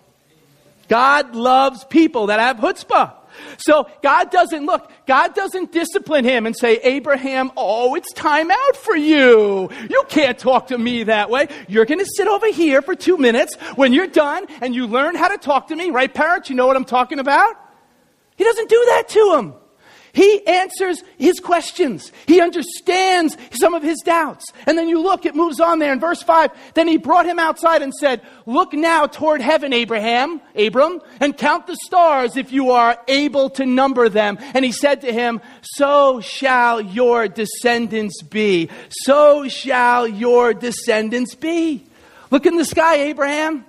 God 0.88 1.34
loves 1.34 1.84
people 1.84 2.28
that 2.28 2.40
have 2.40 2.56
chutzpah. 2.56 3.12
So 3.58 3.90
God 4.02 4.30
doesn't 4.30 4.64
look, 4.64 4.90
God 5.06 5.34
doesn't 5.34 5.72
discipline 5.72 6.24
him 6.24 6.46
and 6.46 6.56
say, 6.56 6.76
Abraham, 6.78 7.52
oh, 7.54 7.94
it's 7.94 8.10
time 8.14 8.50
out 8.50 8.76
for 8.76 8.96
you. 8.96 9.68
You 9.90 10.04
can't 10.08 10.38
talk 10.38 10.68
to 10.68 10.78
me 10.78 11.04
that 11.04 11.28
way. 11.28 11.48
You're 11.68 11.84
going 11.84 12.00
to 12.00 12.10
sit 12.16 12.28
over 12.28 12.50
here 12.50 12.80
for 12.80 12.94
two 12.94 13.18
minutes. 13.18 13.54
When 13.74 13.92
you're 13.92 14.06
done 14.06 14.46
and 14.62 14.74
you 14.74 14.86
learn 14.86 15.16
how 15.16 15.28
to 15.28 15.36
talk 15.36 15.68
to 15.68 15.76
me, 15.76 15.90
right, 15.90 16.12
parents? 16.12 16.48
You 16.48 16.56
know 16.56 16.66
what 16.66 16.76
I'm 16.76 16.86
talking 16.86 17.18
about? 17.18 17.56
He 18.36 18.44
doesn't 18.44 18.70
do 18.70 18.84
that 18.88 19.08
to 19.10 19.34
him. 19.34 19.54
He 20.16 20.46
answers 20.46 21.04
his 21.18 21.40
questions. 21.40 22.10
He 22.26 22.40
understands 22.40 23.36
some 23.50 23.74
of 23.74 23.82
his 23.82 23.98
doubts. 24.02 24.50
And 24.64 24.78
then 24.78 24.88
you 24.88 25.02
look, 25.02 25.26
it 25.26 25.34
moves 25.34 25.60
on 25.60 25.78
there 25.78 25.92
in 25.92 26.00
verse 26.00 26.22
5. 26.22 26.52
Then 26.72 26.88
he 26.88 26.96
brought 26.96 27.26
him 27.26 27.38
outside 27.38 27.82
and 27.82 27.92
said, 27.92 28.22
Look 28.46 28.72
now 28.72 29.08
toward 29.08 29.42
heaven, 29.42 29.74
Abraham, 29.74 30.40
Abram, 30.54 31.02
and 31.20 31.36
count 31.36 31.66
the 31.66 31.76
stars 31.84 32.38
if 32.38 32.50
you 32.50 32.70
are 32.70 32.98
able 33.08 33.50
to 33.50 33.66
number 33.66 34.08
them. 34.08 34.38
And 34.54 34.64
he 34.64 34.72
said 34.72 35.02
to 35.02 35.12
him, 35.12 35.42
So 35.60 36.20
shall 36.20 36.80
your 36.80 37.28
descendants 37.28 38.22
be. 38.22 38.70
So 38.88 39.48
shall 39.48 40.08
your 40.08 40.54
descendants 40.54 41.34
be. 41.34 41.84
Look 42.30 42.46
in 42.46 42.56
the 42.56 42.64
sky, 42.64 42.96
Abraham. 43.00 43.65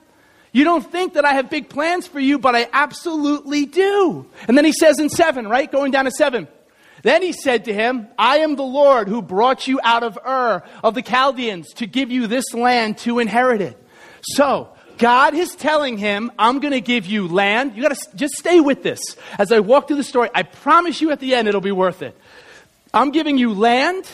You 0.58 0.64
don't 0.64 0.92
think 0.92 1.14
that 1.14 1.24
I 1.24 1.34
have 1.34 1.52
big 1.52 1.70
plans 1.70 2.08
for 2.08 2.20
you, 2.20 2.40
but 2.40 2.56
I 2.56 2.68
absolutely 2.74 3.68
do. 3.68 4.26
And 4.48 4.58
then 4.58 4.66
he 4.66 4.72
says 4.72 4.98
in 4.98 5.08
seven, 5.08 5.48
right? 5.48 5.72
Going 5.72 5.92
down 5.92 6.06
to 6.06 6.12
seven. 6.12 6.48
Then 7.04 7.22
he 7.22 7.32
said 7.32 7.66
to 7.66 7.74
him, 7.76 8.08
I 8.18 8.40
am 8.40 8.56
the 8.56 8.64
Lord 8.64 9.08
who 9.08 9.22
brought 9.22 9.68
you 9.68 9.80
out 9.84 10.02
of 10.02 10.18
Ur 10.26 10.64
of 10.84 10.96
the 10.96 11.04
Chaldeans 11.04 11.72
to 11.76 11.86
give 11.86 12.10
you 12.10 12.26
this 12.26 12.56
land 12.56 12.98
to 13.00 13.20
inherit 13.20 13.62
it. 13.62 13.78
So, 14.24 14.70
God 14.98 15.36
is 15.36 15.54
telling 15.54 15.96
him, 15.96 16.32
I'm 16.40 16.60
going 16.60 16.74
to 16.74 16.82
give 16.82 17.06
you 17.06 17.28
land. 17.28 17.76
You 17.76 17.84
got 17.84 17.96
to 17.96 18.18
just 18.18 18.34
stay 18.34 18.60
with 18.60 18.82
this. 18.82 19.00
As 19.38 19.52
I 19.52 19.60
walk 19.60 19.88
through 19.88 19.98
the 19.98 20.04
story, 20.04 20.32
I 20.34 20.42
promise 20.42 21.02
you 21.02 21.12
at 21.12 21.20
the 21.20 21.36
end 21.36 21.48
it'll 21.48 21.62
be 21.62 21.72
worth 21.72 22.02
it. 22.02 22.18
I'm 22.96 23.12
giving 23.12 23.38
you 23.38 23.54
land. 23.54 24.10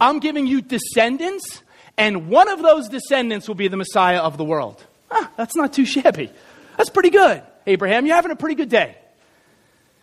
I'm 0.00 0.20
giving 0.20 0.46
you 0.46 0.62
descendants. 0.62 1.60
And 1.96 2.28
one 2.28 2.46
of 2.46 2.62
those 2.62 2.88
descendants 2.88 3.48
will 3.48 3.56
be 3.56 3.66
the 3.66 3.76
Messiah 3.76 4.18
of 4.18 4.36
the 4.36 4.44
world. 4.44 4.84
Ah, 5.10 5.30
that's 5.36 5.56
not 5.56 5.72
too 5.72 5.84
shabby. 5.84 6.30
That's 6.76 6.90
pretty 6.90 7.10
good. 7.10 7.42
Abraham, 7.66 8.06
you're 8.06 8.16
having 8.16 8.30
a 8.30 8.36
pretty 8.36 8.54
good 8.54 8.68
day. 8.68 8.96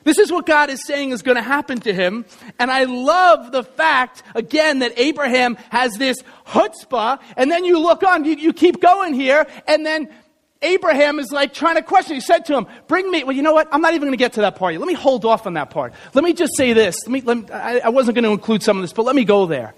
This 0.05 0.19
is 0.19 0.31
what 0.31 0.45
God 0.45 0.69
is 0.69 0.85
saying 0.85 1.09
is 1.09 1.23
going 1.23 1.35
to 1.35 1.41
happen 1.41 1.79
to 1.81 1.93
him. 1.93 2.25
And 2.59 2.69
I 2.69 2.83
love 2.83 3.51
the 3.51 3.63
fact, 3.63 4.21
again, 4.35 4.79
that 4.79 4.93
Abraham 4.97 5.55
has 5.71 5.97
this 5.97 6.17
chutzpah. 6.45 7.19
And 7.35 7.51
then 7.51 7.65
you 7.65 7.79
look 7.79 8.03
on, 8.03 8.23
you, 8.23 8.35
you 8.35 8.53
keep 8.53 8.79
going 8.79 9.15
here, 9.15 9.47
and 9.67 9.83
then 9.83 10.13
Abraham 10.61 11.19
is 11.19 11.31
like 11.31 11.55
trying 11.55 11.75
to 11.75 11.81
question. 11.81 12.13
He 12.13 12.21
said 12.21 12.45
to 12.45 12.55
him, 12.55 12.67
Bring 12.87 13.09
me, 13.09 13.23
well, 13.23 13.35
you 13.35 13.41
know 13.41 13.53
what? 13.53 13.67
I'm 13.71 13.81
not 13.81 13.93
even 13.93 14.07
going 14.07 14.13
to 14.13 14.17
get 14.17 14.33
to 14.33 14.41
that 14.41 14.57
part. 14.57 14.77
Let 14.77 14.87
me 14.87 14.93
hold 14.93 15.25
off 15.25 15.47
on 15.47 15.55
that 15.55 15.71
part. 15.71 15.93
Let 16.13 16.23
me 16.23 16.33
just 16.33 16.55
say 16.55 16.73
this. 16.73 16.95
Let 17.07 17.11
me, 17.11 17.21
let 17.21 17.37
me 17.37 17.49
I, 17.51 17.79
I 17.85 17.89
wasn't 17.89 18.15
going 18.15 18.25
to 18.25 18.31
include 18.31 18.61
some 18.61 18.77
of 18.77 18.83
this, 18.83 18.93
but 18.93 19.05
let 19.05 19.15
me 19.15 19.25
go 19.25 19.47
there. 19.47 19.73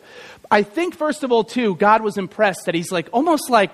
I 0.52 0.64
think, 0.64 0.96
first 0.96 1.24
of 1.24 1.32
all, 1.32 1.46
too, 1.46 1.76
God 1.76 2.02
was 2.02 2.18
impressed 2.18 2.66
that 2.66 2.76
he's 2.76 2.92
like, 2.92 3.10
almost 3.14 3.50
like, 3.50 3.72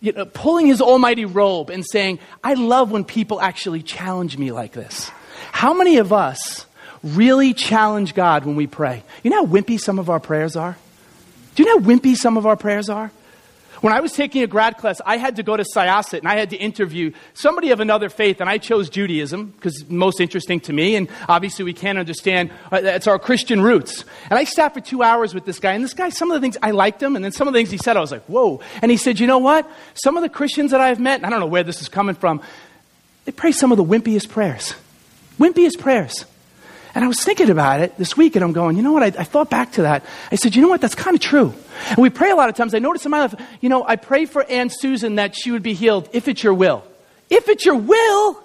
you 0.00 0.12
know, 0.12 0.24
pulling 0.24 0.66
his 0.66 0.80
almighty 0.80 1.24
robe 1.24 1.70
and 1.70 1.84
saying, 1.84 2.18
I 2.42 2.54
love 2.54 2.90
when 2.90 3.04
people 3.04 3.40
actually 3.40 3.82
challenge 3.82 4.38
me 4.38 4.52
like 4.52 4.72
this. 4.72 5.10
How 5.52 5.74
many 5.74 5.96
of 5.98 6.12
us 6.12 6.66
really 7.02 7.54
challenge 7.54 8.14
God 8.14 8.44
when 8.44 8.56
we 8.56 8.66
pray? 8.66 9.02
You 9.22 9.30
know 9.30 9.44
how 9.44 9.52
wimpy 9.52 9.78
some 9.78 9.98
of 9.98 10.08
our 10.08 10.20
prayers 10.20 10.56
are? 10.56 10.76
Do 11.54 11.62
you 11.62 11.68
know 11.68 11.80
how 11.80 11.86
wimpy 11.86 12.14
some 12.14 12.36
of 12.36 12.46
our 12.46 12.56
prayers 12.56 12.88
are? 12.88 13.10
When 13.80 13.92
I 13.92 14.00
was 14.00 14.12
taking 14.12 14.42
a 14.42 14.46
grad 14.46 14.76
class, 14.76 15.00
I 15.06 15.18
had 15.18 15.36
to 15.36 15.42
go 15.42 15.56
to 15.56 15.62
Syosset 15.62 16.18
and 16.18 16.28
I 16.28 16.36
had 16.36 16.50
to 16.50 16.56
interview 16.56 17.12
somebody 17.34 17.70
of 17.70 17.80
another 17.80 18.08
faith, 18.08 18.40
and 18.40 18.50
I 18.50 18.58
chose 18.58 18.88
Judaism 18.88 19.46
because 19.46 19.88
most 19.88 20.20
interesting 20.20 20.60
to 20.60 20.72
me, 20.72 20.96
and 20.96 21.08
obviously 21.28 21.64
we 21.64 21.72
can't 21.72 21.98
understand 21.98 22.50
uh, 22.72 22.80
it's 22.82 23.06
our 23.06 23.18
Christian 23.18 23.60
roots. 23.60 24.04
And 24.30 24.38
I 24.38 24.44
sat 24.44 24.74
for 24.74 24.80
two 24.80 25.02
hours 25.02 25.34
with 25.34 25.44
this 25.44 25.60
guy, 25.60 25.74
and 25.74 25.84
this 25.84 25.94
guy, 25.94 26.08
some 26.08 26.30
of 26.30 26.34
the 26.34 26.40
things 26.40 26.56
I 26.62 26.72
liked 26.72 27.02
him, 27.02 27.14
and 27.14 27.24
then 27.24 27.32
some 27.32 27.46
of 27.46 27.54
the 27.54 27.58
things 27.58 27.70
he 27.70 27.78
said, 27.78 27.96
I 27.96 28.00
was 28.00 28.10
like, 28.10 28.24
whoa. 28.24 28.60
And 28.82 28.90
he 28.90 28.96
said, 28.96 29.20
you 29.20 29.26
know 29.26 29.38
what? 29.38 29.70
Some 29.94 30.16
of 30.16 30.22
the 30.22 30.28
Christians 30.28 30.72
that 30.72 30.80
I've 30.80 30.98
met, 30.98 31.24
I 31.24 31.30
don't 31.30 31.40
know 31.40 31.46
where 31.46 31.62
this 31.62 31.80
is 31.80 31.88
coming 31.88 32.14
from, 32.14 32.42
they 33.26 33.32
pray 33.32 33.52
some 33.52 33.70
of 33.70 33.78
the 33.78 33.84
wimpiest 33.84 34.28
prayers. 34.28 34.74
Wimpiest 35.38 35.78
prayers. 35.78 36.24
And 36.98 37.04
I 37.04 37.06
was 37.06 37.22
thinking 37.22 37.48
about 37.48 37.80
it 37.80 37.96
this 37.96 38.16
week, 38.16 38.34
and 38.34 38.44
I'm 38.44 38.52
going, 38.52 38.76
you 38.76 38.82
know 38.82 38.90
what? 38.90 39.04
I, 39.04 39.20
I 39.20 39.22
thought 39.22 39.50
back 39.50 39.70
to 39.74 39.82
that. 39.82 40.04
I 40.32 40.34
said, 40.34 40.56
you 40.56 40.62
know 40.62 40.66
what? 40.66 40.80
That's 40.80 40.96
kind 40.96 41.14
of 41.14 41.20
true. 41.20 41.54
And 41.90 41.98
we 41.98 42.10
pray 42.10 42.32
a 42.32 42.34
lot 42.34 42.48
of 42.48 42.56
times. 42.56 42.74
I 42.74 42.80
notice 42.80 43.04
in 43.04 43.12
my 43.12 43.20
life, 43.20 43.36
you 43.60 43.68
know, 43.68 43.84
I 43.86 43.94
pray 43.94 44.26
for 44.26 44.42
Aunt 44.42 44.72
Susan 44.76 45.14
that 45.14 45.36
she 45.36 45.52
would 45.52 45.62
be 45.62 45.74
healed 45.74 46.08
if 46.12 46.26
it's 46.26 46.42
your 46.42 46.54
will. 46.54 46.82
If 47.30 47.48
it's 47.48 47.64
your 47.64 47.76
will? 47.76 48.42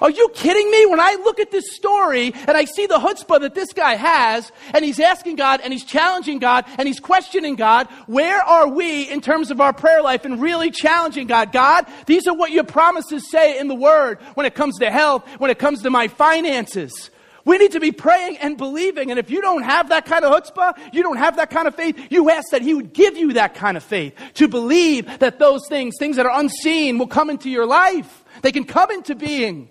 Are 0.00 0.08
you 0.08 0.30
kidding 0.34 0.70
me? 0.70 0.86
When 0.86 1.00
I 1.00 1.16
look 1.22 1.38
at 1.38 1.50
this 1.50 1.76
story 1.76 2.32
and 2.34 2.56
I 2.56 2.64
see 2.64 2.86
the 2.86 2.96
chutzpah 2.96 3.42
that 3.42 3.54
this 3.54 3.74
guy 3.74 3.96
has, 3.96 4.50
and 4.72 4.82
he's 4.82 4.98
asking 4.98 5.36
God, 5.36 5.60
and 5.60 5.70
he's 5.70 5.84
challenging 5.84 6.38
God, 6.38 6.64
and 6.78 6.88
he's 6.88 6.98
questioning 6.98 7.56
God, 7.56 7.88
where 8.06 8.40
are 8.40 8.68
we 8.68 9.02
in 9.02 9.20
terms 9.20 9.50
of 9.50 9.60
our 9.60 9.74
prayer 9.74 10.00
life 10.00 10.24
and 10.24 10.40
really 10.40 10.70
challenging 10.70 11.26
God? 11.26 11.52
God, 11.52 11.84
these 12.06 12.26
are 12.26 12.34
what 12.34 12.52
your 12.52 12.64
promises 12.64 13.30
say 13.30 13.58
in 13.58 13.68
the 13.68 13.74
Word 13.74 14.18
when 14.32 14.46
it 14.46 14.54
comes 14.54 14.78
to 14.78 14.90
health, 14.90 15.28
when 15.36 15.50
it 15.50 15.58
comes 15.58 15.82
to 15.82 15.90
my 15.90 16.08
finances. 16.08 17.10
We 17.46 17.58
need 17.58 17.72
to 17.72 17.80
be 17.80 17.92
praying 17.92 18.38
and 18.38 18.58
believing. 18.58 19.10
And 19.10 19.20
if 19.20 19.30
you 19.30 19.40
don't 19.40 19.62
have 19.62 19.90
that 19.90 20.04
kind 20.04 20.24
of 20.24 20.32
chutzpah, 20.32 20.92
you 20.92 21.04
don't 21.04 21.16
have 21.16 21.36
that 21.36 21.48
kind 21.48 21.68
of 21.68 21.76
faith, 21.76 21.96
you 22.10 22.28
ask 22.28 22.50
that 22.50 22.60
He 22.60 22.74
would 22.74 22.92
give 22.92 23.16
you 23.16 23.34
that 23.34 23.54
kind 23.54 23.76
of 23.76 23.84
faith 23.84 24.14
to 24.34 24.48
believe 24.48 25.20
that 25.20 25.38
those 25.38 25.66
things, 25.68 25.94
things 25.96 26.16
that 26.16 26.26
are 26.26 26.40
unseen, 26.40 26.98
will 26.98 27.06
come 27.06 27.30
into 27.30 27.48
your 27.48 27.64
life. 27.64 28.24
They 28.42 28.50
can 28.50 28.64
come 28.64 28.90
into 28.90 29.14
being. 29.14 29.70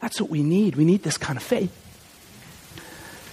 That's 0.00 0.20
what 0.22 0.30
we 0.30 0.42
need. 0.42 0.74
We 0.74 0.86
need 0.86 1.02
this 1.02 1.18
kind 1.18 1.36
of 1.36 1.42
faith. 1.42 1.78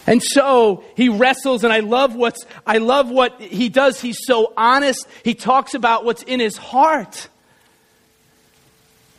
And 0.06 0.22
so 0.22 0.84
he 0.98 1.08
wrestles, 1.08 1.64
and 1.64 1.72
I 1.72 1.80
love 1.80 2.16
what's 2.16 2.46
I 2.68 2.80
love 2.80 3.10
what 3.10 3.40
he 3.40 3.70
does. 3.70 4.02
He's 4.02 4.20
so 4.26 4.52
honest. 4.58 5.08
He 5.24 5.36
talks 5.36 5.74
about 5.74 6.04
what's 6.04 6.24
in 6.24 6.42
his 6.42 6.58
heart. 6.58 7.30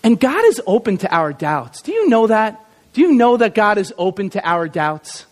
And 0.02 0.20
God 0.20 0.44
is 0.44 0.60
open 0.66 0.98
to 0.98 1.14
our 1.14 1.32
doubts. 1.32 1.80
Do 1.80 1.92
you 1.92 2.10
know 2.10 2.26
that? 2.26 2.66
Do 2.92 3.00
you 3.00 3.12
know 3.12 3.36
that 3.36 3.54
God 3.54 3.78
is 3.78 3.92
open 3.96 4.30
to 4.30 4.48
our 4.48 4.68
doubts? 4.68 5.26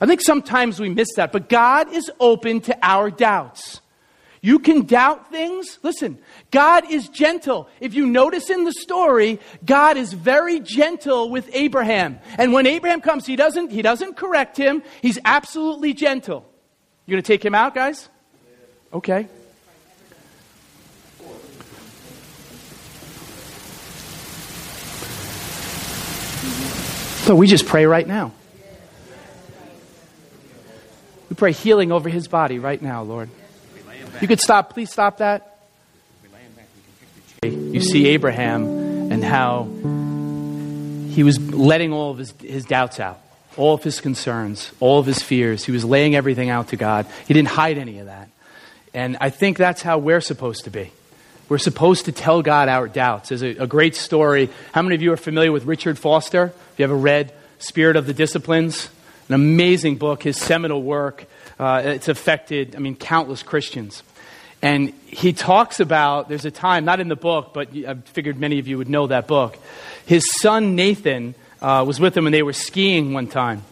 I 0.00 0.06
think 0.06 0.20
sometimes 0.20 0.80
we 0.80 0.88
miss 0.88 1.08
that, 1.16 1.32
but 1.32 1.48
God 1.48 1.92
is 1.92 2.10
open 2.18 2.60
to 2.62 2.78
our 2.82 3.10
doubts. 3.10 3.80
You 4.40 4.58
can 4.58 4.82
doubt 4.82 5.30
things. 5.30 5.78
Listen, 5.82 6.18
God 6.50 6.90
is 6.90 7.08
gentle. 7.08 7.66
If 7.80 7.94
you 7.94 8.06
notice 8.06 8.50
in 8.50 8.64
the 8.64 8.72
story, 8.72 9.40
God 9.64 9.96
is 9.96 10.12
very 10.12 10.60
gentle 10.60 11.30
with 11.30 11.48
Abraham. 11.54 12.18
And 12.36 12.52
when 12.52 12.66
Abraham 12.66 13.00
comes, 13.00 13.24
he 13.24 13.36
doesn't, 13.36 13.70
he 13.70 13.80
doesn't 13.80 14.18
correct 14.18 14.58
him. 14.58 14.82
He's 15.00 15.18
absolutely 15.24 15.94
gentle. 15.94 16.44
You 17.06 17.16
to 17.16 17.22
take 17.22 17.42
him 17.42 17.54
out, 17.54 17.74
guys? 17.74 18.10
Okay. 18.92 19.28
So 27.24 27.34
we 27.34 27.46
just 27.46 27.64
pray 27.64 27.86
right 27.86 28.06
now. 28.06 28.32
We 31.30 31.36
pray 31.36 31.52
healing 31.52 31.90
over 31.90 32.10
his 32.10 32.28
body 32.28 32.58
right 32.58 32.80
now, 32.80 33.02
Lord. 33.02 33.30
You 34.20 34.28
could 34.28 34.42
stop, 34.42 34.74
please 34.74 34.92
stop 34.92 35.16
that. 35.18 35.58
You 37.42 37.80
see 37.80 38.08
Abraham 38.08 39.10
and 39.10 39.24
how 39.24 39.64
he 41.14 41.22
was 41.22 41.40
letting 41.50 41.94
all 41.94 42.10
of 42.10 42.18
his, 42.18 42.34
his 42.42 42.66
doubts 42.66 43.00
out, 43.00 43.20
all 43.56 43.72
of 43.72 43.82
his 43.82 44.02
concerns, 44.02 44.70
all 44.78 44.98
of 44.98 45.06
his 45.06 45.22
fears. 45.22 45.64
He 45.64 45.72
was 45.72 45.82
laying 45.82 46.14
everything 46.14 46.50
out 46.50 46.68
to 46.68 46.76
God. 46.76 47.06
He 47.26 47.32
didn't 47.32 47.48
hide 47.48 47.78
any 47.78 48.00
of 48.00 48.06
that. 48.06 48.28
And 48.92 49.16
I 49.18 49.30
think 49.30 49.56
that's 49.56 49.80
how 49.80 49.96
we're 49.96 50.20
supposed 50.20 50.64
to 50.64 50.70
be. 50.70 50.92
We're 51.48 51.58
supposed 51.58 52.06
to 52.06 52.12
tell 52.12 52.40
God 52.40 52.68
our 52.68 52.88
doubts. 52.88 53.28
There's 53.28 53.42
a, 53.42 53.50
a 53.56 53.66
great 53.66 53.94
story. 53.94 54.48
How 54.72 54.80
many 54.80 54.94
of 54.94 55.02
you 55.02 55.12
are 55.12 55.18
familiar 55.18 55.52
with 55.52 55.66
Richard 55.66 55.98
Foster? 55.98 56.46
Have 56.46 56.78
you 56.78 56.84
ever 56.84 56.96
read 56.96 57.34
Spirit 57.58 57.96
of 57.96 58.06
the 58.06 58.14
Disciplines? 58.14 58.88
An 59.28 59.34
amazing 59.34 59.96
book, 59.96 60.22
his 60.22 60.38
seminal 60.38 60.82
work. 60.82 61.26
Uh, 61.58 61.82
it's 61.84 62.08
affected, 62.08 62.74
I 62.74 62.78
mean, 62.78 62.96
countless 62.96 63.42
Christians. 63.42 64.02
And 64.62 64.94
he 65.06 65.34
talks 65.34 65.80
about, 65.80 66.30
there's 66.30 66.46
a 66.46 66.50
time, 66.50 66.86
not 66.86 66.98
in 66.98 67.08
the 67.08 67.16
book, 67.16 67.52
but 67.52 67.68
I 67.76 67.94
figured 68.06 68.38
many 68.38 68.58
of 68.58 68.66
you 68.66 68.78
would 68.78 68.88
know 68.88 69.06
that 69.08 69.26
book. 69.26 69.58
His 70.06 70.24
son 70.40 70.74
Nathan 70.74 71.34
uh, 71.60 71.84
was 71.86 72.00
with 72.00 72.16
him 72.16 72.26
and 72.26 72.32
they 72.32 72.42
were 72.42 72.54
skiing 72.54 73.12
one 73.12 73.26
time. 73.26 73.62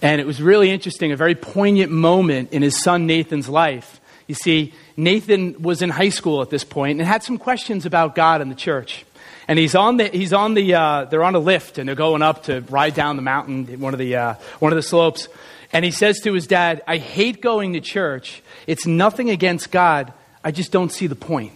And 0.00 0.20
it 0.20 0.26
was 0.26 0.40
really 0.40 0.70
interesting, 0.70 1.10
a 1.10 1.16
very 1.16 1.34
poignant 1.34 1.90
moment 1.90 2.52
in 2.52 2.62
his 2.62 2.80
son 2.80 3.06
Nathan's 3.06 3.48
life. 3.48 4.00
You 4.28 4.36
see, 4.36 4.74
Nathan 4.96 5.60
was 5.62 5.82
in 5.82 5.90
high 5.90 6.10
school 6.10 6.42
at 6.42 6.50
this 6.50 6.64
point 6.64 7.00
and 7.00 7.08
had 7.08 7.22
some 7.22 7.38
questions 7.38 7.84
about 7.86 8.14
God 8.14 8.40
and 8.40 8.50
the 8.50 8.56
church. 8.56 9.04
And 9.48 9.58
he's 9.58 9.74
on 9.74 9.96
the, 9.96 10.08
he's 10.08 10.32
on 10.32 10.54
the, 10.54 10.74
uh, 10.74 11.04
they're 11.04 11.24
on 11.24 11.34
a 11.34 11.38
lift 11.38 11.78
and 11.78 11.88
they're 11.88 11.96
going 11.96 12.22
up 12.22 12.44
to 12.44 12.60
ride 12.62 12.94
down 12.94 13.16
the 13.16 13.22
mountain, 13.22 13.80
one 13.80 13.92
of 13.92 13.98
the, 13.98 14.16
uh, 14.16 14.34
one 14.58 14.72
of 14.72 14.76
the 14.76 14.82
slopes. 14.82 15.28
And 15.72 15.84
he 15.84 15.90
says 15.90 16.20
to 16.20 16.32
his 16.32 16.46
dad, 16.46 16.82
I 16.86 16.98
hate 16.98 17.40
going 17.40 17.72
to 17.72 17.80
church. 17.80 18.42
It's 18.66 18.86
nothing 18.86 19.30
against 19.30 19.70
God. 19.70 20.12
I 20.42 20.50
just 20.50 20.70
don't 20.70 20.92
see 20.92 21.08
the 21.08 21.16
point. 21.16 21.52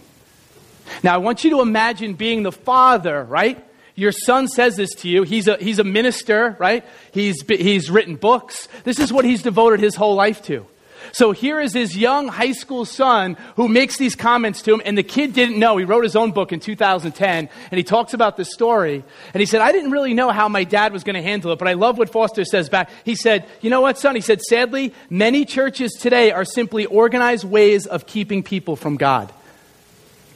Now, 1.03 1.13
I 1.15 1.17
want 1.17 1.43
you 1.43 1.51
to 1.51 1.61
imagine 1.61 2.15
being 2.15 2.43
the 2.43 2.51
father, 2.51 3.23
right? 3.23 3.63
Your 3.95 4.11
son 4.11 4.47
says 4.47 4.75
this 4.75 4.93
to 4.95 5.09
you. 5.09 5.23
He's 5.23 5.47
a, 5.47 5.57
he's 5.57 5.79
a 5.79 5.83
minister, 5.83 6.55
right? 6.59 6.85
He's, 7.11 7.43
he's 7.47 7.89
written 7.89 8.15
books. 8.15 8.67
This 8.83 8.99
is 8.99 9.11
what 9.11 9.25
he's 9.25 9.41
devoted 9.41 9.79
his 9.79 9.95
whole 9.95 10.15
life 10.15 10.41
to. 10.43 10.65
So 11.11 11.31
here 11.31 11.59
is 11.59 11.73
his 11.73 11.97
young 11.97 12.27
high 12.27 12.51
school 12.51 12.85
son 12.85 13.37
who 13.55 13.67
makes 13.67 13.97
these 13.97 14.15
comments 14.15 14.61
to 14.63 14.73
him, 14.73 14.81
and 14.85 14.97
the 14.97 15.03
kid 15.03 15.33
didn't 15.33 15.59
know. 15.59 15.77
He 15.77 15.85
wrote 15.85 16.03
his 16.03 16.15
own 16.15 16.31
book 16.31 16.51
in 16.51 16.59
2010, 16.59 17.49
and 17.71 17.77
he 17.77 17.83
talks 17.83 18.13
about 18.13 18.37
this 18.37 18.51
story. 18.51 19.03
And 19.33 19.39
he 19.41 19.45
said, 19.45 19.61
I 19.61 19.71
didn't 19.71 19.91
really 19.91 20.13
know 20.13 20.29
how 20.29 20.49
my 20.49 20.63
dad 20.63 20.93
was 20.93 21.03
going 21.03 21.15
to 21.15 21.21
handle 21.21 21.51
it, 21.51 21.59
but 21.59 21.67
I 21.67 21.73
love 21.73 21.97
what 21.97 22.09
Foster 22.09 22.45
says 22.45 22.69
back. 22.69 22.89
He 23.03 23.15
said, 23.15 23.45
You 23.61 23.69
know 23.69 23.81
what, 23.81 23.97
son? 23.97 24.15
He 24.15 24.21
said, 24.21 24.41
Sadly, 24.41 24.93
many 25.09 25.45
churches 25.45 25.93
today 25.93 26.31
are 26.31 26.45
simply 26.45 26.85
organized 26.85 27.43
ways 27.43 27.85
of 27.85 28.05
keeping 28.05 28.43
people 28.43 28.75
from 28.75 28.97
God. 28.97 29.31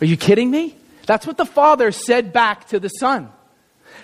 Are 0.01 0.05
you 0.05 0.17
kidding 0.17 0.51
me? 0.51 0.75
That's 1.05 1.27
what 1.27 1.37
the 1.37 1.45
father 1.45 1.91
said 1.91 2.33
back 2.33 2.67
to 2.69 2.79
the 2.79 2.89
son. 2.89 3.29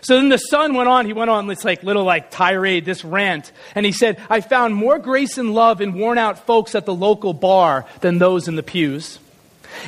So 0.02 0.16
then 0.16 0.30
the 0.30 0.38
son 0.38 0.74
went 0.74 0.88
on, 0.88 1.06
he 1.06 1.14
went 1.14 1.30
on 1.30 1.48
this 1.48 1.66
like 1.66 1.84
little 1.84 2.04
like 2.04 2.32
tirade, 2.32 2.86
this 2.86 3.04
rant, 3.04 3.52
and 3.76 3.86
he 3.86 3.92
said, 3.92 4.22
I 4.30 4.42
found 4.42 4.76
more 4.76 4.98
grace 4.98 5.38
and 5.38 5.54
love 5.54 5.82
in 5.82 5.94
worn 5.94 6.18
out 6.18 6.46
folks 6.46 6.76
at 6.76 6.86
the 6.86 6.96
local 6.96 7.34
bar 7.34 7.86
than 8.02 8.18
those 8.18 8.48
in 8.48 8.56
the 8.56 8.64
pews. 8.64 9.20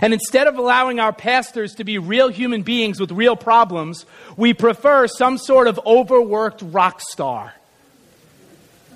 And 0.01 0.13
instead 0.13 0.47
of 0.47 0.57
allowing 0.57 0.99
our 0.99 1.13
pastors 1.13 1.75
to 1.75 1.83
be 1.83 1.97
real 1.97 2.29
human 2.29 2.61
beings 2.61 2.99
with 2.99 3.11
real 3.11 3.35
problems, 3.35 4.05
we 4.37 4.53
prefer 4.53 5.07
some 5.07 5.37
sort 5.37 5.67
of 5.67 5.79
overworked 5.85 6.61
rock 6.61 7.01
star. 7.01 7.53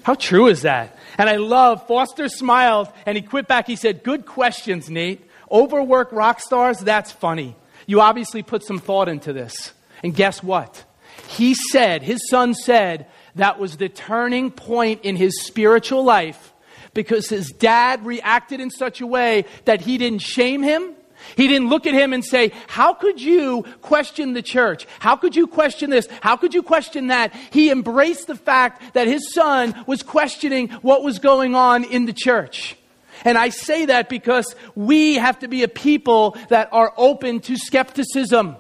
How 0.04 0.13
true 0.13 0.47
is 0.47 0.62
that? 0.62 0.95
And 1.17 1.30
I 1.30 1.38
love, 1.38 1.88
Foster 1.88 2.30
smiled 2.30 2.89
and 3.08 3.17
he 3.17 3.23
quit 3.23 3.47
back. 3.47 3.65
He 3.65 3.75
said, 3.75 4.04
Good 4.04 4.25
questions, 4.25 4.89
Nate. 4.89 5.28
Overworked 5.51 6.13
rock 6.13 6.39
stars, 6.39 6.78
that's 6.80 7.12
funny. 7.12 7.56
You 7.88 8.01
obviously 8.01 8.43
put 8.43 8.63
some 8.63 8.80
thought 8.80 9.10
into 9.10 9.34
this. 9.34 9.73
And 10.04 10.15
guess 10.15 10.43
what? 10.43 10.84
He 11.27 11.53
said, 11.53 12.03
his 12.03 12.29
son 12.29 12.53
said, 12.53 13.07
that 13.35 13.59
was 13.59 13.77
the 13.77 13.89
turning 13.89 14.51
point 14.51 15.01
in 15.03 15.15
his 15.15 15.43
spiritual 15.43 16.03
life 16.03 16.53
because 16.93 17.29
his 17.29 17.51
dad 17.51 18.05
reacted 18.05 18.59
in 18.59 18.71
such 18.71 19.01
a 19.01 19.07
way 19.07 19.45
that 19.65 19.81
he 19.81 19.97
didn't 19.97 20.19
shame 20.19 20.63
him. 20.63 20.93
He 21.35 21.47
didn't 21.47 21.69
look 21.69 21.88
at 21.88 21.93
him 21.93 22.13
and 22.13 22.23
say, 22.23 22.51
How 22.67 22.93
could 22.93 23.21
you 23.21 23.63
question 23.81 24.33
the 24.33 24.41
church? 24.41 24.88
How 24.99 25.15
could 25.15 25.35
you 25.35 25.47
question 25.47 25.89
this? 25.89 26.07
How 26.21 26.38
could 26.38 26.53
you 26.53 26.61
question 26.61 27.07
that? 27.07 27.33
He 27.51 27.71
embraced 27.71 28.27
the 28.27 28.35
fact 28.35 28.93
that 28.93 29.07
his 29.07 29.33
son 29.33 29.75
was 29.88 30.03
questioning 30.03 30.69
what 30.81 31.03
was 31.03 31.19
going 31.19 31.55
on 31.55 31.83
in 31.83 32.05
the 32.05 32.13
church. 32.13 32.77
And 33.23 33.38
I 33.38 33.49
say 33.49 33.85
that 33.85 34.07
because 34.07 34.55
we 34.75 35.15
have 35.15 35.39
to 35.39 35.47
be 35.47 35.63
a 35.63 35.67
people 35.67 36.38
that 36.49 36.69
are 36.71 36.93
open 36.95 37.39
to 37.41 37.57
skepticism. 37.57 38.57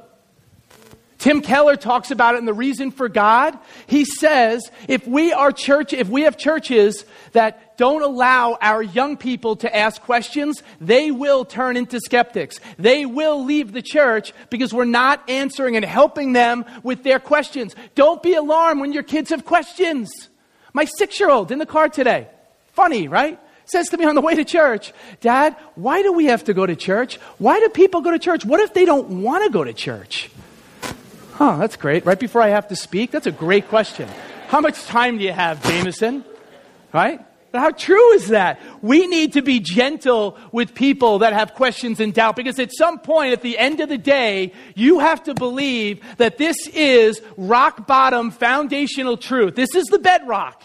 Tim 1.17 1.41
Keller 1.41 1.75
talks 1.75 2.11
about 2.11 2.35
it 2.35 2.39
in 2.39 2.45
The 2.45 2.53
Reason 2.53 2.91
for 2.91 3.07
God. 3.07 3.57
He 3.87 4.05
says, 4.05 4.69
if 4.87 5.07
we 5.07 5.31
are 5.31 5.51
church, 5.51 5.93
if 5.93 6.09
we 6.09 6.23
have 6.23 6.37
churches 6.37 7.05
that 7.31 7.77
don't 7.77 8.01
allow 8.01 8.57
our 8.61 8.83
young 8.83 9.17
people 9.17 9.55
to 9.57 9.75
ask 9.75 10.01
questions, 10.01 10.61
they 10.79 11.11
will 11.11 11.45
turn 11.45 11.77
into 11.77 11.99
skeptics. 11.99 12.59
They 12.77 13.05
will 13.05 13.43
leave 13.43 13.71
the 13.71 13.81
church 13.81 14.33
because 14.49 14.73
we're 14.73 14.85
not 14.85 15.27
answering 15.29 15.75
and 15.75 15.85
helping 15.85 16.33
them 16.33 16.65
with 16.83 17.03
their 17.03 17.19
questions. 17.19 17.75
Don't 17.95 18.21
be 18.21 18.33
alarmed 18.33 18.81
when 18.81 18.93
your 18.93 19.03
kids 19.03 19.29
have 19.29 19.45
questions. 19.45 20.11
My 20.73 20.85
six 20.85 21.19
year 21.19 21.29
old 21.29 21.51
in 21.51 21.59
the 21.59 21.65
car 21.65 21.89
today. 21.89 22.27
Funny, 22.73 23.07
right? 23.07 23.39
Says 23.65 23.87
to 23.89 23.97
me 23.97 24.05
on 24.05 24.15
the 24.15 24.21
way 24.21 24.35
to 24.35 24.45
church, 24.45 24.93
Dad, 25.21 25.55
why 25.75 26.01
do 26.03 26.13
we 26.13 26.25
have 26.25 26.43
to 26.43 26.53
go 26.53 26.65
to 26.65 26.75
church? 26.75 27.15
Why 27.39 27.59
do 27.59 27.69
people 27.69 28.01
go 28.01 28.11
to 28.11 28.19
church? 28.19 28.45
What 28.45 28.59
if 28.59 28.73
they 28.73 28.85
don't 28.85 29.23
want 29.23 29.43
to 29.45 29.49
go 29.49 29.63
to 29.63 29.73
church? 29.73 30.29
Huh, 31.35 31.57
that's 31.57 31.75
great. 31.75 32.05
Right 32.05 32.17
before 32.17 32.41
I 32.41 32.47
have 32.47 32.69
to 32.69 32.77
speak? 32.77 33.11
That's 33.11 33.27
a 33.27 33.31
great 33.31 33.67
question. 33.67 34.07
How 34.47 34.61
much 34.61 34.85
time 34.85 35.17
do 35.17 35.23
you 35.25 35.33
have, 35.33 35.61
Jameson? 35.63 36.23
Right? 36.93 37.19
But 37.51 37.59
how 37.59 37.71
true 37.71 38.13
is 38.13 38.29
that? 38.29 38.57
We 38.81 39.05
need 39.05 39.33
to 39.33 39.41
be 39.41 39.59
gentle 39.59 40.37
with 40.53 40.73
people 40.73 41.19
that 41.19 41.33
have 41.33 41.53
questions 41.53 41.99
and 41.99 42.13
doubt 42.13 42.37
because 42.37 42.57
at 42.57 42.73
some 42.73 42.99
point, 42.99 43.33
at 43.33 43.41
the 43.41 43.57
end 43.57 43.81
of 43.81 43.89
the 43.89 43.97
day, 43.97 44.53
you 44.75 44.99
have 44.99 45.23
to 45.23 45.33
believe 45.33 46.01
that 46.17 46.37
this 46.37 46.67
is 46.67 47.21
rock 47.35 47.85
bottom 47.85 48.31
foundational 48.31 49.17
truth. 49.17 49.55
This 49.55 49.75
is 49.75 49.85
the 49.87 49.99
bedrock. 49.99 50.63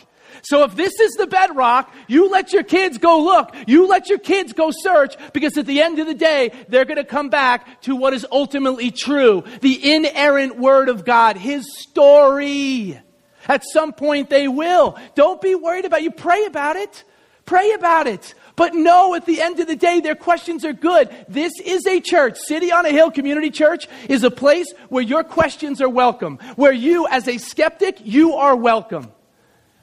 So 0.50 0.64
if 0.64 0.74
this 0.74 0.98
is 0.98 1.12
the 1.12 1.28
bedrock, 1.28 1.94
you 2.08 2.28
let 2.28 2.52
your 2.52 2.64
kids 2.64 2.98
go 2.98 3.22
look. 3.22 3.54
You 3.68 3.86
let 3.86 4.08
your 4.08 4.18
kids 4.18 4.52
go 4.52 4.72
search 4.72 5.14
because 5.32 5.56
at 5.56 5.64
the 5.64 5.80
end 5.80 6.00
of 6.00 6.08
the 6.08 6.14
day, 6.14 6.50
they're 6.68 6.84
going 6.84 6.96
to 6.96 7.04
come 7.04 7.28
back 7.28 7.82
to 7.82 7.94
what 7.94 8.14
is 8.14 8.26
ultimately 8.32 8.90
true. 8.90 9.44
The 9.60 9.94
inerrant 9.94 10.58
word 10.58 10.88
of 10.88 11.04
God, 11.04 11.36
His 11.36 11.78
story. 11.78 13.00
At 13.46 13.62
some 13.72 13.92
point 13.92 14.28
they 14.28 14.48
will. 14.48 14.98
Don't 15.14 15.40
be 15.40 15.54
worried 15.54 15.84
about 15.84 16.00
it. 16.00 16.02
You 16.02 16.10
pray 16.10 16.44
about 16.46 16.74
it. 16.74 17.04
Pray 17.46 17.70
about 17.70 18.08
it. 18.08 18.34
But 18.56 18.74
no, 18.74 19.14
at 19.14 19.26
the 19.26 19.40
end 19.40 19.60
of 19.60 19.68
the 19.68 19.76
day, 19.76 20.00
their 20.00 20.16
questions 20.16 20.64
are 20.64 20.72
good. 20.72 21.14
This 21.28 21.52
is 21.64 21.86
a 21.86 22.00
church. 22.00 22.36
City 22.38 22.72
on 22.72 22.86
a 22.86 22.90
Hill 22.90 23.12
Community 23.12 23.50
Church 23.50 23.86
is 24.08 24.24
a 24.24 24.32
place 24.32 24.66
where 24.88 25.04
your 25.04 25.22
questions 25.22 25.80
are 25.80 25.88
welcome. 25.88 26.38
Where 26.56 26.72
you, 26.72 27.06
as 27.06 27.28
a 27.28 27.38
skeptic, 27.38 28.00
you 28.02 28.34
are 28.34 28.56
welcome. 28.56 29.12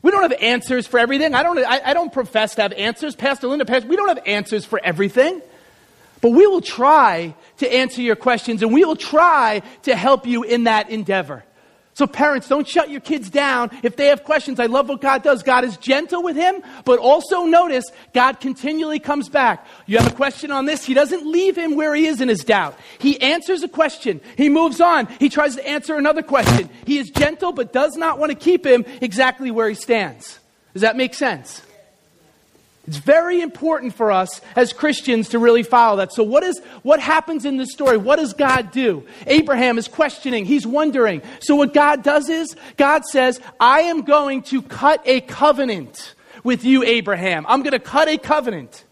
We 0.01 0.11
don't 0.11 0.23
have 0.23 0.39
answers 0.41 0.87
for 0.87 0.99
everything. 0.99 1.33
I 1.33 1.43
don't, 1.43 1.57
I, 1.59 1.81
I 1.85 1.93
don't 1.93 2.13
profess 2.13 2.55
to 2.55 2.61
have 2.61 2.73
answers. 2.73 3.15
Pastor 3.15 3.47
Linda, 3.47 3.65
Pastor, 3.65 3.87
we 3.87 3.95
don't 3.95 4.09
have 4.09 4.21
answers 4.25 4.65
for 4.65 4.79
everything. 4.83 5.41
But 6.21 6.31
we 6.31 6.47
will 6.47 6.61
try 6.61 7.35
to 7.57 7.73
answer 7.73 8.01
your 8.01 8.15
questions 8.15 8.63
and 8.63 8.73
we 8.73 8.83
will 8.83 8.95
try 8.95 9.61
to 9.83 9.95
help 9.95 10.25
you 10.25 10.43
in 10.43 10.63
that 10.65 10.89
endeavor. 10.89 11.43
So, 11.97 12.05
parents, 12.05 12.47
don't 12.47 12.67
shut 12.67 12.91
your 12.91 13.01
kids 13.01 13.27
down 13.27 13.71
if 13.81 13.95
they 13.95 14.05
have 14.09 14.23
questions. 14.23 14.59
I 14.59 14.67
love 14.67 14.87
what 14.87 15.01
God 15.01 15.23
does. 15.23 15.41
God 15.41 15.63
is 15.63 15.77
gentle 15.77 16.21
with 16.21 16.35
him, 16.35 16.61
but 16.85 16.99
also 16.99 17.45
notice 17.45 17.85
God 18.13 18.39
continually 18.39 18.99
comes 18.99 19.29
back. 19.29 19.65
You 19.87 19.97
have 19.97 20.05
a 20.05 20.15
question 20.15 20.51
on 20.51 20.65
this? 20.65 20.85
He 20.85 20.93
doesn't 20.93 21.25
leave 21.25 21.57
him 21.57 21.75
where 21.75 21.95
he 21.95 22.05
is 22.05 22.21
in 22.21 22.27
his 22.27 22.43
doubt. 22.43 22.77
He 22.99 23.19
answers 23.19 23.63
a 23.63 23.67
question. 23.67 24.21
He 24.35 24.47
moves 24.47 24.79
on. 24.79 25.07
He 25.19 25.27
tries 25.27 25.55
to 25.55 25.67
answer 25.67 25.95
another 25.95 26.21
question. 26.21 26.69
He 26.85 26.99
is 26.99 27.09
gentle, 27.09 27.51
but 27.51 27.73
does 27.73 27.95
not 27.95 28.19
want 28.19 28.31
to 28.31 28.37
keep 28.37 28.63
him 28.63 28.85
exactly 29.01 29.49
where 29.49 29.67
he 29.67 29.73
stands. 29.73 30.37
Does 30.73 30.83
that 30.83 30.97
make 30.97 31.15
sense? 31.15 31.63
It's 32.87 32.97
very 32.97 33.41
important 33.41 33.93
for 33.93 34.13
us 34.13 34.39
as 34.55 34.71
Christians 34.71 35.29
to 35.29 35.39
really 35.39 35.63
follow 35.63 35.97
that. 35.97 36.13
So 36.13 36.23
what 36.23 36.43
is 36.43 36.61
what 36.83 37.01
happens 37.01 37.43
in 37.43 37.57
this 37.57 37.73
story? 37.73 37.97
What 37.97 38.15
does 38.15 38.33
God 38.33 38.71
do? 38.71 39.03
Abraham 39.25 39.77
is 39.77 39.89
questioning, 39.89 40.45
he's 40.45 40.65
wondering. 40.65 41.21
So 41.41 41.55
what 41.55 41.73
God 41.73 42.01
does 42.01 42.29
is 42.29 42.55
God 42.77 43.03
says, 43.03 43.41
"I 43.59 43.81
am 43.81 44.03
going 44.03 44.41
to 44.43 44.61
cut 44.61 45.01
a 45.05 45.19
covenant 45.19 46.15
with 46.45 46.63
you, 46.63 46.83
Abraham. 46.83 47.45
I'm 47.49 47.61
going 47.61 47.73
to 47.73 47.79
cut 47.79 48.07
a 48.07 48.17
covenant." 48.17 48.85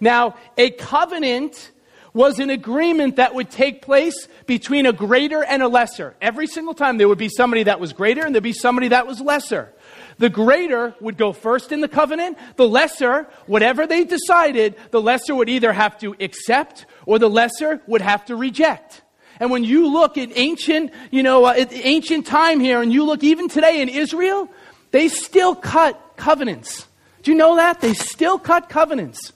Now, 0.00 0.34
a 0.58 0.70
covenant 0.70 1.70
was 2.12 2.38
an 2.40 2.50
agreement 2.50 3.16
that 3.16 3.34
would 3.34 3.50
take 3.50 3.82
place 3.82 4.26
between 4.46 4.86
a 4.86 4.92
greater 4.92 5.44
and 5.44 5.62
a 5.62 5.68
lesser. 5.68 6.16
Every 6.20 6.46
single 6.46 6.74
time 6.74 6.98
there 6.98 7.08
would 7.08 7.18
be 7.18 7.28
somebody 7.28 7.64
that 7.64 7.78
was 7.78 7.92
greater 7.92 8.24
and 8.24 8.34
there'd 8.34 8.42
be 8.42 8.52
somebody 8.54 8.88
that 8.88 9.06
was 9.06 9.20
lesser. 9.20 9.72
The 10.18 10.30
greater 10.30 10.94
would 11.00 11.18
go 11.18 11.32
first 11.32 11.72
in 11.72 11.80
the 11.80 11.88
covenant. 11.88 12.38
The 12.56 12.68
lesser, 12.68 13.28
whatever 13.46 13.86
they 13.86 14.04
decided, 14.04 14.76
the 14.90 15.00
lesser 15.00 15.34
would 15.34 15.48
either 15.48 15.72
have 15.72 15.98
to 15.98 16.14
accept 16.20 16.86
or 17.04 17.18
the 17.18 17.28
lesser 17.28 17.80
would 17.86 18.00
have 18.00 18.24
to 18.26 18.36
reject. 18.36 19.02
And 19.38 19.50
when 19.50 19.64
you 19.64 19.88
look 19.88 20.16
at 20.16 20.30
ancient, 20.34 20.92
you 21.10 21.22
know, 21.22 21.44
uh, 21.44 21.66
ancient 21.70 22.26
time 22.26 22.60
here, 22.60 22.80
and 22.80 22.92
you 22.92 23.04
look 23.04 23.22
even 23.22 23.48
today 23.48 23.82
in 23.82 23.88
Israel, 23.90 24.48
they 24.90 25.08
still 25.08 25.54
cut 25.54 26.00
covenants. 26.16 26.86
Do 27.22 27.30
you 27.32 27.36
know 27.36 27.56
that? 27.56 27.80
They 27.80 27.92
still 27.92 28.38
cut 28.38 28.68
covenants. 28.70 29.32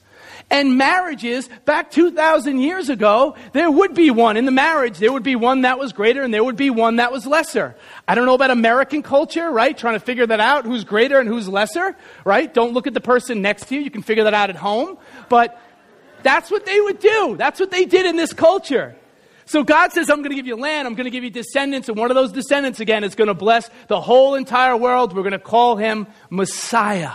And 0.50 0.76
marriages, 0.76 1.48
back 1.64 1.92
2,000 1.92 2.58
years 2.58 2.88
ago, 2.88 3.36
there 3.52 3.70
would 3.70 3.94
be 3.94 4.10
one. 4.10 4.36
In 4.36 4.46
the 4.46 4.50
marriage, 4.50 4.98
there 4.98 5.12
would 5.12 5.22
be 5.22 5.36
one 5.36 5.60
that 5.62 5.78
was 5.78 5.92
greater 5.92 6.22
and 6.22 6.34
there 6.34 6.42
would 6.42 6.56
be 6.56 6.70
one 6.70 6.96
that 6.96 7.12
was 7.12 7.24
lesser. 7.24 7.76
I 8.08 8.16
don't 8.16 8.26
know 8.26 8.34
about 8.34 8.50
American 8.50 9.02
culture, 9.02 9.48
right? 9.48 9.78
Trying 9.78 9.94
to 9.94 10.00
figure 10.00 10.26
that 10.26 10.40
out, 10.40 10.64
who's 10.64 10.82
greater 10.82 11.20
and 11.20 11.28
who's 11.28 11.48
lesser, 11.48 11.96
right? 12.24 12.52
Don't 12.52 12.72
look 12.72 12.88
at 12.88 12.94
the 12.94 13.00
person 13.00 13.42
next 13.42 13.66
to 13.68 13.76
you. 13.76 13.82
You 13.82 13.92
can 13.92 14.02
figure 14.02 14.24
that 14.24 14.34
out 14.34 14.50
at 14.50 14.56
home. 14.56 14.98
But 15.28 15.60
that's 16.24 16.50
what 16.50 16.66
they 16.66 16.80
would 16.80 16.98
do. 16.98 17.36
That's 17.38 17.60
what 17.60 17.70
they 17.70 17.84
did 17.84 18.04
in 18.06 18.16
this 18.16 18.32
culture. 18.32 18.96
So 19.46 19.62
God 19.62 19.92
says, 19.92 20.10
I'm 20.10 20.18
going 20.18 20.30
to 20.30 20.36
give 20.36 20.46
you 20.46 20.56
land. 20.56 20.86
I'm 20.86 20.94
going 20.94 21.06
to 21.06 21.10
give 21.10 21.24
you 21.24 21.30
descendants. 21.30 21.88
And 21.88 21.96
one 21.96 22.10
of 22.10 22.16
those 22.16 22.32
descendants, 22.32 22.80
again, 22.80 23.04
is 23.04 23.14
going 23.14 23.28
to 23.28 23.34
bless 23.34 23.70
the 23.86 24.00
whole 24.00 24.34
entire 24.34 24.76
world. 24.76 25.14
We're 25.14 25.22
going 25.22 25.32
to 25.32 25.38
call 25.38 25.76
him 25.76 26.08
Messiah. 26.28 27.12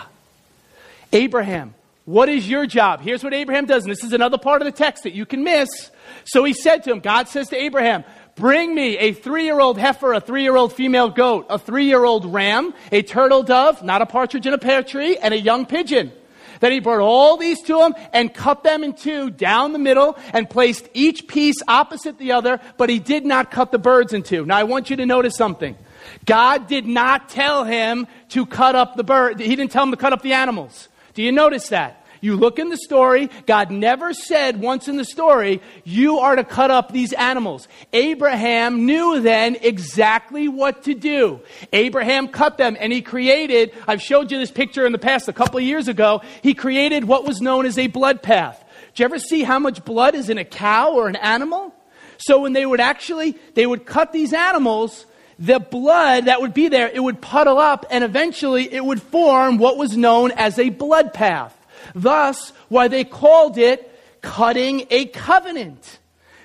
Abraham 1.12 1.74
what 2.06 2.28
is 2.28 2.48
your 2.48 2.66
job? 2.66 3.00
Here's 3.00 3.24
what 3.24 3.34
Abraham 3.34 3.66
does, 3.66 3.82
and 3.82 3.90
this 3.90 4.04
is 4.04 4.12
another 4.12 4.38
part 4.38 4.62
of 4.62 4.66
the 4.66 4.72
text 4.72 5.02
that 5.02 5.12
you 5.12 5.26
can 5.26 5.42
miss. 5.42 5.90
So 6.24 6.44
he 6.44 6.52
said 6.52 6.84
to 6.84 6.92
him, 6.92 7.00
God 7.00 7.28
says 7.28 7.48
to 7.48 7.56
Abraham, 7.56 8.04
Bring 8.36 8.74
me 8.74 8.96
a 8.98 9.12
three 9.12 9.44
year 9.44 9.58
old 9.58 9.76
heifer, 9.76 10.12
a 10.12 10.20
three 10.20 10.42
year 10.42 10.56
old 10.56 10.72
female 10.72 11.08
goat, 11.08 11.46
a 11.50 11.58
three 11.58 11.86
year 11.86 12.04
old 12.04 12.24
ram, 12.24 12.72
a 12.92 13.02
turtle 13.02 13.42
dove, 13.42 13.82
not 13.82 14.02
a 14.02 14.06
partridge 14.06 14.46
in 14.46 14.52
a 14.52 14.58
pear 14.58 14.84
tree, 14.84 15.16
and 15.16 15.34
a 15.34 15.38
young 15.38 15.66
pigeon. 15.66 16.12
Then 16.60 16.70
he 16.70 16.78
brought 16.78 17.00
all 17.00 17.36
these 17.36 17.60
to 17.62 17.82
him 17.82 17.94
and 18.12 18.32
cut 18.32 18.62
them 18.62 18.84
in 18.84 18.94
two 18.94 19.30
down 19.30 19.72
the 19.72 19.78
middle 19.78 20.16
and 20.32 20.48
placed 20.48 20.88
each 20.94 21.26
piece 21.26 21.56
opposite 21.66 22.18
the 22.18 22.32
other, 22.32 22.60
but 22.76 22.88
he 22.88 23.00
did 23.00 23.26
not 23.26 23.50
cut 23.50 23.72
the 23.72 23.78
birds 23.78 24.12
in 24.12 24.22
two. 24.22 24.46
Now 24.46 24.58
I 24.58 24.62
want 24.62 24.90
you 24.90 24.96
to 24.96 25.06
notice 25.06 25.34
something. 25.36 25.76
God 26.24 26.68
did 26.68 26.86
not 26.86 27.28
tell 27.28 27.64
him 27.64 28.06
to 28.28 28.46
cut 28.46 28.76
up 28.76 28.96
the 28.96 29.04
bird. 29.04 29.40
He 29.40 29.56
didn't 29.56 29.72
tell 29.72 29.82
him 29.82 29.90
to 29.90 29.96
cut 29.96 30.12
up 30.12 30.22
the 30.22 30.34
animals. 30.34 30.88
Do 31.16 31.22
you 31.22 31.32
notice 31.32 31.70
that? 31.70 32.04
You 32.20 32.36
look 32.36 32.58
in 32.58 32.68
the 32.68 32.76
story, 32.76 33.30
God 33.46 33.70
never 33.70 34.12
said 34.12 34.60
once 34.60 34.86
in 34.86 34.98
the 34.98 35.04
story, 35.04 35.62
you 35.82 36.18
are 36.18 36.36
to 36.36 36.44
cut 36.44 36.70
up 36.70 36.92
these 36.92 37.14
animals. 37.14 37.68
Abraham 37.94 38.84
knew 38.84 39.20
then 39.22 39.56
exactly 39.62 40.46
what 40.46 40.82
to 40.82 40.92
do. 40.92 41.40
Abraham 41.72 42.28
cut 42.28 42.58
them 42.58 42.76
and 42.78 42.92
he 42.92 43.00
created, 43.00 43.72
I've 43.88 44.02
showed 44.02 44.30
you 44.30 44.38
this 44.38 44.50
picture 44.50 44.84
in 44.84 44.92
the 44.92 44.98
past 44.98 45.26
a 45.26 45.32
couple 45.32 45.56
of 45.56 45.64
years 45.64 45.88
ago, 45.88 46.20
he 46.42 46.52
created 46.52 47.04
what 47.04 47.24
was 47.24 47.40
known 47.40 47.64
as 47.64 47.78
a 47.78 47.86
blood 47.86 48.22
path. 48.22 48.62
Do 48.94 49.02
you 49.02 49.06
ever 49.06 49.18
see 49.18 49.42
how 49.42 49.58
much 49.58 49.86
blood 49.86 50.14
is 50.14 50.28
in 50.28 50.36
a 50.36 50.44
cow 50.44 50.92
or 50.92 51.08
an 51.08 51.16
animal? 51.16 51.74
So 52.18 52.40
when 52.40 52.52
they 52.52 52.66
would 52.66 52.80
actually, 52.80 53.38
they 53.54 53.64
would 53.64 53.86
cut 53.86 54.12
these 54.12 54.34
animals, 54.34 55.06
the 55.38 55.58
blood 55.58 56.26
that 56.26 56.40
would 56.40 56.54
be 56.54 56.68
there, 56.68 56.88
it 56.88 57.02
would 57.02 57.20
puddle 57.20 57.58
up 57.58 57.86
and 57.90 58.02
eventually 58.02 58.72
it 58.72 58.84
would 58.84 59.02
form 59.02 59.58
what 59.58 59.76
was 59.76 59.96
known 59.96 60.32
as 60.32 60.58
a 60.58 60.70
blood 60.70 61.12
path. 61.12 61.54
Thus, 61.94 62.50
why 62.68 62.88
they 62.88 63.04
called 63.04 63.58
it 63.58 63.92
cutting 64.22 64.86
a 64.90 65.06
covenant. 65.06 65.98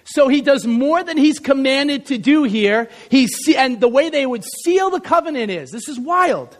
So 0.03 0.27
he 0.27 0.41
does 0.41 0.67
more 0.67 1.03
than 1.03 1.17
he's 1.17 1.39
commanded 1.39 2.07
to 2.07 2.17
do 2.17 2.43
here. 2.43 2.89
He 3.09 3.29
and 3.55 3.79
the 3.79 3.87
way 3.87 4.09
they 4.09 4.25
would 4.25 4.43
seal 4.43 4.89
the 4.89 4.99
covenant 4.99 5.51
is 5.51 5.71
this 5.71 5.87
is 5.87 5.99
wild. 5.99 6.57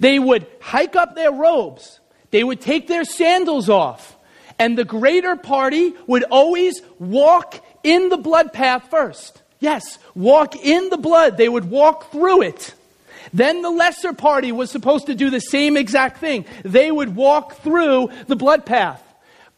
They 0.00 0.18
would 0.18 0.46
hike 0.60 0.96
up 0.96 1.14
their 1.14 1.30
robes, 1.30 2.00
they 2.30 2.42
would 2.42 2.60
take 2.60 2.88
their 2.88 3.04
sandals 3.04 3.68
off, 3.68 4.16
and 4.58 4.76
the 4.76 4.84
greater 4.84 5.36
party 5.36 5.94
would 6.08 6.24
always 6.24 6.82
walk 6.98 7.64
in 7.84 8.08
the 8.08 8.16
blood 8.16 8.52
path 8.52 8.90
first. 8.90 9.41
Yes, 9.62 10.00
walk 10.16 10.56
in 10.56 10.88
the 10.90 10.96
blood. 10.96 11.36
They 11.36 11.48
would 11.48 11.70
walk 11.70 12.10
through 12.10 12.42
it. 12.42 12.74
Then 13.32 13.62
the 13.62 13.70
lesser 13.70 14.12
party 14.12 14.50
was 14.50 14.72
supposed 14.72 15.06
to 15.06 15.14
do 15.14 15.30
the 15.30 15.40
same 15.40 15.76
exact 15.76 16.18
thing. 16.18 16.46
They 16.64 16.90
would 16.90 17.14
walk 17.14 17.58
through 17.58 18.10
the 18.26 18.34
blood 18.34 18.66
path. 18.66 19.00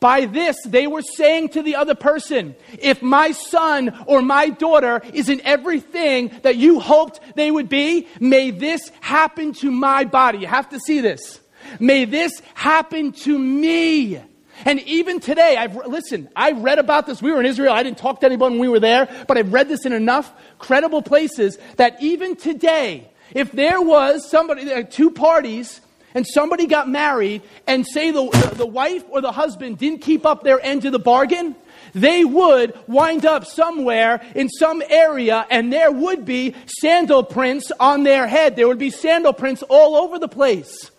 By 0.00 0.26
this, 0.26 0.56
they 0.66 0.86
were 0.86 1.00
saying 1.00 1.48
to 1.50 1.62
the 1.62 1.76
other 1.76 1.94
person, 1.94 2.54
if 2.78 3.00
my 3.00 3.30
son 3.30 4.04
or 4.06 4.20
my 4.20 4.50
daughter 4.50 5.00
isn't 5.14 5.40
everything 5.40 6.30
that 6.42 6.56
you 6.56 6.80
hoped 6.80 7.20
they 7.34 7.50
would 7.50 7.70
be, 7.70 8.06
may 8.20 8.50
this 8.50 8.92
happen 9.00 9.54
to 9.54 9.70
my 9.70 10.04
body. 10.04 10.40
You 10.40 10.48
have 10.48 10.68
to 10.68 10.80
see 10.80 11.00
this. 11.00 11.40
May 11.80 12.04
this 12.04 12.42
happen 12.52 13.12
to 13.12 13.38
me. 13.38 14.20
And 14.64 14.80
even 14.80 15.20
today, 15.20 15.56
I've 15.56 15.74
listen, 15.74 16.28
I 16.34 16.52
read 16.52 16.78
about 16.78 17.06
this. 17.06 17.20
We 17.20 17.32
were 17.32 17.40
in 17.40 17.46
Israel. 17.46 17.72
I 17.72 17.82
didn't 17.82 17.98
talk 17.98 18.20
to 18.20 18.26
anyone 18.26 18.52
when 18.52 18.60
we 18.60 18.68
were 18.68 18.80
there, 18.80 19.08
but 19.26 19.36
I've 19.36 19.52
read 19.52 19.68
this 19.68 19.84
in 19.84 19.92
enough 19.92 20.32
credible 20.58 21.02
places 21.02 21.58
that 21.76 22.02
even 22.02 22.36
today, 22.36 23.08
if 23.32 23.52
there 23.52 23.80
was 23.80 24.28
somebody, 24.30 24.64
there 24.64 24.82
two 24.84 25.10
parties, 25.10 25.80
and 26.14 26.24
somebody 26.26 26.66
got 26.66 26.88
married, 26.88 27.42
and 27.66 27.84
say 27.86 28.12
the, 28.12 28.30
the 28.54 28.66
wife 28.66 29.04
or 29.10 29.20
the 29.20 29.32
husband 29.32 29.78
didn't 29.78 30.00
keep 30.00 30.24
up 30.24 30.44
their 30.44 30.60
end 30.64 30.84
of 30.84 30.92
the 30.92 30.98
bargain, 30.98 31.56
they 31.94 32.24
would 32.24 32.76
wind 32.88 33.24
up 33.24 33.44
somewhere 33.44 34.20
in 34.34 34.48
some 34.48 34.82
area 34.88 35.46
and 35.48 35.72
there 35.72 35.92
would 35.92 36.24
be 36.24 36.54
sandal 36.80 37.22
prints 37.22 37.70
on 37.78 38.02
their 38.02 38.26
head. 38.26 38.56
There 38.56 38.66
would 38.66 38.78
be 38.78 38.90
sandal 38.90 39.32
prints 39.32 39.62
all 39.68 39.96
over 39.96 40.18
the 40.18 40.28
place. 40.28 40.90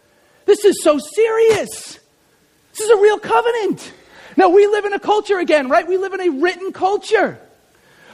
This 0.45 0.63
is 0.63 0.81
so 0.83 0.97
serious. 0.99 1.99
This 2.75 2.89
is 2.89 2.89
a 2.89 3.01
real 3.01 3.19
covenant. 3.19 3.93
Now, 4.35 4.49
we 4.49 4.67
live 4.67 4.83
in 4.83 4.91
a 4.91 4.99
culture 4.99 5.39
again, 5.39 5.69
right? 5.69 5.87
We 5.87 5.95
live 5.97 6.13
in 6.13 6.19
a 6.19 6.29
written 6.29 6.73
culture. 6.73 7.39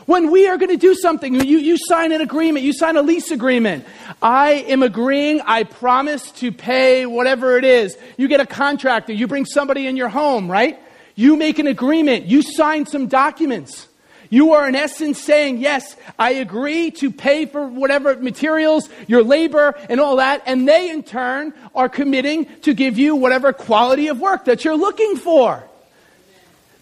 When 0.06 0.30
we 0.30 0.48
are 0.48 0.58
going 0.58 0.70
to 0.70 0.78
do 0.78 0.94
something, 0.94 1.34
you, 1.34 1.58
you 1.58 1.78
sign 1.78 2.12
an 2.12 2.22
agreement, 2.22 2.64
you 2.64 2.74
sign 2.74 2.96
a 2.96 3.02
lease 3.02 3.32
agreement. 3.32 3.86
I 4.22 4.52
am 4.68 4.84
agreeing, 4.84 5.42
I 5.42 5.64
promise 5.64 6.32
to 6.34 6.52
pay 6.52 7.08
whatever 7.08 7.58
it 7.58 7.64
is. 7.64 7.98
You 8.18 8.28
get 8.28 8.40
a 8.40 8.46
contractor, 8.46 9.14
you 9.14 9.26
bring 9.28 9.46
somebody 9.46 9.88
in 9.88 9.98
your 9.98 10.10
home, 10.10 10.50
right? 10.50 10.80
You 11.16 11.38
make 11.38 11.58
an 11.58 11.66
agreement, 11.68 12.26
you 12.26 12.44
sign 12.44 12.86
some 12.86 13.08
documents. 13.08 13.88
You 14.32 14.54
are 14.54 14.68
in 14.68 14.76
essence 14.76 15.22
saying, 15.22 15.58
yes, 15.58 15.98
I 16.18 16.32
agree 16.32 16.90
to 16.92 17.12
pay 17.12 17.46
for 17.46 17.68
whatever 17.68 18.16
materials, 18.16 18.88
your 19.06 19.24
labor, 19.24 19.76
and 19.90 20.00
all 20.00 20.16
that. 20.16 20.44
And 20.46 20.66
they 20.66 20.90
in 20.90 21.04
turn 21.04 21.54
are 21.76 21.90
committing 21.90 22.46
to 22.62 22.74
give 22.74 22.98
you 22.98 23.18
whatever 23.18 23.52
quality 23.52 24.08
of 24.08 24.22
work 24.22 24.46
that 24.46 24.64
you're 24.64 24.78
looking 24.78 25.18
for. 25.18 25.62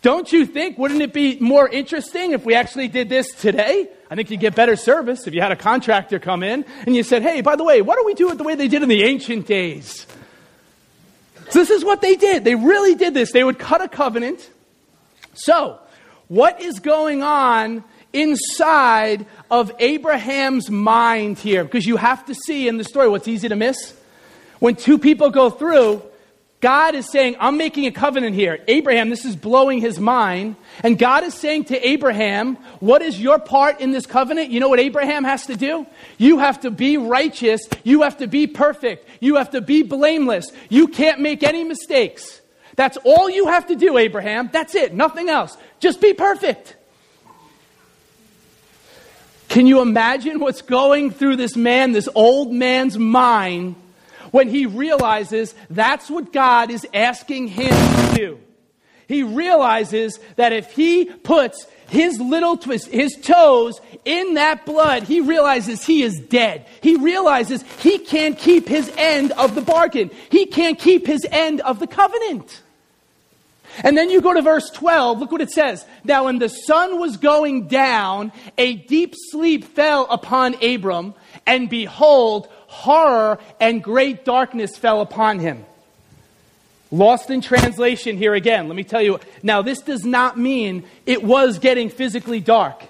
Don't 0.04 0.32
you 0.32 0.46
think, 0.46 0.78
wouldn't 0.78 1.02
it 1.02 1.12
be 1.12 1.40
more 1.40 1.68
interesting 1.68 2.34
if 2.34 2.46
we 2.46 2.54
actually 2.54 2.88
did 2.88 3.10
this 3.10 3.34
today? 3.34 3.90
I 4.12 4.16
think 4.16 4.30
you'd 4.30 4.40
get 4.40 4.54
better 4.54 4.76
service 4.76 5.26
if 5.26 5.34
you 5.34 5.42
had 5.42 5.52
a 5.52 5.56
contractor 5.56 6.20
come 6.20 6.44
in 6.44 6.66
and 6.86 6.96
you 6.96 7.02
said, 7.02 7.24
hey, 7.24 7.42
by 7.42 7.56
the 7.56 7.64
way, 7.64 7.82
why 7.82 7.96
don't 7.96 8.06
we 8.06 8.14
do 8.14 8.30
it 8.30 8.38
the 8.38 8.44
way 8.44 8.54
they 8.54 8.68
did 8.68 8.84
in 8.84 8.90
the 8.90 9.04
ancient 9.04 9.48
days? 9.48 10.06
So 11.50 11.58
this 11.58 11.72
is 11.72 11.84
what 11.84 12.02
they 12.02 12.16
did. 12.16 12.44
They 12.44 12.54
really 12.54 12.94
did 12.94 13.16
this. 13.16 13.32
They 13.32 13.44
would 13.44 13.58
cut 13.58 13.82
a 13.82 13.88
covenant. 13.88 14.48
So, 15.34 15.80
what 16.30 16.62
is 16.62 16.80
going 16.80 17.22
on 17.22 17.84
inside 18.13 19.26
of 19.52 19.72
Abraham's 19.80 20.70
mind 20.70 21.39
here? 21.39 21.63
Because 21.63 21.86
you 21.86 21.98
have 21.98 22.26
to 22.28 22.36
see 22.36 22.68
in 22.68 22.78
the 22.78 22.84
story 22.84 23.10
what's 23.10 23.28
easy 23.28 23.50
to 23.50 23.56
miss. 23.56 23.94
When 24.60 24.76
two 24.76 25.00
people 25.00 25.32
go 25.32 25.50
through, 25.50 26.04
God 26.62 26.94
is 26.94 27.10
saying, 27.10 27.38
I'm 27.39 27.58
making 27.58 27.86
a 27.86 27.92
covenant 27.92 28.36
here. 28.36 28.60
Abraham, 28.68 29.10
this 29.10 29.24
is 29.24 29.36
blowing 29.36 29.80
his 29.80 30.00
mind. 30.00 30.58
And 30.84 31.00
God 31.00 31.24
is 31.24 31.34
saying 31.34 31.65
to 31.65 31.88
Abraham, 31.88 32.56
What 32.80 33.02
is 33.02 33.20
your 33.20 33.39
part 33.39 33.80
in 33.80 33.92
this 33.92 34.06
covenant? 34.06 34.52
You 34.52 34.60
know 34.60 34.70
what 34.70 34.80
Abraham 34.80 35.24
has 35.24 35.46
to 35.48 35.56
do? 35.56 35.88
You 36.18 36.39
have 36.39 36.60
to 36.62 36.72
be 36.72 36.98
righteous. 36.98 37.68
You 37.84 38.02
have 38.02 38.18
to 38.18 38.28
be 38.28 38.46
perfect. 38.46 39.08
You 39.22 39.38
have 39.38 39.52
to 39.52 39.62
be 39.62 39.84
blameless. 39.84 40.52
You 40.68 40.89
can't 40.89 41.22
make 41.22 41.44
any 41.44 41.63
mistakes. 41.63 42.42
That's 42.76 42.98
all 43.04 43.30
you 43.30 43.48
have 43.48 43.68
to 43.68 43.76
do, 43.76 43.98
Abraham. 43.98 44.50
That's 44.52 44.76
it. 44.76 44.94
Nothing 44.94 45.28
else. 45.28 45.58
Just 45.80 46.02
be 46.02 46.13
perfect. 46.13 46.76
Can 49.48 49.65
you 49.65 49.82
imagine 49.82 50.39
what's 50.39 50.62
going 50.62 51.10
through 51.10 51.38
this 51.38 51.56
man, 51.56 51.92
this 51.92 52.08
old 52.13 52.54
man's 52.54 52.98
mind, 52.98 53.76
when 54.32 54.48
he 54.48 54.68
realizes 54.68 55.56
that's 55.72 56.10
what 56.10 56.32
God 56.32 56.70
is 56.70 56.86
asking 56.94 57.48
him 57.48 57.70
to 57.72 58.15
do? 58.15 58.39
He 59.08 59.24
realizes 59.24 60.20
that 60.36 60.54
if 60.54 60.72
he 60.74 61.06
puts 61.06 61.65
his 61.88 62.20
little 62.22 62.58
twist, 62.58 62.89
his 62.89 63.15
toes 63.15 63.82
in 64.06 64.36
that 64.36 64.68
blood, 64.68 65.04
he 65.04 65.20
realizes 65.20 65.84
he 65.84 66.04
is 66.04 66.20
dead. 66.20 66.68
He 66.82 66.96
realizes 66.96 67.63
he 67.80 67.98
can't 67.98 68.38
keep 68.38 68.68
his 68.68 68.92
end 68.98 69.32
of 69.32 69.56
the 69.56 69.62
bargain. 69.62 70.12
He 70.30 70.46
can't 70.46 70.78
keep 70.78 71.08
his 71.08 71.26
end 71.32 71.62
of 71.62 71.80
the 71.80 71.88
covenant. 71.88 72.62
And 73.84 73.97
then 73.97 74.10
you 74.10 74.21
go 74.21 74.34
to 74.34 74.41
verse 74.41 74.69
12, 74.69 75.19
look 75.19 75.32
what 75.32 75.41
it 75.41 75.51
says. 75.51 75.86
Now, 76.03 76.25
when 76.25 76.39
the 76.39 76.49
sun 76.49 76.99
was 76.99 77.17
going 77.17 77.67
down, 77.67 78.32
a 78.58 78.75
deep 78.75 79.13
sleep 79.32 79.63
fell 79.63 80.08
upon 80.10 80.62
Abram, 80.63 81.13
and 81.45 81.69
behold, 81.69 82.47
horror 82.67 83.39
and 83.60 83.84
great 83.84 84.25
darkness 84.25 84.77
fell 84.77 85.01
upon 85.01 85.39
him. 85.39 85.65
Lost 86.91 87.29
in 87.29 87.41
translation 87.41 88.17
here 88.17 88.34
again. 88.34 88.67
Let 88.67 88.75
me 88.75 88.84
tell 88.84 89.01
you. 89.01 89.19
Now, 89.43 89.62
this 89.62 89.82
does 89.82 90.03
not 90.03 90.38
mean 90.38 90.86
it 91.05 91.23
was 91.23 91.60
getting 91.60 91.89
physically 91.89 92.39
dark. 92.39 92.84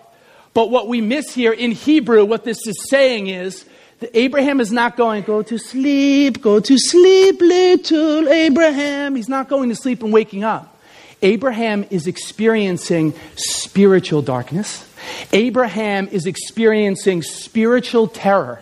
But 0.54 0.72
what 0.72 0.88
we 0.88 1.02
miss 1.02 1.34
here 1.34 1.52
in 1.52 1.72
Hebrew, 1.72 2.26
what 2.26 2.44
this 2.44 2.66
is 2.66 2.90
saying 2.90 3.28
is 3.28 3.66
Abraham 4.14 4.62
is 4.62 4.72
not 4.72 4.96
going, 4.96 5.24
go 5.24 5.42
to 5.42 5.58
sleep, 5.58 6.42
go 6.42 6.60
to 6.60 6.78
sleep, 6.78 7.42
little 7.42 8.30
Abraham. 8.30 9.16
He's 9.16 9.30
not 9.30 9.50
going 9.50 9.70
to 9.70 9.76
sleep 9.76 10.04
and 10.04 10.14
waking 10.14 10.44
up. 10.44 10.78
Abraham 11.22 11.86
is 11.90 12.08
experiencing 12.08 13.14
spiritual 13.36 14.22
darkness. 14.22 14.86
Abraham 15.34 16.08
is 16.08 16.26
experiencing 16.26 17.24
spiritual 17.24 18.08
terror. 18.08 18.62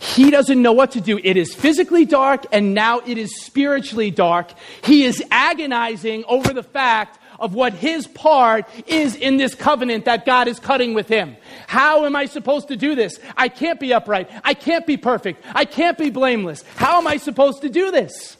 He 0.00 0.30
doesn't 0.30 0.62
know 0.62 0.72
what 0.72 0.92
to 0.92 1.00
do. 1.00 1.18
It 1.22 1.36
is 1.36 1.52
physically 1.54 2.04
dark 2.04 2.46
and 2.52 2.74
now 2.74 3.00
it 3.00 3.18
is 3.18 3.40
spiritually 3.40 4.12
dark. 4.12 4.52
He 4.84 5.04
is 5.04 5.22
agonizing 5.32 6.24
over 6.28 6.52
the 6.52 6.62
fact 6.62 7.18
of 7.38 7.54
what 7.54 7.72
his 7.72 8.06
part 8.06 8.66
is 8.86 9.14
in 9.14 9.36
this 9.36 9.54
covenant 9.54 10.06
that 10.06 10.26
God 10.26 10.48
is 10.48 10.58
cutting 10.58 10.94
with 10.94 11.08
him. 11.08 11.36
How 11.66 12.04
am 12.04 12.16
I 12.16 12.26
supposed 12.26 12.68
to 12.68 12.76
do 12.76 12.94
this? 12.94 13.18
I 13.36 13.48
can't 13.48 13.78
be 13.78 13.92
upright. 13.92 14.30
I 14.44 14.54
can't 14.54 14.86
be 14.86 14.96
perfect. 14.96 15.44
I 15.54 15.64
can't 15.64 15.96
be 15.96 16.10
blameless. 16.10 16.64
How 16.76 16.98
am 16.98 17.06
I 17.06 17.16
supposed 17.18 17.62
to 17.62 17.68
do 17.68 17.90
this? 17.90 18.36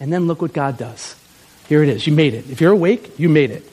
And 0.00 0.12
then 0.12 0.26
look 0.26 0.42
what 0.42 0.52
God 0.52 0.78
does. 0.78 1.14
Here 1.68 1.82
it 1.82 1.88
is. 1.88 2.06
You 2.06 2.12
made 2.12 2.34
it. 2.34 2.50
If 2.50 2.60
you're 2.60 2.72
awake, 2.72 3.18
you 3.18 3.28
made 3.28 3.50
it. 3.50 3.68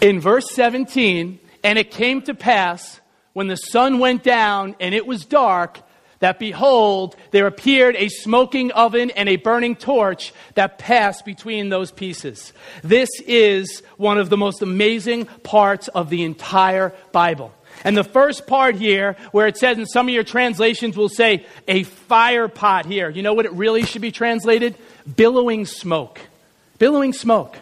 In 0.00 0.20
verse 0.20 0.50
17, 0.52 1.38
and 1.62 1.78
it 1.78 1.90
came 1.90 2.22
to 2.22 2.34
pass 2.34 3.00
when 3.32 3.48
the 3.48 3.56
sun 3.56 3.98
went 3.98 4.22
down 4.22 4.74
and 4.80 4.94
it 4.94 5.06
was 5.06 5.24
dark, 5.24 5.80
that 6.20 6.38
behold, 6.38 7.16
there 7.32 7.46
appeared 7.46 7.96
a 7.96 8.08
smoking 8.08 8.70
oven 8.72 9.10
and 9.10 9.28
a 9.28 9.36
burning 9.36 9.74
torch 9.74 10.32
that 10.54 10.78
passed 10.78 11.24
between 11.24 11.68
those 11.68 11.90
pieces. 11.90 12.52
This 12.82 13.08
is 13.26 13.82
one 13.96 14.18
of 14.18 14.30
the 14.30 14.36
most 14.36 14.62
amazing 14.62 15.26
parts 15.42 15.88
of 15.88 16.08
the 16.10 16.22
entire 16.22 16.94
Bible. 17.12 17.52
And 17.84 17.96
the 17.96 18.04
first 18.04 18.46
part 18.46 18.76
here, 18.76 19.16
where 19.32 19.46
it 19.46 19.56
says 19.56 19.78
in 19.78 19.86
some 19.86 20.08
of 20.08 20.14
your 20.14 20.24
translations 20.24 20.96
will 20.96 21.08
say 21.08 21.46
a 21.66 21.84
fire 21.84 22.48
pot 22.48 22.84
here. 22.84 23.08
You 23.08 23.22
know 23.22 23.32
what 23.32 23.46
it 23.46 23.52
really 23.52 23.84
should 23.84 24.02
be 24.02 24.12
translated? 24.12 24.76
Billowing 25.16 25.64
smoke. 25.64 26.20
Billowing 26.78 27.14
smoke. 27.14 27.56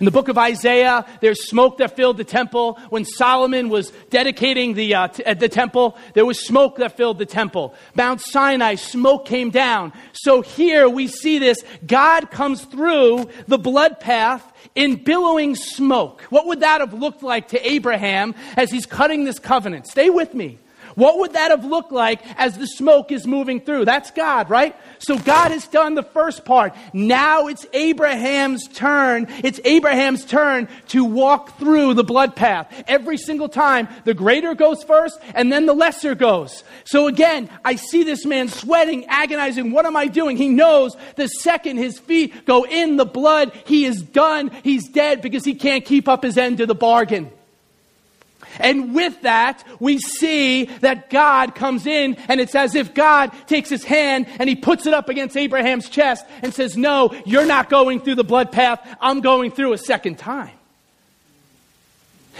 In 0.00 0.04
the 0.04 0.10
book 0.10 0.28
of 0.28 0.38
Isaiah, 0.38 1.04
there's 1.20 1.48
smoke 1.48 1.78
that 1.78 1.96
filled 1.96 2.18
the 2.18 2.24
temple. 2.24 2.78
When 2.90 3.04
Solomon 3.04 3.68
was 3.68 3.90
dedicating 4.10 4.74
the, 4.74 4.94
uh, 4.94 5.08
t- 5.08 5.24
uh, 5.24 5.34
the 5.34 5.48
temple, 5.48 5.96
there 6.14 6.24
was 6.24 6.46
smoke 6.46 6.76
that 6.76 6.96
filled 6.96 7.18
the 7.18 7.26
temple. 7.26 7.74
Mount 7.94 8.20
Sinai, 8.20 8.76
smoke 8.76 9.26
came 9.26 9.50
down. 9.50 9.92
So 10.12 10.40
here 10.40 10.88
we 10.88 11.08
see 11.08 11.38
this. 11.38 11.58
God 11.86 12.30
comes 12.30 12.64
through 12.64 13.28
the 13.48 13.58
blood 13.58 13.98
path 13.98 14.52
in 14.74 15.02
billowing 15.02 15.56
smoke. 15.56 16.22
What 16.30 16.46
would 16.46 16.60
that 16.60 16.80
have 16.80 16.94
looked 16.94 17.22
like 17.22 17.48
to 17.48 17.68
Abraham 17.68 18.34
as 18.56 18.70
he's 18.70 18.86
cutting 18.86 19.24
this 19.24 19.38
covenant? 19.38 19.88
Stay 19.88 20.10
with 20.10 20.34
me. 20.34 20.58
What 20.98 21.20
would 21.20 21.34
that 21.34 21.52
have 21.52 21.64
looked 21.64 21.92
like 21.92 22.20
as 22.36 22.58
the 22.58 22.66
smoke 22.66 23.12
is 23.12 23.24
moving 23.24 23.60
through? 23.60 23.84
That's 23.84 24.10
God, 24.10 24.50
right? 24.50 24.74
So 24.98 25.16
God 25.16 25.52
has 25.52 25.68
done 25.68 25.94
the 25.94 26.02
first 26.02 26.44
part. 26.44 26.74
Now 26.92 27.46
it's 27.46 27.64
Abraham's 27.72 28.66
turn. 28.66 29.28
It's 29.44 29.60
Abraham's 29.64 30.24
turn 30.24 30.66
to 30.88 31.04
walk 31.04 31.56
through 31.56 31.94
the 31.94 32.02
blood 32.02 32.34
path. 32.34 32.82
Every 32.88 33.16
single 33.16 33.48
time, 33.48 33.86
the 34.02 34.12
greater 34.12 34.56
goes 34.56 34.82
first 34.82 35.20
and 35.34 35.52
then 35.52 35.66
the 35.66 35.72
lesser 35.72 36.16
goes. 36.16 36.64
So 36.82 37.06
again, 37.06 37.48
I 37.64 37.76
see 37.76 38.02
this 38.02 38.26
man 38.26 38.48
sweating, 38.48 39.06
agonizing. 39.06 39.70
What 39.70 39.86
am 39.86 39.96
I 39.96 40.08
doing? 40.08 40.36
He 40.36 40.48
knows 40.48 40.96
the 41.14 41.28
second 41.28 41.76
his 41.76 42.00
feet 42.00 42.44
go 42.44 42.66
in 42.66 42.96
the 42.96 43.06
blood, 43.06 43.52
he 43.66 43.84
is 43.84 44.02
done. 44.02 44.50
He's 44.64 44.88
dead 44.88 45.22
because 45.22 45.44
he 45.44 45.54
can't 45.54 45.84
keep 45.84 46.08
up 46.08 46.24
his 46.24 46.36
end 46.36 46.58
of 46.58 46.66
the 46.66 46.74
bargain. 46.74 47.30
And 48.58 48.94
with 48.94 49.22
that, 49.22 49.64
we 49.80 49.98
see 49.98 50.64
that 50.80 51.10
God 51.10 51.54
comes 51.54 51.86
in, 51.86 52.16
and 52.28 52.40
it's 52.40 52.54
as 52.54 52.74
if 52.74 52.94
God 52.94 53.32
takes 53.46 53.68
his 53.68 53.84
hand 53.84 54.26
and 54.38 54.48
he 54.48 54.56
puts 54.56 54.86
it 54.86 54.94
up 54.94 55.08
against 55.08 55.36
Abraham's 55.36 55.88
chest 55.88 56.24
and 56.42 56.52
says, 56.52 56.76
No, 56.76 57.14
you're 57.24 57.46
not 57.46 57.70
going 57.70 58.00
through 58.00 58.16
the 58.16 58.24
blood 58.24 58.52
path. 58.52 58.80
I'm 59.00 59.20
going 59.20 59.50
through 59.50 59.72
a 59.72 59.78
second 59.78 60.18
time. 60.18 60.50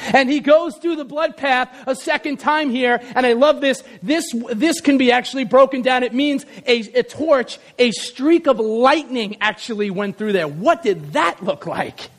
And 0.01 0.31
he 0.31 0.41
goes 0.41 0.77
through 0.77 0.97
the 0.97 1.05
blood 1.05 1.37
path 1.37 1.69
a 1.87 1.95
second 1.95 2.39
time 2.39 2.71
here, 2.71 3.01
and 3.15 3.27
I 3.27 3.33
love 3.33 3.61
this. 3.61 3.83
This, 4.03 4.25
this 4.53 4.81
can 4.81 4.99
be 4.99 5.13
actually 5.13 5.45
broken 5.45 5.83
down. 5.83 6.03
It 6.03 6.15
means 6.15 6.47
a, 6.67 6.81
a 6.95 7.03
torch, 7.03 7.59
a 7.79 7.91
streak 7.91 8.47
of 8.47 8.61
lightning 8.61 9.37
actually 9.41 9.91
went 9.91 10.17
through 10.17 10.33
there. 10.33 10.49
What 10.49 10.83
did 10.83 11.15
that 11.15 11.43
look 11.43 11.67
like? 11.67 12.11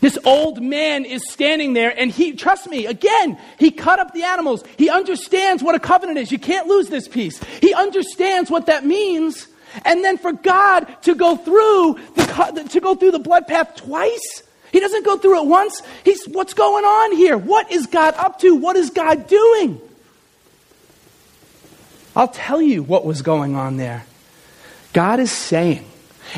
This 0.00 0.18
old 0.24 0.62
man 0.62 1.04
is 1.04 1.28
standing 1.28 1.72
there 1.72 1.92
and 1.96 2.10
he, 2.10 2.32
trust 2.32 2.68
me, 2.68 2.86
again, 2.86 3.38
he 3.58 3.70
cut 3.70 3.98
up 3.98 4.14
the 4.14 4.22
animals. 4.22 4.62
He 4.76 4.88
understands 4.88 5.62
what 5.62 5.74
a 5.74 5.80
covenant 5.80 6.18
is. 6.18 6.30
You 6.30 6.38
can't 6.38 6.68
lose 6.68 6.88
this 6.88 7.08
piece. 7.08 7.42
He 7.60 7.74
understands 7.74 8.50
what 8.50 8.66
that 8.66 8.86
means. 8.86 9.48
And 9.84 10.04
then 10.04 10.16
for 10.16 10.32
God 10.32 10.86
to 11.02 11.14
go 11.14 11.36
through 11.36 11.98
the, 12.14 12.68
to 12.70 12.80
go 12.80 12.94
through 12.94 13.10
the 13.10 13.18
blood 13.18 13.48
path 13.48 13.76
twice, 13.76 14.44
he 14.72 14.80
doesn't 14.80 15.04
go 15.04 15.18
through 15.18 15.42
it 15.42 15.46
once. 15.46 15.82
He's, 16.04 16.24
what's 16.26 16.54
going 16.54 16.84
on 16.84 17.16
here? 17.16 17.36
What 17.36 17.70
is 17.72 17.86
God 17.86 18.14
up 18.16 18.38
to? 18.40 18.54
What 18.54 18.76
is 18.76 18.90
God 18.90 19.26
doing? 19.26 19.80
I'll 22.14 22.28
tell 22.28 22.62
you 22.62 22.82
what 22.82 23.04
was 23.04 23.22
going 23.22 23.56
on 23.56 23.76
there. 23.76 24.04
God 24.92 25.20
is 25.20 25.30
saying, 25.30 25.84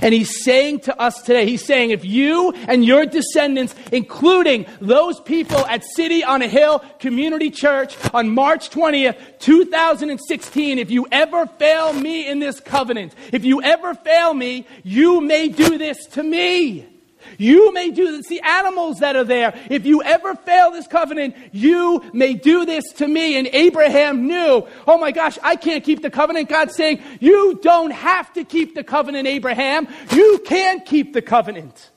and 0.02 0.14
he's 0.14 0.42
saying 0.44 0.80
to 0.80 1.00
us 1.00 1.22
today, 1.22 1.46
he's 1.46 1.64
saying, 1.64 1.90
if 1.90 2.04
you 2.04 2.52
and 2.68 2.84
your 2.84 3.06
descendants, 3.06 3.74
including 3.92 4.66
those 4.80 5.20
people 5.20 5.64
at 5.66 5.84
City 5.84 6.24
on 6.24 6.42
a 6.42 6.48
Hill 6.48 6.82
Community 6.98 7.50
Church 7.50 7.96
on 8.12 8.30
March 8.30 8.70
20th, 8.70 9.38
2016, 9.38 10.78
if 10.78 10.90
you 10.90 11.06
ever 11.10 11.46
fail 11.46 11.92
me 11.92 12.26
in 12.28 12.38
this 12.38 12.60
covenant, 12.60 13.14
if 13.32 13.44
you 13.44 13.62
ever 13.62 13.94
fail 13.94 14.34
me, 14.34 14.66
you 14.82 15.20
may 15.20 15.48
do 15.48 15.78
this 15.78 16.06
to 16.06 16.22
me. 16.22 16.89
You 17.38 17.72
may 17.72 17.90
do 17.90 18.16
this. 18.16 18.26
The 18.28 18.40
animals 18.40 19.00
that 19.00 19.16
are 19.16 19.24
there. 19.24 19.58
If 19.70 19.86
you 19.86 20.02
ever 20.02 20.34
fail 20.34 20.70
this 20.70 20.86
covenant, 20.86 21.36
you 21.52 22.02
may 22.12 22.34
do 22.34 22.64
this 22.64 22.84
to 22.94 23.08
me. 23.08 23.36
And 23.36 23.48
Abraham 23.52 24.26
knew, 24.26 24.66
oh 24.86 24.98
my 24.98 25.12
gosh, 25.12 25.38
I 25.42 25.56
can't 25.56 25.84
keep 25.84 26.02
the 26.02 26.10
covenant. 26.10 26.48
God's 26.48 26.74
saying, 26.74 27.02
you 27.20 27.58
don't 27.62 27.90
have 27.90 28.32
to 28.34 28.44
keep 28.44 28.74
the 28.74 28.84
covenant, 28.84 29.26
Abraham. 29.26 29.88
You 30.12 30.42
can 30.44 30.80
keep 30.80 31.12
the 31.12 31.22
covenant. 31.22 31.90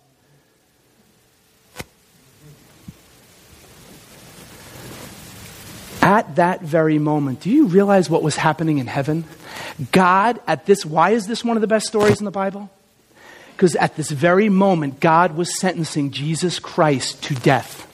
At 6.01 6.35
that 6.35 6.61
very 6.61 6.99
moment, 6.99 7.39
do 7.39 7.49
you 7.49 7.67
realize 7.67 8.09
what 8.09 8.23
was 8.23 8.35
happening 8.35 8.77
in 8.77 8.87
heaven? 8.87 9.23
God, 9.93 10.41
at 10.47 10.65
this, 10.65 10.85
why 10.85 11.11
is 11.11 11.27
this 11.27 11.45
one 11.45 11.55
of 11.55 11.61
the 11.61 11.67
best 11.67 11.87
stories 11.87 12.19
in 12.19 12.25
the 12.25 12.31
Bible? 12.31 12.69
Because 13.63 13.77
at 13.77 13.95
this 13.95 14.11
very 14.11 14.49
moment, 14.49 14.99
God 14.99 15.37
was 15.37 15.57
sentencing 15.57 16.11
Jesus 16.11 16.59
Christ 16.59 17.23
to 17.23 17.33
death. 17.33 17.87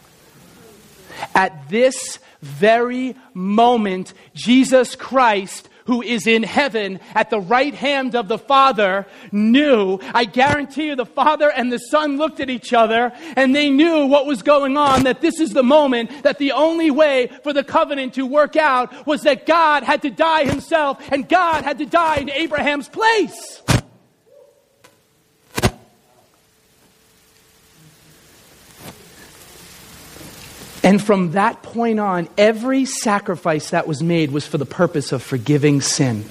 At 1.36 1.70
this 1.70 2.18
very 2.42 3.16
moment, 3.36 4.16
Jesus 4.34 4.96
Christ 4.96 5.70
who 5.86 6.02
is 6.02 6.26
in 6.26 6.42
heaven 6.42 7.00
at 7.16 7.30
the 7.30 7.40
right 7.40 7.74
hand 7.74 8.16
of 8.16 8.28
the 8.28 8.38
Father 8.38 9.08
knew. 9.32 10.00
I 10.14 10.26
guarantee 10.26 10.88
you, 10.88 10.96
the 10.96 11.06
Father 11.06 11.52
and 11.52 11.72
the 11.72 11.80
Son 11.80 12.18
looked 12.18 12.40
at 12.40 12.50
each 12.50 12.74
other 12.74 13.12
and 13.36 13.56
they 13.56 13.72
knew 13.72 14.06
what 14.06 14.28
was 14.28 14.44
going 14.44 14.78
on, 14.78 15.04
that 15.04 15.22
this 15.22 15.40
is 15.40 15.52
the 15.52 15.64
moment, 15.64 16.24
that 16.24 16.38
the 16.38 16.52
only 16.52 16.92
way 16.92 17.28
for 17.44 17.54
the 17.54 17.64
covenant 17.64 18.16
to 18.16 18.26
work 18.26 18.56
out 18.56 19.08
was 19.08 19.22
that 19.22 19.48
God 19.48 19.82
had 19.82 20.04
to 20.04 20.12
die 20.12 20.46
himself 20.46 21.00
and 21.12 21.30
God 21.30 21.64
had 21.64 21.80
to 21.80 21.88
die 21.88 22.18
in 22.18 22.30
Abraham's 22.30 22.88
place. 22.88 23.62
And 30.84 31.02
from 31.02 31.32
that 31.32 31.62
point 31.62 32.00
on, 32.00 32.30
every 32.38 32.86
sacrifice 32.86 33.72
that 33.72 33.88
was 33.88 34.02
made 34.02 34.32
was 34.32 34.48
for 34.48 34.58
the 34.58 34.66
purpose 34.66 35.12
of 35.12 35.22
forgiving 35.22 35.82
sin. 35.82 36.26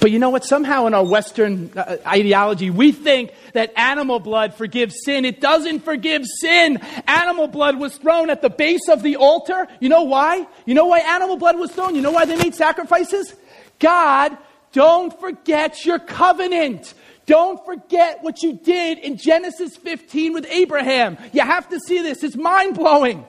But 0.00 0.10
you 0.10 0.18
know 0.18 0.30
what? 0.30 0.44
Somehow 0.44 0.86
in 0.86 0.94
our 0.94 1.04
Western 1.04 1.72
uh, 1.76 1.96
ideology, 2.06 2.70
we 2.70 2.92
think 2.92 3.32
that 3.54 3.72
animal 3.76 4.20
blood 4.20 4.54
forgives 4.54 4.96
sin. 5.04 5.24
It 5.24 5.40
doesn't 5.40 5.80
forgive 5.80 6.26
sin. 6.26 6.78
Animal 7.06 7.48
blood 7.48 7.78
was 7.78 7.96
thrown 7.96 8.30
at 8.30 8.42
the 8.42 8.50
base 8.50 8.88
of 8.88 9.02
the 9.02 9.16
altar. 9.16 9.66
You 9.80 9.88
know 9.88 10.02
why? 10.02 10.46
You 10.66 10.74
know 10.74 10.86
why 10.86 11.00
animal 11.00 11.36
blood 11.36 11.58
was 11.58 11.72
thrown? 11.72 11.94
You 11.94 12.02
know 12.02 12.10
why 12.10 12.26
they 12.26 12.36
made 12.36 12.54
sacrifices? 12.54 13.34
God, 13.78 14.36
don't 14.72 15.18
forget 15.18 15.84
your 15.86 15.98
covenant. 15.98 16.92
Don't 17.26 17.64
forget 17.64 18.22
what 18.22 18.42
you 18.42 18.54
did 18.54 18.98
in 18.98 19.16
Genesis 19.16 19.76
15 19.76 20.32
with 20.32 20.46
Abraham. 20.50 21.18
You 21.32 21.42
have 21.42 21.68
to 21.70 21.80
see 21.80 22.02
this. 22.02 22.22
It's 22.22 22.36
mind 22.36 22.74
blowing. 22.74 23.26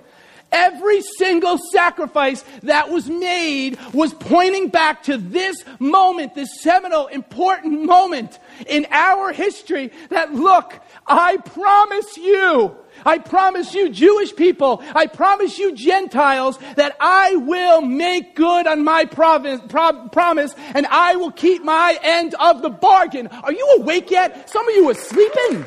Every 0.52 1.02
single 1.02 1.58
sacrifice 1.72 2.44
that 2.64 2.90
was 2.90 3.08
made 3.08 3.78
was 3.94 4.14
pointing 4.14 4.70
back 4.70 5.04
to 5.04 5.18
this 5.18 5.64
moment, 5.78 6.34
this 6.34 6.62
seminal, 6.62 7.08
important 7.08 7.84
moment 7.84 8.40
in 8.68 8.88
our 8.90 9.32
history 9.32 9.92
that 10.10 10.34
look, 10.34 10.80
I 11.06 11.38
promise 11.38 12.18
you, 12.18 12.76
I 13.06 13.20
promise 13.20 13.74
you, 13.74 13.90
Jewish 13.90 14.36
people, 14.36 14.84
I 14.96 15.06
promise 15.06 15.58
you, 15.58 15.74
Gentiles, 15.74 16.58
that 16.76 16.98
I 17.00 17.36
will 17.36 17.82
make 17.82 18.36
good 18.36 18.68
on 18.68 18.84
my 18.84 19.06
promise, 19.06 19.62
pro- 19.70 20.10
promise 20.10 20.54
and 20.74 20.86
I 20.88 21.16
will 21.16 21.32
keep 21.32 21.64
my 21.64 21.98
end 22.02 22.36
of 22.36 22.62
the 22.62 22.70
bargain. 22.70 23.28
Are 23.28 23.54
you 23.54 23.78
awake 23.80 24.12
yet? 24.12 24.50
Some 24.50 24.68
of 24.68 24.76
you 24.76 24.90
are 24.90 24.96
sleeping. 24.96 25.64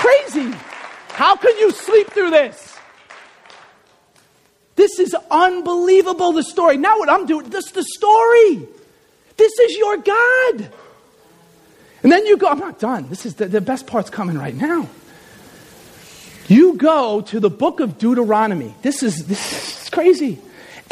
Crazy. 0.00 0.52
How 1.10 1.36
could 1.36 1.58
you 1.58 1.70
sleep 1.72 2.10
through 2.10 2.30
this? 2.30 2.67
This 4.78 5.00
is 5.00 5.12
unbelievable, 5.28 6.30
the 6.30 6.44
story. 6.44 6.76
Now, 6.76 7.00
what 7.00 7.10
I'm 7.10 7.26
doing, 7.26 7.50
this 7.50 7.66
is 7.66 7.72
the 7.72 7.82
story. 7.82 8.64
This 9.36 9.58
is 9.58 9.76
your 9.76 9.96
God. 9.96 10.72
And 12.04 12.12
then 12.12 12.24
you 12.26 12.36
go, 12.36 12.46
I'm 12.46 12.60
not 12.60 12.78
done. 12.78 13.08
This 13.08 13.26
is 13.26 13.34
the, 13.34 13.46
the 13.46 13.60
best 13.60 13.88
part's 13.88 14.08
coming 14.08 14.38
right 14.38 14.54
now. 14.54 14.88
You 16.46 16.74
go 16.74 17.22
to 17.22 17.40
the 17.40 17.50
book 17.50 17.80
of 17.80 17.98
Deuteronomy. 17.98 18.72
This 18.82 19.02
is, 19.02 19.26
this 19.26 19.82
is 19.82 19.90
crazy. 19.90 20.38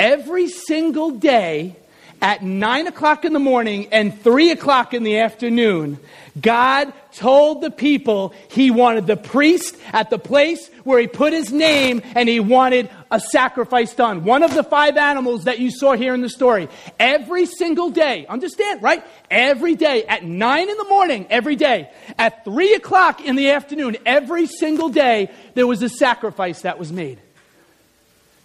Every 0.00 0.48
single 0.48 1.12
day 1.12 1.76
at 2.20 2.42
9 2.42 2.88
o'clock 2.88 3.24
in 3.24 3.32
the 3.32 3.38
morning 3.38 3.86
and 3.92 4.20
3 4.20 4.50
o'clock 4.50 4.94
in 4.94 5.04
the 5.04 5.20
afternoon, 5.20 6.00
God 6.40 6.92
told 7.12 7.62
the 7.62 7.70
people 7.70 8.34
he 8.48 8.70
wanted 8.70 9.06
the 9.06 9.16
priest 9.16 9.76
at 9.92 10.10
the 10.10 10.18
place 10.18 10.68
where 10.84 11.00
he 11.00 11.06
put 11.06 11.32
his 11.32 11.52
name 11.52 12.02
and 12.14 12.28
he 12.28 12.40
wanted 12.40 12.90
a 13.10 13.20
sacrifice 13.20 13.94
done. 13.94 14.24
One 14.24 14.42
of 14.42 14.54
the 14.54 14.62
five 14.62 14.96
animals 14.96 15.44
that 15.44 15.58
you 15.58 15.70
saw 15.70 15.92
here 15.92 16.14
in 16.14 16.20
the 16.20 16.28
story. 16.28 16.68
Every 16.98 17.46
single 17.46 17.90
day, 17.90 18.26
understand, 18.26 18.82
right? 18.82 19.04
Every 19.30 19.74
day 19.74 20.04
at 20.04 20.24
nine 20.24 20.68
in 20.68 20.76
the 20.76 20.84
morning, 20.84 21.26
every 21.30 21.56
day. 21.56 21.90
At 22.18 22.44
three 22.44 22.74
o'clock 22.74 23.24
in 23.24 23.36
the 23.36 23.50
afternoon, 23.50 23.96
every 24.04 24.46
single 24.46 24.88
day, 24.88 25.30
there 25.54 25.66
was 25.66 25.82
a 25.82 25.88
sacrifice 25.88 26.62
that 26.62 26.78
was 26.78 26.92
made. 26.92 27.20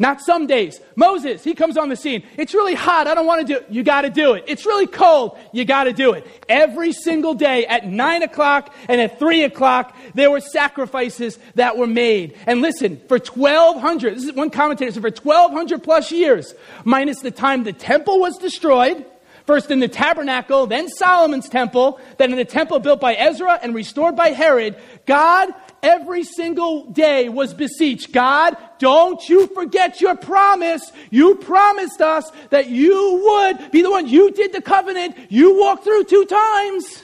Not 0.01 0.19
some 0.19 0.47
days. 0.47 0.81
Moses, 0.95 1.43
he 1.43 1.53
comes 1.53 1.77
on 1.77 1.89
the 1.89 1.95
scene. 1.95 2.23
It's 2.35 2.55
really 2.55 2.73
hot. 2.73 3.05
I 3.05 3.13
don't 3.13 3.27
want 3.27 3.45
to 3.45 3.53
do 3.53 3.59
it. 3.59 3.67
You 3.69 3.83
got 3.83 4.01
to 4.01 4.09
do 4.09 4.33
it. 4.33 4.43
It's 4.47 4.65
really 4.65 4.87
cold. 4.87 5.37
You 5.53 5.63
got 5.63 5.83
to 5.83 5.93
do 5.93 6.13
it. 6.13 6.25
Every 6.49 6.91
single 6.91 7.35
day 7.35 7.67
at 7.67 7.85
9 7.85 8.23
o'clock 8.23 8.73
and 8.87 8.99
at 8.99 9.19
3 9.19 9.43
o'clock, 9.43 9.95
there 10.15 10.31
were 10.31 10.39
sacrifices 10.39 11.37
that 11.53 11.77
were 11.77 11.85
made. 11.85 12.35
And 12.47 12.63
listen, 12.63 12.99
for 13.07 13.19
1,200, 13.19 14.15
this 14.15 14.23
is 14.23 14.33
one 14.33 14.49
commentator 14.49 14.91
said, 14.91 15.03
for 15.03 15.11
1,200 15.11 15.83
plus 15.83 16.11
years, 16.11 16.55
minus 16.83 17.19
the 17.19 17.29
time 17.29 17.63
the 17.63 17.71
temple 17.71 18.19
was 18.19 18.39
destroyed, 18.39 19.05
First 19.45 19.71
in 19.71 19.79
the 19.79 19.87
tabernacle, 19.87 20.67
then 20.67 20.87
Solomon's 20.87 21.49
temple, 21.49 21.99
then 22.17 22.31
in 22.31 22.37
the 22.37 22.45
temple 22.45 22.79
built 22.79 23.01
by 23.01 23.15
Ezra 23.15 23.59
and 23.61 23.73
restored 23.73 24.15
by 24.15 24.29
Herod, 24.29 24.77
God 25.05 25.49
every 25.83 26.23
single 26.23 26.85
day 26.85 27.29
was 27.29 27.53
beseech 27.53 28.11
God, 28.11 28.55
don't 28.79 29.27
you 29.27 29.47
forget 29.47 30.01
your 30.01 30.15
promise. 30.15 30.91
You 31.09 31.35
promised 31.35 32.01
us 32.01 32.31
that 32.49 32.69
you 32.69 33.21
would 33.23 33.71
be 33.71 33.81
the 33.81 33.91
one. 33.91 34.07
You 34.07 34.31
did 34.31 34.53
the 34.53 34.61
covenant. 34.61 35.17
You 35.29 35.59
walked 35.59 35.83
through 35.83 36.05
two 36.05 36.25
times. 36.25 37.03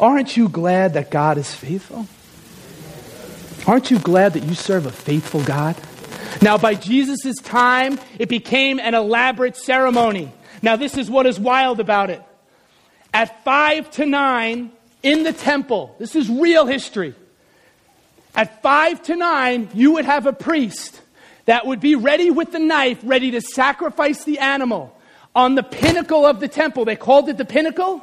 Aren't 0.00 0.36
you 0.36 0.48
glad 0.48 0.94
that 0.94 1.10
God 1.10 1.38
is 1.38 1.52
faithful? 1.52 2.06
Aren't 3.66 3.90
you 3.90 3.98
glad 3.98 4.32
that 4.34 4.44
you 4.44 4.54
serve 4.54 4.86
a 4.86 4.92
faithful 4.92 5.42
God? 5.42 5.76
Now, 6.40 6.56
by 6.56 6.74
Jesus' 6.74 7.36
time, 7.42 7.98
it 8.18 8.28
became 8.28 8.78
an 8.78 8.94
elaborate 8.94 9.56
ceremony. 9.56 10.32
Now, 10.62 10.76
this 10.76 10.96
is 10.96 11.10
what 11.10 11.26
is 11.26 11.38
wild 11.38 11.80
about 11.80 12.10
it. 12.10 12.22
At 13.12 13.44
five 13.44 13.90
to 13.92 14.06
nine 14.06 14.70
in 15.08 15.22
the 15.22 15.32
temple, 15.32 15.96
this 15.98 16.14
is 16.14 16.28
real 16.28 16.66
history. 16.66 17.14
At 18.34 18.60
five 18.60 19.02
to 19.04 19.16
nine, 19.16 19.70
you 19.72 19.92
would 19.92 20.04
have 20.04 20.26
a 20.26 20.34
priest 20.34 21.00
that 21.46 21.66
would 21.66 21.80
be 21.80 21.94
ready 21.94 22.30
with 22.30 22.52
the 22.52 22.58
knife, 22.58 22.98
ready 23.02 23.30
to 23.30 23.40
sacrifice 23.40 24.24
the 24.24 24.38
animal 24.38 24.94
on 25.34 25.54
the 25.54 25.62
pinnacle 25.62 26.26
of 26.26 26.40
the 26.40 26.48
temple. 26.48 26.84
They 26.84 26.94
called 26.94 27.30
it 27.30 27.38
the 27.38 27.46
pinnacle. 27.46 28.02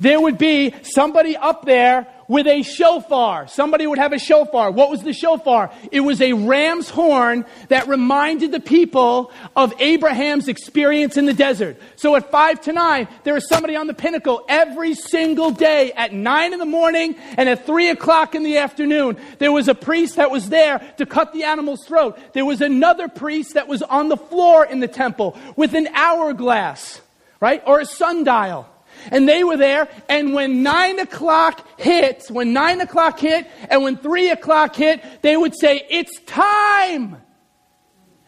There 0.00 0.20
would 0.20 0.38
be 0.38 0.74
somebody 0.82 1.36
up 1.36 1.64
there 1.64 2.06
with 2.28 2.46
a 2.46 2.62
shofar. 2.62 3.48
Somebody 3.48 3.86
would 3.86 3.98
have 3.98 4.12
a 4.12 4.18
shofar. 4.18 4.70
What 4.70 4.90
was 4.90 5.02
the 5.02 5.14
shofar? 5.14 5.72
It 5.90 6.00
was 6.00 6.20
a 6.20 6.34
ram's 6.34 6.90
horn 6.90 7.46
that 7.68 7.88
reminded 7.88 8.52
the 8.52 8.60
people 8.60 9.32
of 9.56 9.72
Abraham's 9.80 10.46
experience 10.46 11.16
in 11.16 11.24
the 11.24 11.32
desert. 11.32 11.78
So 11.96 12.14
at 12.16 12.30
five 12.30 12.60
to 12.62 12.72
nine, 12.72 13.08
there 13.24 13.34
was 13.34 13.48
somebody 13.48 13.76
on 13.76 13.86
the 13.86 13.94
pinnacle 13.94 14.44
every 14.46 14.94
single 14.94 15.50
day 15.50 15.90
at 15.92 16.12
nine 16.12 16.52
in 16.52 16.58
the 16.58 16.66
morning 16.66 17.16
and 17.36 17.48
at 17.48 17.64
three 17.64 17.88
o'clock 17.88 18.34
in 18.34 18.42
the 18.42 18.58
afternoon. 18.58 19.16
There 19.38 19.52
was 19.52 19.68
a 19.68 19.74
priest 19.74 20.16
that 20.16 20.30
was 20.30 20.50
there 20.50 20.80
to 20.98 21.06
cut 21.06 21.32
the 21.32 21.44
animal's 21.44 21.84
throat. 21.86 22.18
There 22.34 22.44
was 22.44 22.60
another 22.60 23.08
priest 23.08 23.54
that 23.54 23.68
was 23.68 23.82
on 23.82 24.10
the 24.10 24.18
floor 24.18 24.66
in 24.66 24.80
the 24.80 24.88
temple 24.88 25.36
with 25.56 25.74
an 25.74 25.88
hourglass, 25.94 27.00
right? 27.40 27.62
Or 27.66 27.80
a 27.80 27.86
sundial. 27.86 28.68
And 29.10 29.28
they 29.28 29.44
were 29.44 29.56
there, 29.56 29.88
and 30.08 30.34
when 30.34 30.62
nine 30.62 30.98
o'clock 30.98 31.66
hit, 31.78 32.26
when 32.30 32.52
nine 32.52 32.80
o'clock 32.80 33.18
hit, 33.18 33.46
and 33.70 33.82
when 33.82 33.96
three 33.96 34.30
o'clock 34.30 34.76
hit, 34.76 35.02
they 35.22 35.36
would 35.36 35.54
say, 35.58 35.86
It's 35.88 36.20
time! 36.26 37.16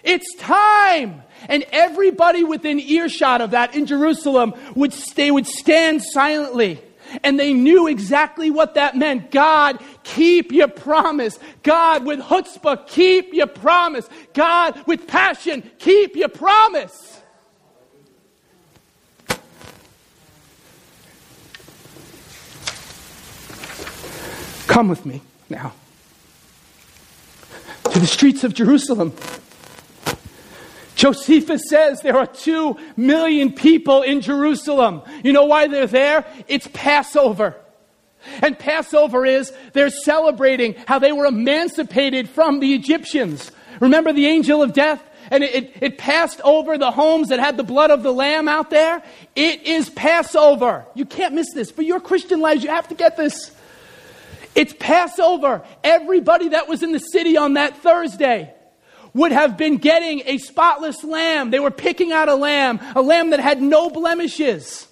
It's 0.02 0.34
time! 0.36 1.22
And 1.48 1.64
everybody 1.72 2.44
within 2.44 2.78
earshot 2.80 3.40
of 3.40 3.52
that 3.52 3.74
in 3.74 3.86
Jerusalem 3.86 4.54
would, 4.74 4.92
they 5.14 5.30
would 5.30 5.46
stand 5.46 6.02
silently. 6.02 6.82
And 7.24 7.40
they 7.40 7.52
knew 7.52 7.88
exactly 7.88 8.50
what 8.50 8.74
that 8.74 8.96
meant. 8.96 9.30
God, 9.30 9.82
keep 10.04 10.52
your 10.52 10.68
promise. 10.68 11.38
God, 11.62 12.04
with 12.04 12.20
chutzpah, 12.20 12.86
keep 12.86 13.34
your 13.34 13.48
promise. 13.48 14.08
God, 14.32 14.80
with 14.86 15.08
passion, 15.08 15.68
keep 15.78 16.14
your 16.14 16.28
promise. 16.28 17.19
Come 24.70 24.88
with 24.88 25.04
me 25.04 25.20
now 25.48 25.72
to 27.90 27.98
the 27.98 28.06
streets 28.06 28.44
of 28.44 28.54
Jerusalem. 28.54 29.12
Josephus 30.94 31.68
says 31.68 32.02
there 32.02 32.16
are 32.16 32.28
two 32.28 32.76
million 32.96 33.52
people 33.52 34.02
in 34.02 34.20
Jerusalem. 34.20 35.02
You 35.24 35.32
know 35.32 35.46
why 35.46 35.66
they're 35.66 35.88
there? 35.88 36.24
It's 36.46 36.68
Passover. 36.72 37.56
And 38.42 38.56
Passover 38.56 39.26
is 39.26 39.52
they're 39.72 39.90
celebrating 39.90 40.76
how 40.86 41.00
they 41.00 41.10
were 41.10 41.26
emancipated 41.26 42.28
from 42.28 42.60
the 42.60 42.72
Egyptians. 42.72 43.50
Remember 43.80 44.12
the 44.12 44.26
angel 44.26 44.62
of 44.62 44.72
death? 44.72 45.02
And 45.32 45.42
it, 45.42 45.52
it, 45.52 45.76
it, 45.80 45.98
passed 45.98 46.40
over 46.42 46.78
the 46.78 46.92
homes 46.92 47.30
that 47.30 47.40
had 47.40 47.56
the 47.56 47.64
blood 47.64 47.90
of 47.90 48.04
the 48.04 48.12
lamb 48.12 48.46
out 48.46 48.70
there. 48.70 49.02
It 49.34 49.62
is 49.62 49.90
Passover. 49.90 50.86
You 50.94 51.06
can't 51.06 51.34
miss 51.34 51.52
this. 51.54 51.72
For 51.72 51.82
your 51.82 51.98
Christian 51.98 52.40
lives, 52.40 52.62
you 52.62 52.70
have 52.70 52.86
to 52.86 52.94
get 52.94 53.16
this. 53.16 53.50
It's 54.54 54.74
Passover. 54.78 55.62
Everybody 55.84 56.48
that 56.50 56.68
was 56.68 56.82
in 56.82 56.92
the 56.92 56.98
city 56.98 57.36
on 57.36 57.54
that 57.54 57.78
Thursday 57.78 58.52
would 59.14 59.32
have 59.32 59.56
been 59.56 59.76
getting 59.76 60.22
a 60.26 60.38
spotless 60.38 61.02
lamb. 61.02 61.50
They 61.50 61.60
were 61.60 61.70
picking 61.70 62.12
out 62.12 62.28
a 62.28 62.34
lamb, 62.34 62.80
a 62.94 63.02
lamb 63.02 63.30
that 63.30 63.40
had 63.40 63.60
no 63.60 63.90
blemishes. 63.90 64.86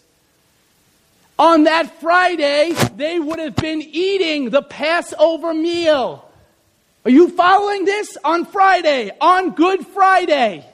On 1.38 1.64
that 1.64 2.00
Friday, 2.00 2.72
they 2.96 3.20
would 3.20 3.38
have 3.38 3.54
been 3.54 3.80
eating 3.80 4.50
the 4.50 4.62
Passover 4.62 5.54
meal. 5.54 6.28
Are 7.04 7.10
you 7.10 7.30
following 7.30 7.84
this? 7.84 8.18
On 8.24 8.44
Friday, 8.44 9.12
on 9.20 9.52
Good 9.52 9.86
Friday. 9.86 10.66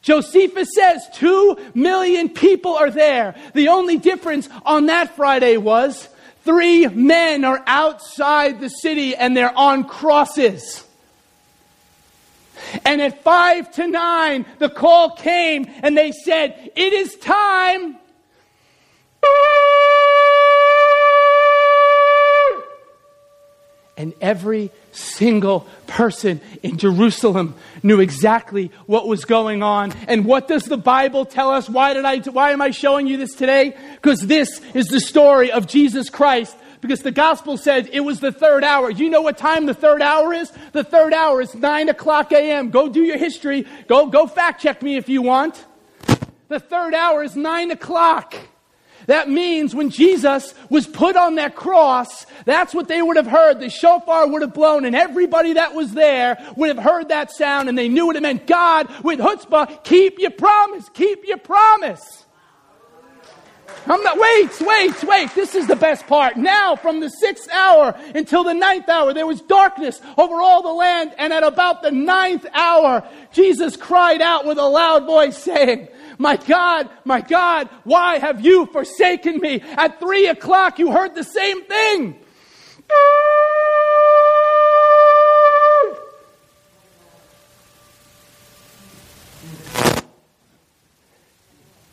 Josephus 0.00 0.68
says 0.74 1.02
two 1.14 1.58
million 1.74 2.28
people 2.28 2.74
are 2.76 2.90
there. 2.90 3.34
The 3.54 3.68
only 3.68 3.98
difference 3.98 4.48
on 4.64 4.86
that 4.86 5.14
Friday 5.16 5.56
was 5.56 6.08
Three 6.46 6.86
men 6.86 7.44
are 7.44 7.60
outside 7.66 8.60
the 8.60 8.68
city 8.68 9.16
and 9.16 9.36
they're 9.36 9.56
on 9.58 9.82
crosses. 9.84 10.84
And 12.84 13.02
at 13.02 13.24
five 13.24 13.72
to 13.72 13.88
nine, 13.88 14.46
the 14.60 14.68
call 14.68 15.10
came 15.16 15.68
and 15.82 15.98
they 15.98 16.12
said, 16.12 16.70
It 16.76 16.92
is 16.92 17.16
time. 17.16 17.98
And 23.96 24.12
every 24.20 24.70
single 24.92 25.66
person 25.86 26.40
in 26.62 26.76
Jerusalem 26.76 27.54
knew 27.82 28.00
exactly 28.00 28.70
what 28.84 29.08
was 29.08 29.24
going 29.24 29.62
on. 29.62 29.92
And 30.06 30.26
what 30.26 30.48
does 30.48 30.64
the 30.64 30.76
Bible 30.76 31.24
tell 31.24 31.50
us? 31.50 31.68
Why 31.68 31.94
did 31.94 32.04
I, 32.04 32.18
why 32.18 32.50
am 32.50 32.60
I 32.60 32.72
showing 32.72 33.06
you 33.06 33.16
this 33.16 33.34
today? 33.34 33.74
Because 33.94 34.20
this 34.20 34.60
is 34.74 34.88
the 34.88 35.00
story 35.00 35.50
of 35.50 35.66
Jesus 35.66 36.10
Christ. 36.10 36.56
Because 36.82 37.00
the 37.00 37.10
gospel 37.10 37.56
says 37.56 37.88
it 37.90 38.00
was 38.00 38.20
the 38.20 38.32
third 38.32 38.62
hour. 38.62 38.90
You 38.90 39.08
know 39.08 39.22
what 39.22 39.38
time 39.38 39.66
the 39.66 39.74
third 39.74 40.02
hour 40.02 40.32
is? 40.34 40.52
The 40.72 40.84
third 40.84 41.14
hour 41.14 41.40
is 41.40 41.54
9 41.54 41.88
o'clock 41.88 42.32
a.m. 42.32 42.70
Go 42.70 42.88
do 42.88 43.02
your 43.02 43.18
history. 43.18 43.66
Go, 43.88 44.06
go 44.06 44.26
fact 44.26 44.60
check 44.60 44.82
me 44.82 44.96
if 44.96 45.08
you 45.08 45.22
want. 45.22 45.64
The 46.48 46.60
third 46.60 46.94
hour 46.94 47.24
is 47.24 47.34
9 47.34 47.70
o'clock. 47.70 48.36
That 49.06 49.28
means 49.28 49.74
when 49.74 49.90
Jesus 49.90 50.54
was 50.68 50.86
put 50.86 51.16
on 51.16 51.36
that 51.36 51.54
cross, 51.54 52.26
that's 52.44 52.74
what 52.74 52.88
they 52.88 53.00
would 53.00 53.16
have 53.16 53.26
heard. 53.26 53.60
The 53.60 53.70
shofar 53.70 54.28
would 54.28 54.42
have 54.42 54.54
blown, 54.54 54.84
and 54.84 54.96
everybody 54.96 55.54
that 55.54 55.74
was 55.74 55.92
there 55.92 56.36
would 56.56 56.68
have 56.68 56.84
heard 56.84 57.08
that 57.08 57.30
sound, 57.30 57.68
and 57.68 57.78
they 57.78 57.88
knew 57.88 58.06
what 58.06 58.16
it 58.16 58.22
meant. 58.22 58.46
God, 58.46 58.88
with 59.04 59.20
chutzpah, 59.20 59.84
keep 59.84 60.18
your 60.18 60.32
promise, 60.32 60.88
keep 60.92 61.26
your 61.26 61.38
promise. 61.38 62.24
I'm 63.88 64.02
not, 64.02 64.18
wait, 64.18 64.60
wait, 64.60 65.04
wait. 65.04 65.34
This 65.34 65.54
is 65.54 65.68
the 65.68 65.76
best 65.76 66.08
part. 66.08 66.36
Now, 66.36 66.74
from 66.74 66.98
the 66.98 67.08
sixth 67.08 67.48
hour 67.52 67.94
until 68.16 68.42
the 68.42 68.52
ninth 68.52 68.88
hour, 68.88 69.14
there 69.14 69.26
was 69.26 69.40
darkness 69.42 70.00
over 70.18 70.34
all 70.40 70.62
the 70.62 70.72
land. 70.72 71.12
And 71.18 71.32
at 71.32 71.44
about 71.44 71.82
the 71.82 71.92
ninth 71.92 72.46
hour, 72.52 73.06
Jesus 73.32 73.76
cried 73.76 74.20
out 74.20 74.44
with 74.44 74.58
a 74.58 74.64
loud 74.64 75.06
voice 75.06 75.38
saying, 75.38 75.86
my 76.18 76.36
God, 76.36 76.88
my 77.04 77.20
God, 77.20 77.68
why 77.84 78.18
have 78.18 78.44
you 78.44 78.66
forsaken 78.66 79.38
me? 79.38 79.60
At 79.76 80.00
three 80.00 80.26
o'clock, 80.26 80.78
you 80.78 80.92
heard 80.92 81.14
the 81.14 81.24
same 81.24 81.64
thing. 81.64 82.18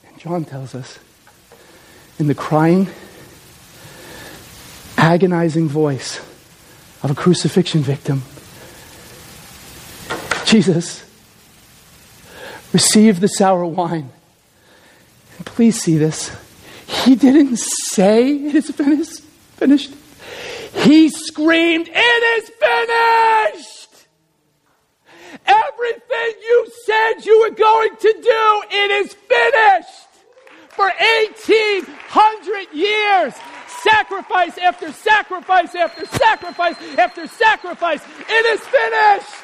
And 0.07 0.19
John 0.19 0.45
tells 0.45 0.75
us 0.75 0.99
in 2.19 2.27
the 2.27 2.35
crying, 2.35 2.87
agonizing 4.97 5.67
voice 5.67 6.19
of 7.01 7.11
a 7.11 7.15
crucifixion 7.15 7.81
victim, 7.81 8.23
Jesus 10.45 11.03
receive 12.73 13.19
the 13.19 13.27
sour 13.27 13.65
wine. 13.65 14.11
And 15.37 15.45
please 15.45 15.81
see 15.81 15.97
this. 15.97 16.35
He 16.85 17.15
didn't 17.15 17.57
say 17.57 18.31
it 18.31 18.55
is 18.55 18.69
finished. 18.71 19.21
Finished. 19.55 19.93
He 20.73 21.09
screamed, 21.09 21.87
"It 21.87 22.43
is 22.43 22.49
finished!" 22.49 23.73
everything 25.45 26.41
you 26.41 26.67
said 26.85 27.25
you 27.25 27.39
were 27.41 27.55
going 27.55 27.95
to 27.95 28.13
do, 28.13 28.63
it 28.71 28.91
is 28.91 29.13
finished. 29.13 30.07
For 30.69 30.85
1800 30.85 32.73
years, 32.73 33.33
sacrifice 33.83 34.57
after 34.57 34.91
sacrifice 34.91 35.75
after 35.75 36.05
sacrifice 36.05 36.75
after 36.97 37.27
sacrifice, 37.27 38.01
it 38.27 38.45
is 38.45 38.59
finished. 38.61 39.43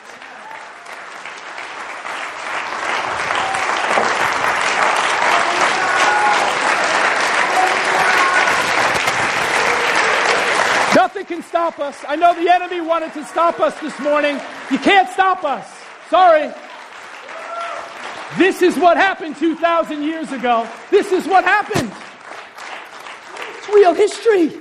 Nothing 10.96 11.26
can 11.26 11.44
stop 11.60 11.80
us. 11.80 12.06
I 12.08 12.16
know 12.16 12.34
the 12.34 12.50
enemy 12.50 12.80
wanted 12.80 13.12
to 13.16 13.26
stop 13.26 13.60
us 13.60 13.78
this 13.82 14.00
morning. 14.00 14.40
You 14.72 14.78
can't 14.78 15.10
stop 15.10 15.44
us. 15.44 15.70
Sorry. 16.10 16.50
This 18.38 18.62
is 18.62 18.78
what 18.78 18.96
happened 18.96 19.36
2,000 19.36 20.02
years 20.02 20.32
ago. 20.32 20.66
This 20.90 21.12
is 21.12 21.28
what 21.28 21.44
happened. 21.44 21.92
It's 23.58 23.68
real 23.68 23.94
history. 23.94 24.58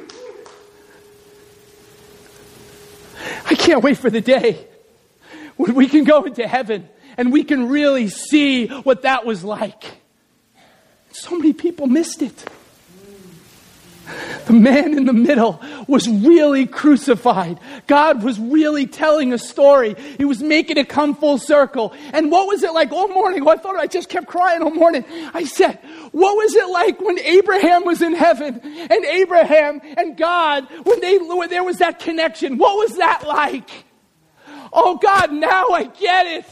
I 3.48 3.54
can't 3.54 3.84
wait 3.84 3.98
for 3.98 4.10
the 4.10 4.20
day 4.20 4.66
when 5.56 5.76
we 5.76 5.86
can 5.86 6.02
go 6.02 6.24
into 6.24 6.48
heaven 6.48 6.88
and 7.16 7.32
we 7.32 7.44
can 7.44 7.68
really 7.68 8.08
see 8.08 8.66
what 8.66 9.02
that 9.02 9.24
was 9.24 9.44
like. 9.44 9.84
So 11.12 11.36
many 11.36 11.52
people 11.52 11.86
missed 11.86 12.22
it. 12.22 12.44
The 14.46 14.52
man 14.52 14.96
in 14.96 15.04
the 15.04 15.12
middle 15.12 15.60
was 15.86 16.08
really 16.08 16.66
crucified. 16.66 17.58
God 17.86 18.22
was 18.22 18.38
really 18.38 18.86
telling 18.86 19.32
a 19.32 19.38
story. 19.38 19.94
He 20.16 20.24
was 20.24 20.42
making 20.42 20.78
it 20.78 20.88
come 20.88 21.14
full 21.14 21.38
circle. 21.38 21.92
And 22.12 22.30
what 22.30 22.46
was 22.46 22.62
it 22.62 22.72
like 22.72 22.92
all 22.92 23.08
morning? 23.08 23.44
Well, 23.44 23.58
I 23.58 23.60
thought 23.60 23.76
I 23.76 23.86
just 23.86 24.08
kept 24.08 24.26
crying 24.26 24.62
all 24.62 24.70
morning. 24.70 25.04
I 25.34 25.44
said, 25.44 25.78
what 26.12 26.36
was 26.36 26.54
it 26.54 26.68
like 26.70 27.00
when 27.00 27.18
Abraham 27.18 27.84
was 27.84 28.02
in 28.02 28.14
heaven 28.14 28.60
and 28.62 29.04
Abraham 29.04 29.80
and 29.96 30.16
God, 30.16 30.66
when, 30.84 31.00
they, 31.00 31.18
when 31.18 31.50
there 31.50 31.64
was 31.64 31.78
that 31.78 31.98
connection? 31.98 32.58
What 32.58 32.76
was 32.76 32.96
that 32.96 33.26
like? 33.26 33.70
Oh 34.72 34.96
God, 34.96 35.32
now 35.32 35.68
I 35.70 35.84
get 35.84 36.26
it. 36.26 36.44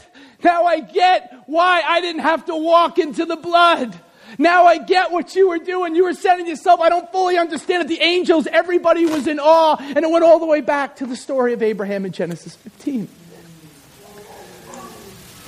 Now 0.43 0.65
I 0.65 0.81
get 0.81 1.43
why 1.47 1.81
I 1.85 2.01
didn't 2.01 2.21
have 2.21 2.45
to 2.45 2.55
walk 2.55 2.99
into 2.99 3.25
the 3.25 3.35
blood. 3.35 3.99
Now 4.37 4.65
I 4.65 4.77
get 4.77 5.11
what 5.11 5.35
you 5.35 5.49
were 5.49 5.57
doing. 5.57 5.95
You 5.95 6.03
were 6.03 6.13
setting 6.13 6.47
yourself, 6.47 6.79
I 6.79 6.89
don't 6.89 7.11
fully 7.11 7.37
understand 7.37 7.83
it. 7.83 7.87
The 7.87 8.01
angels, 8.01 8.47
everybody 8.47 9.05
was 9.05 9.27
in 9.27 9.39
awe. 9.39 9.77
And 9.79 9.99
it 9.99 10.09
went 10.09 10.23
all 10.23 10.39
the 10.39 10.45
way 10.45 10.61
back 10.61 10.97
to 10.97 11.05
the 11.05 11.15
story 11.15 11.53
of 11.53 11.63
Abraham 11.63 12.05
in 12.05 12.11
Genesis 12.11 12.55
15. 12.55 13.07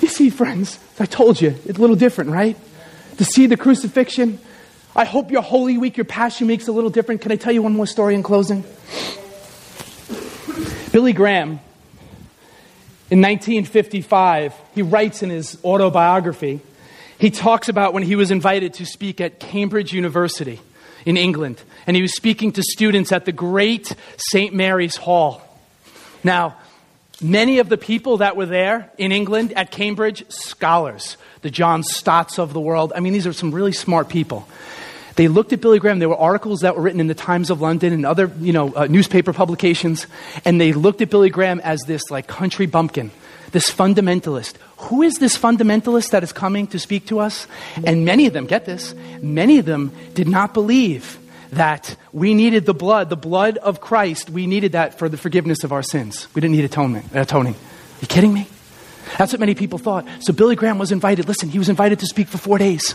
You 0.00 0.08
see, 0.08 0.30
friends, 0.30 0.78
I 0.98 1.06
told 1.06 1.40
you, 1.40 1.54
it's 1.66 1.78
a 1.78 1.80
little 1.80 1.96
different, 1.96 2.30
right? 2.30 2.56
To 3.18 3.24
see 3.24 3.46
the 3.46 3.56
crucifixion. 3.56 4.38
I 4.96 5.04
hope 5.04 5.30
your 5.30 5.42
Holy 5.42 5.78
Week, 5.78 5.96
your 5.96 6.04
Passion 6.04 6.46
Week's 6.46 6.68
a 6.68 6.72
little 6.72 6.90
different. 6.90 7.20
Can 7.20 7.32
I 7.32 7.36
tell 7.36 7.52
you 7.52 7.62
one 7.62 7.74
more 7.74 7.86
story 7.86 8.14
in 8.14 8.22
closing? 8.22 8.64
Billy 10.90 11.12
Graham, 11.12 11.60
in 13.10 13.20
1955, 13.20 14.54
he 14.74 14.82
writes 14.82 15.22
in 15.22 15.30
his 15.30 15.58
autobiography, 15.64 16.60
he 17.20 17.30
talks 17.30 17.68
about 17.68 17.92
when 17.92 18.02
he 18.02 18.16
was 18.16 18.30
invited 18.30 18.74
to 18.74 18.86
speak 18.86 19.20
at 19.20 19.38
Cambridge 19.38 19.92
University 19.92 20.58
in 21.04 21.16
England, 21.16 21.62
and 21.86 21.94
he 21.94 22.02
was 22.02 22.16
speaking 22.16 22.52
to 22.52 22.62
students 22.62 23.12
at 23.12 23.26
the 23.26 23.32
great 23.32 23.94
St. 24.16 24.54
Mary's 24.54 24.96
Hall. 24.96 25.42
Now, 26.24 26.56
many 27.20 27.58
of 27.58 27.68
the 27.68 27.76
people 27.76 28.18
that 28.18 28.36
were 28.36 28.46
there 28.46 28.90
in 28.96 29.12
England 29.12 29.52
at 29.52 29.70
Cambridge, 29.70 30.24
scholars, 30.30 31.18
the 31.42 31.50
John 31.50 31.82
Stotts 31.82 32.38
of 32.38 32.52
the 32.52 32.60
world. 32.60 32.92
I 32.96 33.00
mean, 33.00 33.12
these 33.12 33.26
are 33.26 33.32
some 33.32 33.52
really 33.52 33.72
smart 33.72 34.08
people. 34.08 34.48
They 35.16 35.28
looked 35.28 35.52
at 35.52 35.60
Billy 35.60 35.78
Graham. 35.78 35.98
There 35.98 36.08
were 36.08 36.16
articles 36.16 36.60
that 36.60 36.76
were 36.76 36.82
written 36.82 37.00
in 37.00 37.06
the 37.06 37.14
Times 37.14 37.50
of 37.50 37.60
London 37.60 37.92
and 37.92 38.06
other, 38.06 38.32
you 38.40 38.54
know, 38.54 38.72
uh, 38.74 38.86
newspaper 38.86 39.34
publications, 39.34 40.06
and 40.46 40.58
they 40.58 40.72
looked 40.72 41.02
at 41.02 41.10
Billy 41.10 41.28
Graham 41.28 41.60
as 41.60 41.80
this 41.86 42.02
like 42.10 42.26
country 42.26 42.64
bumpkin, 42.64 43.10
this 43.52 43.70
fundamentalist 43.70 44.54
who 44.80 45.02
is 45.02 45.14
this 45.14 45.36
fundamentalist 45.36 46.10
that 46.10 46.22
is 46.22 46.32
coming 46.32 46.66
to 46.68 46.78
speak 46.78 47.06
to 47.06 47.20
us? 47.20 47.46
And 47.84 48.04
many 48.04 48.26
of 48.26 48.32
them, 48.32 48.46
get 48.46 48.64
this, 48.64 48.94
many 49.20 49.58
of 49.58 49.66
them 49.66 49.92
did 50.14 50.28
not 50.28 50.54
believe 50.54 51.18
that 51.52 51.96
we 52.12 52.34
needed 52.34 52.66
the 52.66 52.74
blood, 52.74 53.10
the 53.10 53.16
blood 53.16 53.58
of 53.58 53.80
Christ. 53.80 54.30
We 54.30 54.46
needed 54.46 54.72
that 54.72 54.98
for 54.98 55.08
the 55.08 55.16
forgiveness 55.16 55.64
of 55.64 55.72
our 55.72 55.82
sins. 55.82 56.28
We 56.34 56.40
didn't 56.40 56.56
need 56.56 56.64
atonement, 56.64 57.06
atoning. 57.12 57.54
Are 57.54 58.00
you 58.00 58.08
kidding 58.08 58.32
me? 58.32 58.46
That's 59.18 59.32
what 59.32 59.40
many 59.40 59.54
people 59.54 59.78
thought. 59.78 60.06
So 60.20 60.32
Billy 60.32 60.56
Graham 60.56 60.78
was 60.78 60.92
invited. 60.92 61.28
Listen, 61.28 61.48
he 61.48 61.58
was 61.58 61.68
invited 61.68 61.98
to 62.00 62.06
speak 62.06 62.28
for 62.28 62.38
four 62.38 62.58
days. 62.58 62.94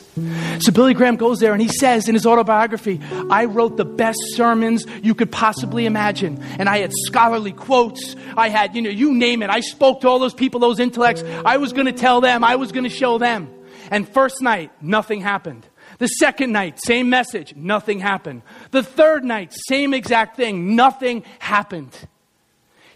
So 0.60 0.72
Billy 0.72 0.94
Graham 0.94 1.16
goes 1.16 1.40
there 1.40 1.54
and 1.54 1.62
he 1.62 1.68
says 1.68 2.08
in 2.08 2.16
his 2.16 2.26
autobiography, 2.26 3.00
I 3.30 3.46
wrote 3.46 3.78
the 3.78 3.86
best 3.86 4.20
sermons 4.34 4.86
you 5.04 5.16
could 5.16 5.32
possibly 5.32 5.86
imagine. 5.86 6.42
And 6.60 6.70
I 6.70 6.80
had 6.80 6.92
scholarly 7.06 7.52
quotes. 7.52 8.16
I 8.38 8.50
had, 8.50 8.76
you 8.76 8.82
know, 8.82 8.90
you 8.90 9.14
name 9.14 9.44
it. 9.44 9.50
I 9.50 9.60
spoke 9.60 10.02
to 10.02 10.08
all 10.08 10.20
those 10.20 10.34
people, 10.34 10.60
those 10.60 10.80
intellects. 10.80 11.24
I 11.46 11.58
was 11.58 11.74
going 11.74 11.88
to 11.88 11.94
tell 11.94 12.22
them. 12.22 12.44
I 12.44 12.56
was 12.56 12.72
going 12.72 12.86
to 12.86 12.90
show 12.90 13.18
them. 13.18 13.50
And 13.92 14.08
first 14.08 14.42
night, 14.42 14.72
nothing 14.82 15.22
happened. 15.22 15.68
The 16.00 16.08
second 16.08 16.52
night, 16.52 16.80
same 16.84 17.10
message, 17.10 17.56
nothing 17.56 18.00
happened. 18.00 18.42
The 18.72 18.84
third 18.84 19.24
night, 19.24 19.54
same 19.68 19.94
exact 19.94 20.36
thing, 20.36 20.76
nothing 20.76 21.24
happened 21.40 21.96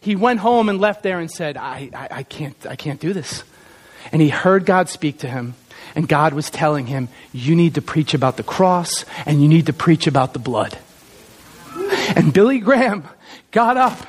he 0.02 0.16
went 0.16 0.40
home 0.40 0.70
and 0.70 0.80
left 0.80 1.04
there 1.04 1.20
and 1.20 1.30
said, 1.30 1.58
I, 1.58 1.90
I, 1.94 2.08
I, 2.12 2.24
can't, 2.24 2.56
I 2.66 2.76
can't 2.76 3.00
do 3.00 3.14
this. 3.14 3.44
And 4.12 4.22
he 4.22 4.30
heard 4.30 4.66
God 4.66 4.90
speak 4.90 5.20
to 5.20 5.28
him, 5.28 5.56
and 5.96 6.08
God 6.08 6.34
was 6.34 6.50
telling 6.50 6.88
him, 6.88 7.10
You 7.34 7.56
need 7.56 7.76
to 7.76 7.82
preach 7.82 8.14
about 8.14 8.38
the 8.38 8.44
cross, 8.44 9.06
and 9.26 9.42
you 9.42 9.48
need 9.48 9.66
to 9.66 9.74
preach 9.74 10.08
about 10.08 10.34
the 10.34 10.40
blood. 10.40 10.78
And 12.16 12.34
Billy 12.34 12.60
Graham 12.60 13.04
got 13.52 13.78
up, 13.78 14.00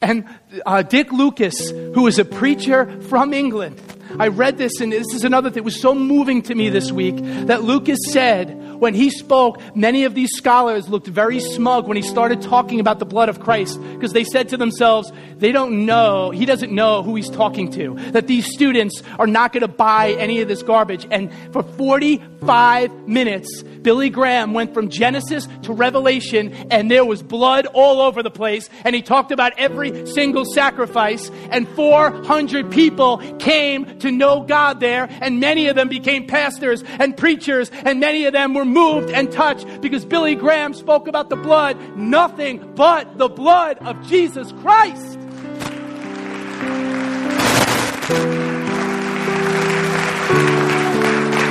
and 0.00 0.26
uh, 0.64 0.82
Dick 0.82 1.12
Lucas, 1.12 1.70
who 1.70 2.02
was 2.02 2.18
a 2.18 2.24
preacher 2.24 3.00
from 3.02 3.32
England, 3.32 3.80
I 4.18 4.28
read 4.28 4.58
this, 4.58 4.80
and 4.80 4.92
this 4.92 5.12
is 5.12 5.24
another 5.24 5.50
thing. 5.50 5.58
It 5.58 5.64
was 5.64 5.80
so 5.80 5.94
moving 5.94 6.42
to 6.42 6.54
me 6.54 6.68
this 6.68 6.92
week 6.92 7.16
that 7.46 7.64
Lucas 7.64 7.98
said 8.10 8.60
when 8.78 8.94
he 8.94 9.10
spoke, 9.10 9.60
many 9.74 10.04
of 10.04 10.14
these 10.14 10.30
scholars 10.36 10.88
looked 10.88 11.06
very 11.06 11.40
smug 11.40 11.86
when 11.88 11.96
he 11.96 12.02
started 12.02 12.42
talking 12.42 12.80
about 12.80 12.98
the 12.98 13.06
blood 13.06 13.28
of 13.28 13.40
Christ 13.40 13.80
because 13.94 14.12
they 14.12 14.24
said 14.24 14.48
to 14.50 14.56
themselves, 14.56 15.10
they 15.38 15.52
don't 15.52 15.86
know, 15.86 16.30
he 16.30 16.44
doesn't 16.44 16.72
know 16.72 17.02
who 17.02 17.14
he's 17.14 17.30
talking 17.30 17.70
to, 17.72 17.94
that 18.10 18.26
these 18.26 18.46
students 18.52 19.02
are 19.18 19.26
not 19.26 19.52
going 19.52 19.62
to 19.62 19.68
buy 19.68 20.12
any 20.18 20.40
of 20.40 20.48
this 20.48 20.62
garbage. 20.62 21.06
And 21.10 21.32
for 21.52 21.62
45 21.62 23.08
minutes, 23.08 23.62
Billy 23.62 24.10
Graham 24.10 24.54
went 24.54 24.74
from 24.74 24.88
Genesis 24.88 25.48
to 25.62 25.72
Revelation, 25.72 26.52
and 26.70 26.90
there 26.90 27.04
was 27.04 27.22
blood 27.22 27.66
all 27.66 28.00
over 28.00 28.22
the 28.22 28.30
place, 28.30 28.68
and 28.84 28.94
he 28.94 29.02
talked 29.02 29.30
about 29.30 29.52
every 29.58 30.06
single 30.06 30.44
sacrifice, 30.44 31.30
and 31.50 31.68
400 31.70 32.70
people 32.70 33.18
came 33.38 33.98
to 34.04 34.12
know 34.12 34.42
God 34.42 34.80
there, 34.80 35.08
and 35.20 35.40
many 35.40 35.66
of 35.66 35.76
them 35.76 35.88
became 35.88 36.26
pastors 36.26 36.84
and 36.98 37.16
preachers, 37.16 37.70
and 37.84 38.00
many 38.00 38.26
of 38.26 38.32
them 38.32 38.54
were 38.54 38.66
moved 38.66 39.10
and 39.10 39.32
touched 39.32 39.80
because 39.80 40.04
Billy 40.04 40.34
Graham 40.34 40.74
spoke 40.74 41.08
about 41.08 41.30
the 41.30 41.36
blood, 41.36 41.78
nothing 41.96 42.74
but 42.74 43.18
the 43.18 43.28
blood 43.28 43.78
of 43.78 44.00
Jesus 44.06 44.52
Christ. 44.60 45.18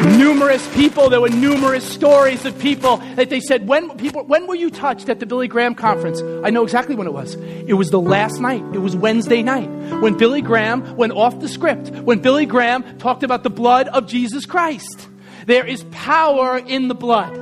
Numerous 0.04 0.68
people 0.76 1.10
there 1.10 1.22
were 1.22 1.30
numerous 1.30 1.84
stories 1.84 2.46
of 2.46 2.58
people 2.60 2.98
that 3.16 3.30
they 3.30 3.40
said 3.40 3.68
when 3.68 3.90
people 3.98 4.24
when 4.26 4.48
were 4.48 4.56
you 4.56 4.70
touched 4.70 5.10
at 5.10 5.20
the 5.20 5.26
billy 5.26 5.48
graham 5.48 5.74
conference 5.76 6.22
i 6.44 6.50
know 6.50 6.64
exactly 6.64 6.96
when 6.96 7.08
it 7.08 7.14
was 7.14 7.36
it 7.36 7.74
was 7.74 7.90
the 7.92 8.00
last 8.00 8.40
night 8.40 8.64
it 8.74 8.80
was 8.80 8.96
wednesday 8.96 9.42
night 9.42 9.70
when 10.02 10.18
billy 10.18 10.42
graham 10.42 10.96
went 10.96 11.14
off 11.14 11.40
the 11.40 11.48
script 11.48 11.90
when 12.02 12.20
billy 12.20 12.46
graham 12.46 12.84
talked 12.98 13.24
about 13.24 13.44
the 13.44 13.50
blood 13.50 13.88
of 13.90 14.08
jesus 14.08 14.46
christ 14.46 15.08
there 15.46 15.66
is 15.66 15.84
power 15.92 16.58
in 16.58 16.88
the 16.88 16.96
blood. 16.96 17.36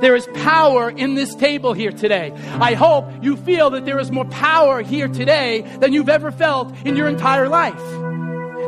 There 0.00 0.16
is 0.16 0.26
power 0.34 0.90
in 0.90 1.14
this 1.14 1.34
table 1.34 1.72
here 1.72 1.92
today. 1.92 2.32
I 2.60 2.74
hope 2.74 3.06
you 3.22 3.36
feel 3.36 3.70
that 3.70 3.84
there 3.84 3.98
is 3.98 4.10
more 4.10 4.24
power 4.26 4.82
here 4.82 5.08
today 5.08 5.60
than 5.78 5.92
you've 5.92 6.08
ever 6.08 6.32
felt 6.32 6.74
in 6.84 6.96
your 6.96 7.06
entire 7.06 7.48
life. 7.48 7.80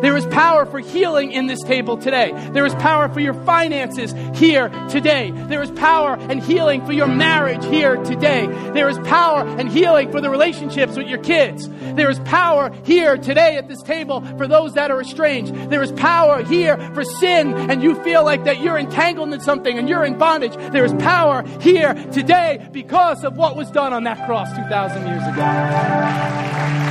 There 0.03 0.17
is 0.17 0.27
power 0.27 0.67
for 0.67 0.79
healing 0.79 1.33
in 1.33 1.47
this 1.47 1.63
table 1.63 1.97
today. 1.97 2.33
There 2.53 2.67
is 2.67 2.75
power 2.75 3.09
for 3.09 3.21
your 3.21 3.35
finances 3.45 4.13
here 4.39 4.69
today. 4.91 5.31
There 5.33 5.63
is 5.63 5.71
power 5.73 6.17
and 6.19 6.43
healing 6.43 6.85
for 6.85 6.93
your 6.93 7.07
marriage 7.07 7.65
here 7.65 7.97
today. 8.05 8.47
There 8.73 8.89
is 8.89 8.99
power 9.01 9.47
and 9.47 9.69
healing 9.69 10.11
for 10.11 10.21
the 10.21 10.31
relationships 10.31 10.97
with 10.97 11.07
your 11.07 11.19
kids. 11.19 11.69
There 11.69 12.11
is 12.11 12.19
power 12.21 12.71
here 12.85 13.17
today 13.17 13.57
at 13.57 13.69
this 13.69 13.83
table 13.83 14.21
for 14.37 14.47
those 14.47 14.75
that 14.75 14.91
are 14.91 15.01
estranged. 15.01 15.55
There 15.71 15.83
is 15.83 15.93
power 15.93 16.43
here 16.43 16.77
for 16.95 17.05
sin 17.05 17.55
and 17.55 17.83
you 17.83 17.95
feel 18.03 18.25
like 18.25 18.45
that 18.45 18.61
you're 18.61 18.79
entangled 18.79 19.33
in 19.33 19.41
something 19.41 19.79
and 19.79 19.89
you're 19.89 20.05
in 20.05 20.19
bondage. 20.19 20.55
There 20.73 20.85
is 20.85 20.93
power 20.95 21.45
here 21.61 21.95
today 22.13 22.69
because 22.73 23.25
of 23.25 23.37
what 23.37 23.57
was 23.57 23.71
done 23.71 23.93
on 23.93 24.05
that 24.05 24.27
cross 24.27 24.49
2,000 24.57 25.07
years 25.07 25.23
ago. 25.23 26.86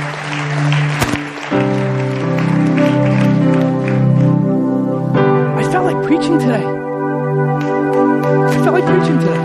Preaching 6.04 6.38
today. 6.38 6.64
I 6.64 8.62
felt 8.62 8.74
like 8.74 8.84
preaching 8.84 9.18
today. 9.18 9.42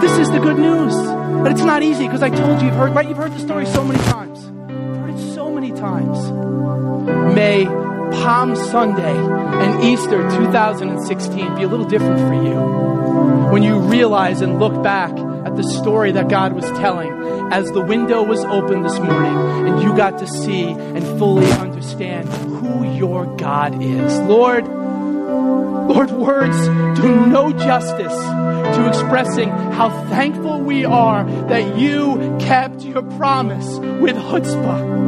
This 0.00 0.18
is 0.18 0.30
the 0.30 0.38
good 0.40 0.58
news. 0.58 0.94
But 1.46 1.52
it's 1.52 1.62
not 1.62 1.82
easy 1.82 2.06
because 2.06 2.22
I 2.22 2.30
told 2.30 2.60
you, 2.60 2.66
you've 2.66 2.76
heard, 2.76 2.92
right? 2.94 3.06
You've 3.08 3.18
heard 3.18 3.32
the 3.32 3.38
story 3.38 3.66
so 3.66 3.84
many 3.84 4.02
times. 4.04 4.44
You've 4.44 4.96
heard 4.96 5.10
it 5.10 5.34
so 5.34 5.48
many 5.48 5.70
times. 5.70 6.18
May 7.34 7.66
Palm 7.66 8.56
Sunday 8.56 9.16
and 9.16 9.84
Easter 9.84 10.28
2016 10.28 11.54
be 11.54 11.62
a 11.62 11.68
little 11.68 11.86
different 11.86 12.18
for 12.18 12.34
you 12.34 13.52
when 13.52 13.62
you 13.62 13.78
realize 13.78 14.40
and 14.40 14.58
look 14.58 14.82
back 14.82 15.12
at 15.46 15.54
the 15.54 15.62
story 15.62 16.10
that 16.10 16.28
God 16.28 16.54
was 16.54 16.64
telling 16.80 17.52
as 17.52 17.70
the 17.70 17.80
window 17.80 18.20
was 18.24 18.44
opened 18.46 18.84
this 18.84 18.98
morning 18.98 19.68
and 19.68 19.80
you 19.80 19.96
got 19.96 20.18
to 20.18 20.26
see 20.26 20.64
and 20.64 21.04
fully 21.20 21.48
understand 21.52 22.28
who 22.28 22.82
your 22.96 23.26
God 23.36 23.80
is. 23.80 24.18
Lord, 24.22 24.66
Lord, 24.66 26.10
words 26.10 26.56
do 27.00 27.26
no 27.26 27.52
justice 27.52 28.12
to 28.76 28.88
expressing 28.88 29.48
how 29.48 29.90
thankful 30.08 30.60
we 30.62 30.84
are 30.84 31.22
that 31.22 31.78
you 31.78 32.36
kept 32.40 32.82
your 32.82 33.02
promise 33.02 33.78
with 34.00 34.16
chutzpah. 34.16 35.06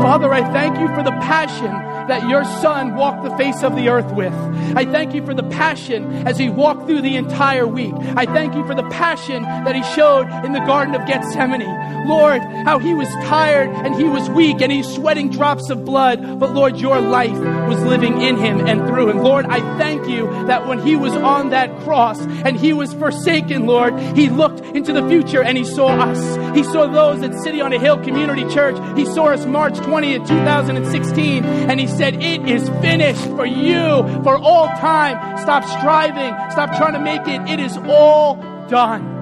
Father, 0.00 0.32
I 0.32 0.42
thank 0.52 0.78
you 0.78 0.86
for 0.94 1.02
the 1.02 1.10
passion 1.10 1.91
that 2.08 2.28
your 2.28 2.44
son 2.44 2.94
walked 2.96 3.24
the 3.24 3.36
face 3.36 3.62
of 3.62 3.76
the 3.76 3.88
earth 3.88 4.12
with. 4.12 4.32
I 4.76 4.84
thank 4.84 5.14
you 5.14 5.24
for 5.24 5.34
the 5.34 5.42
passion 5.44 6.26
as 6.26 6.38
he 6.38 6.48
walked 6.48 6.86
through 6.86 7.02
the 7.02 7.16
entire 7.16 7.66
week. 7.66 7.94
I 8.16 8.26
thank 8.26 8.54
you 8.54 8.66
for 8.66 8.74
the 8.74 8.88
passion 8.88 9.42
that 9.42 9.74
he 9.74 9.82
showed 9.94 10.28
in 10.44 10.52
the 10.52 10.60
Garden 10.60 10.94
of 10.94 11.06
Gethsemane. 11.06 12.08
Lord, 12.08 12.42
how 12.42 12.78
he 12.78 12.94
was 12.94 13.08
tired 13.26 13.70
and 13.70 13.94
he 13.94 14.04
was 14.04 14.28
weak 14.30 14.60
and 14.60 14.72
he's 14.72 14.88
sweating 14.88 15.30
drops 15.30 15.70
of 15.70 15.84
blood, 15.84 16.40
but 16.40 16.52
Lord, 16.52 16.78
your 16.78 17.00
life 17.00 17.38
was 17.68 17.82
living 17.84 18.20
in 18.20 18.36
him 18.36 18.66
and 18.66 18.86
through 18.86 19.10
him. 19.10 19.18
Lord, 19.18 19.46
I 19.46 19.60
thank 19.78 20.08
you 20.08 20.26
that 20.46 20.66
when 20.66 20.80
he 20.80 20.96
was 20.96 21.12
on 21.14 21.50
that 21.50 21.70
cross 21.80 22.20
and 22.20 22.56
he 22.56 22.72
was 22.72 22.92
forsaken, 22.94 23.66
Lord, 23.66 23.98
he 24.16 24.28
looked 24.28 24.60
into 24.60 24.92
the 24.92 25.06
future 25.08 25.42
and 25.42 25.56
he 25.56 25.64
saw 25.64 25.88
us. 25.88 26.56
He 26.56 26.64
saw 26.64 26.86
those 26.86 27.22
at 27.22 27.34
City 27.42 27.60
on 27.60 27.72
a 27.72 27.78
Hill 27.78 27.98
Community 27.98 28.48
Church. 28.52 28.76
He 28.96 29.04
saw 29.04 29.26
us 29.26 29.46
March 29.46 29.74
20th, 29.74 30.26
2016, 30.26 31.44
and 31.44 31.80
he 31.80 31.86
said, 31.96 32.22
It 32.22 32.48
is 32.48 32.68
finished 32.80 33.24
for 33.36 33.46
you 33.46 34.22
for 34.22 34.36
all 34.36 34.66
time. 34.66 35.38
Stop 35.38 35.64
striving. 35.64 36.34
Stop 36.50 36.76
trying 36.76 36.94
to 36.94 37.00
make 37.00 37.26
it. 37.28 37.40
It 37.50 37.60
is 37.60 37.76
all 37.76 38.36
done. 38.68 39.12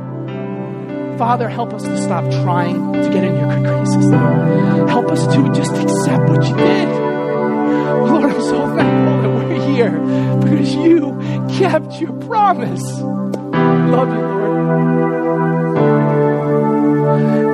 Father, 1.18 1.48
help 1.48 1.74
us 1.74 1.82
to 1.82 2.02
stop 2.02 2.24
trying 2.42 2.92
to 2.94 3.10
get 3.10 3.24
in 3.24 3.36
your 3.36 3.48
good 3.54 3.64
graces. 3.64 4.10
Help 4.90 5.10
us 5.10 5.26
to 5.34 5.52
just 5.52 5.72
accept 5.72 6.28
what 6.30 6.48
you 6.48 6.56
did. 6.56 6.88
Lord, 6.88 8.30
I'm 8.30 8.40
so 8.40 8.74
thankful 8.74 9.22
that 9.22 9.30
we're 9.36 9.60
here 9.74 9.90
because 10.40 10.74
you 10.74 11.18
kept 11.58 12.00
your 12.00 12.12
promise. 12.20 12.82
Love 13.00 14.08
you, 14.08 14.20
Lord. 14.20 14.60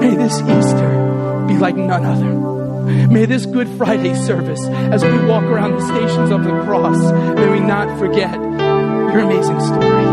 May 0.01 0.15
this 0.15 0.41
Easter 0.41 1.45
be 1.49 1.59
like 1.59 1.77
none 1.77 2.05
other. 2.05 2.56
May 2.87 3.27
this 3.27 3.47
Good 3.47 3.69
Friday 3.77 4.15
service, 4.15 4.65
as 4.67 5.05
we 5.05 5.19
walk 5.27 5.43
around 5.43 5.73
the 5.73 5.87
stations 5.87 6.31
of 6.31 6.45
the 6.45 6.51
cross, 6.63 6.97
may 7.37 7.51
we 7.51 7.59
not 7.59 7.99
forget 7.99 8.33
your 8.35 9.21
amazing 9.21 9.61
story. 9.61 10.05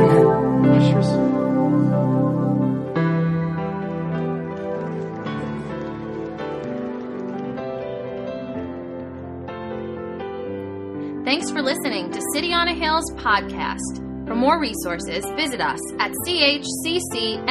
Amen. 0.00 0.26
Ushers. 0.74 1.08
Thanks 11.24 11.50
for 11.50 11.62
listening 11.62 12.10
to 12.10 12.20
City 12.34 12.52
on 12.52 12.68
a 12.68 12.74
Hill's 12.74 13.10
podcast. 13.14 14.02
For 14.26 14.34
more 14.34 14.60
resources, 14.60 15.24
visit 15.34 15.62
us 15.62 15.80
at 15.98 16.12
chccny.com. 16.26 17.42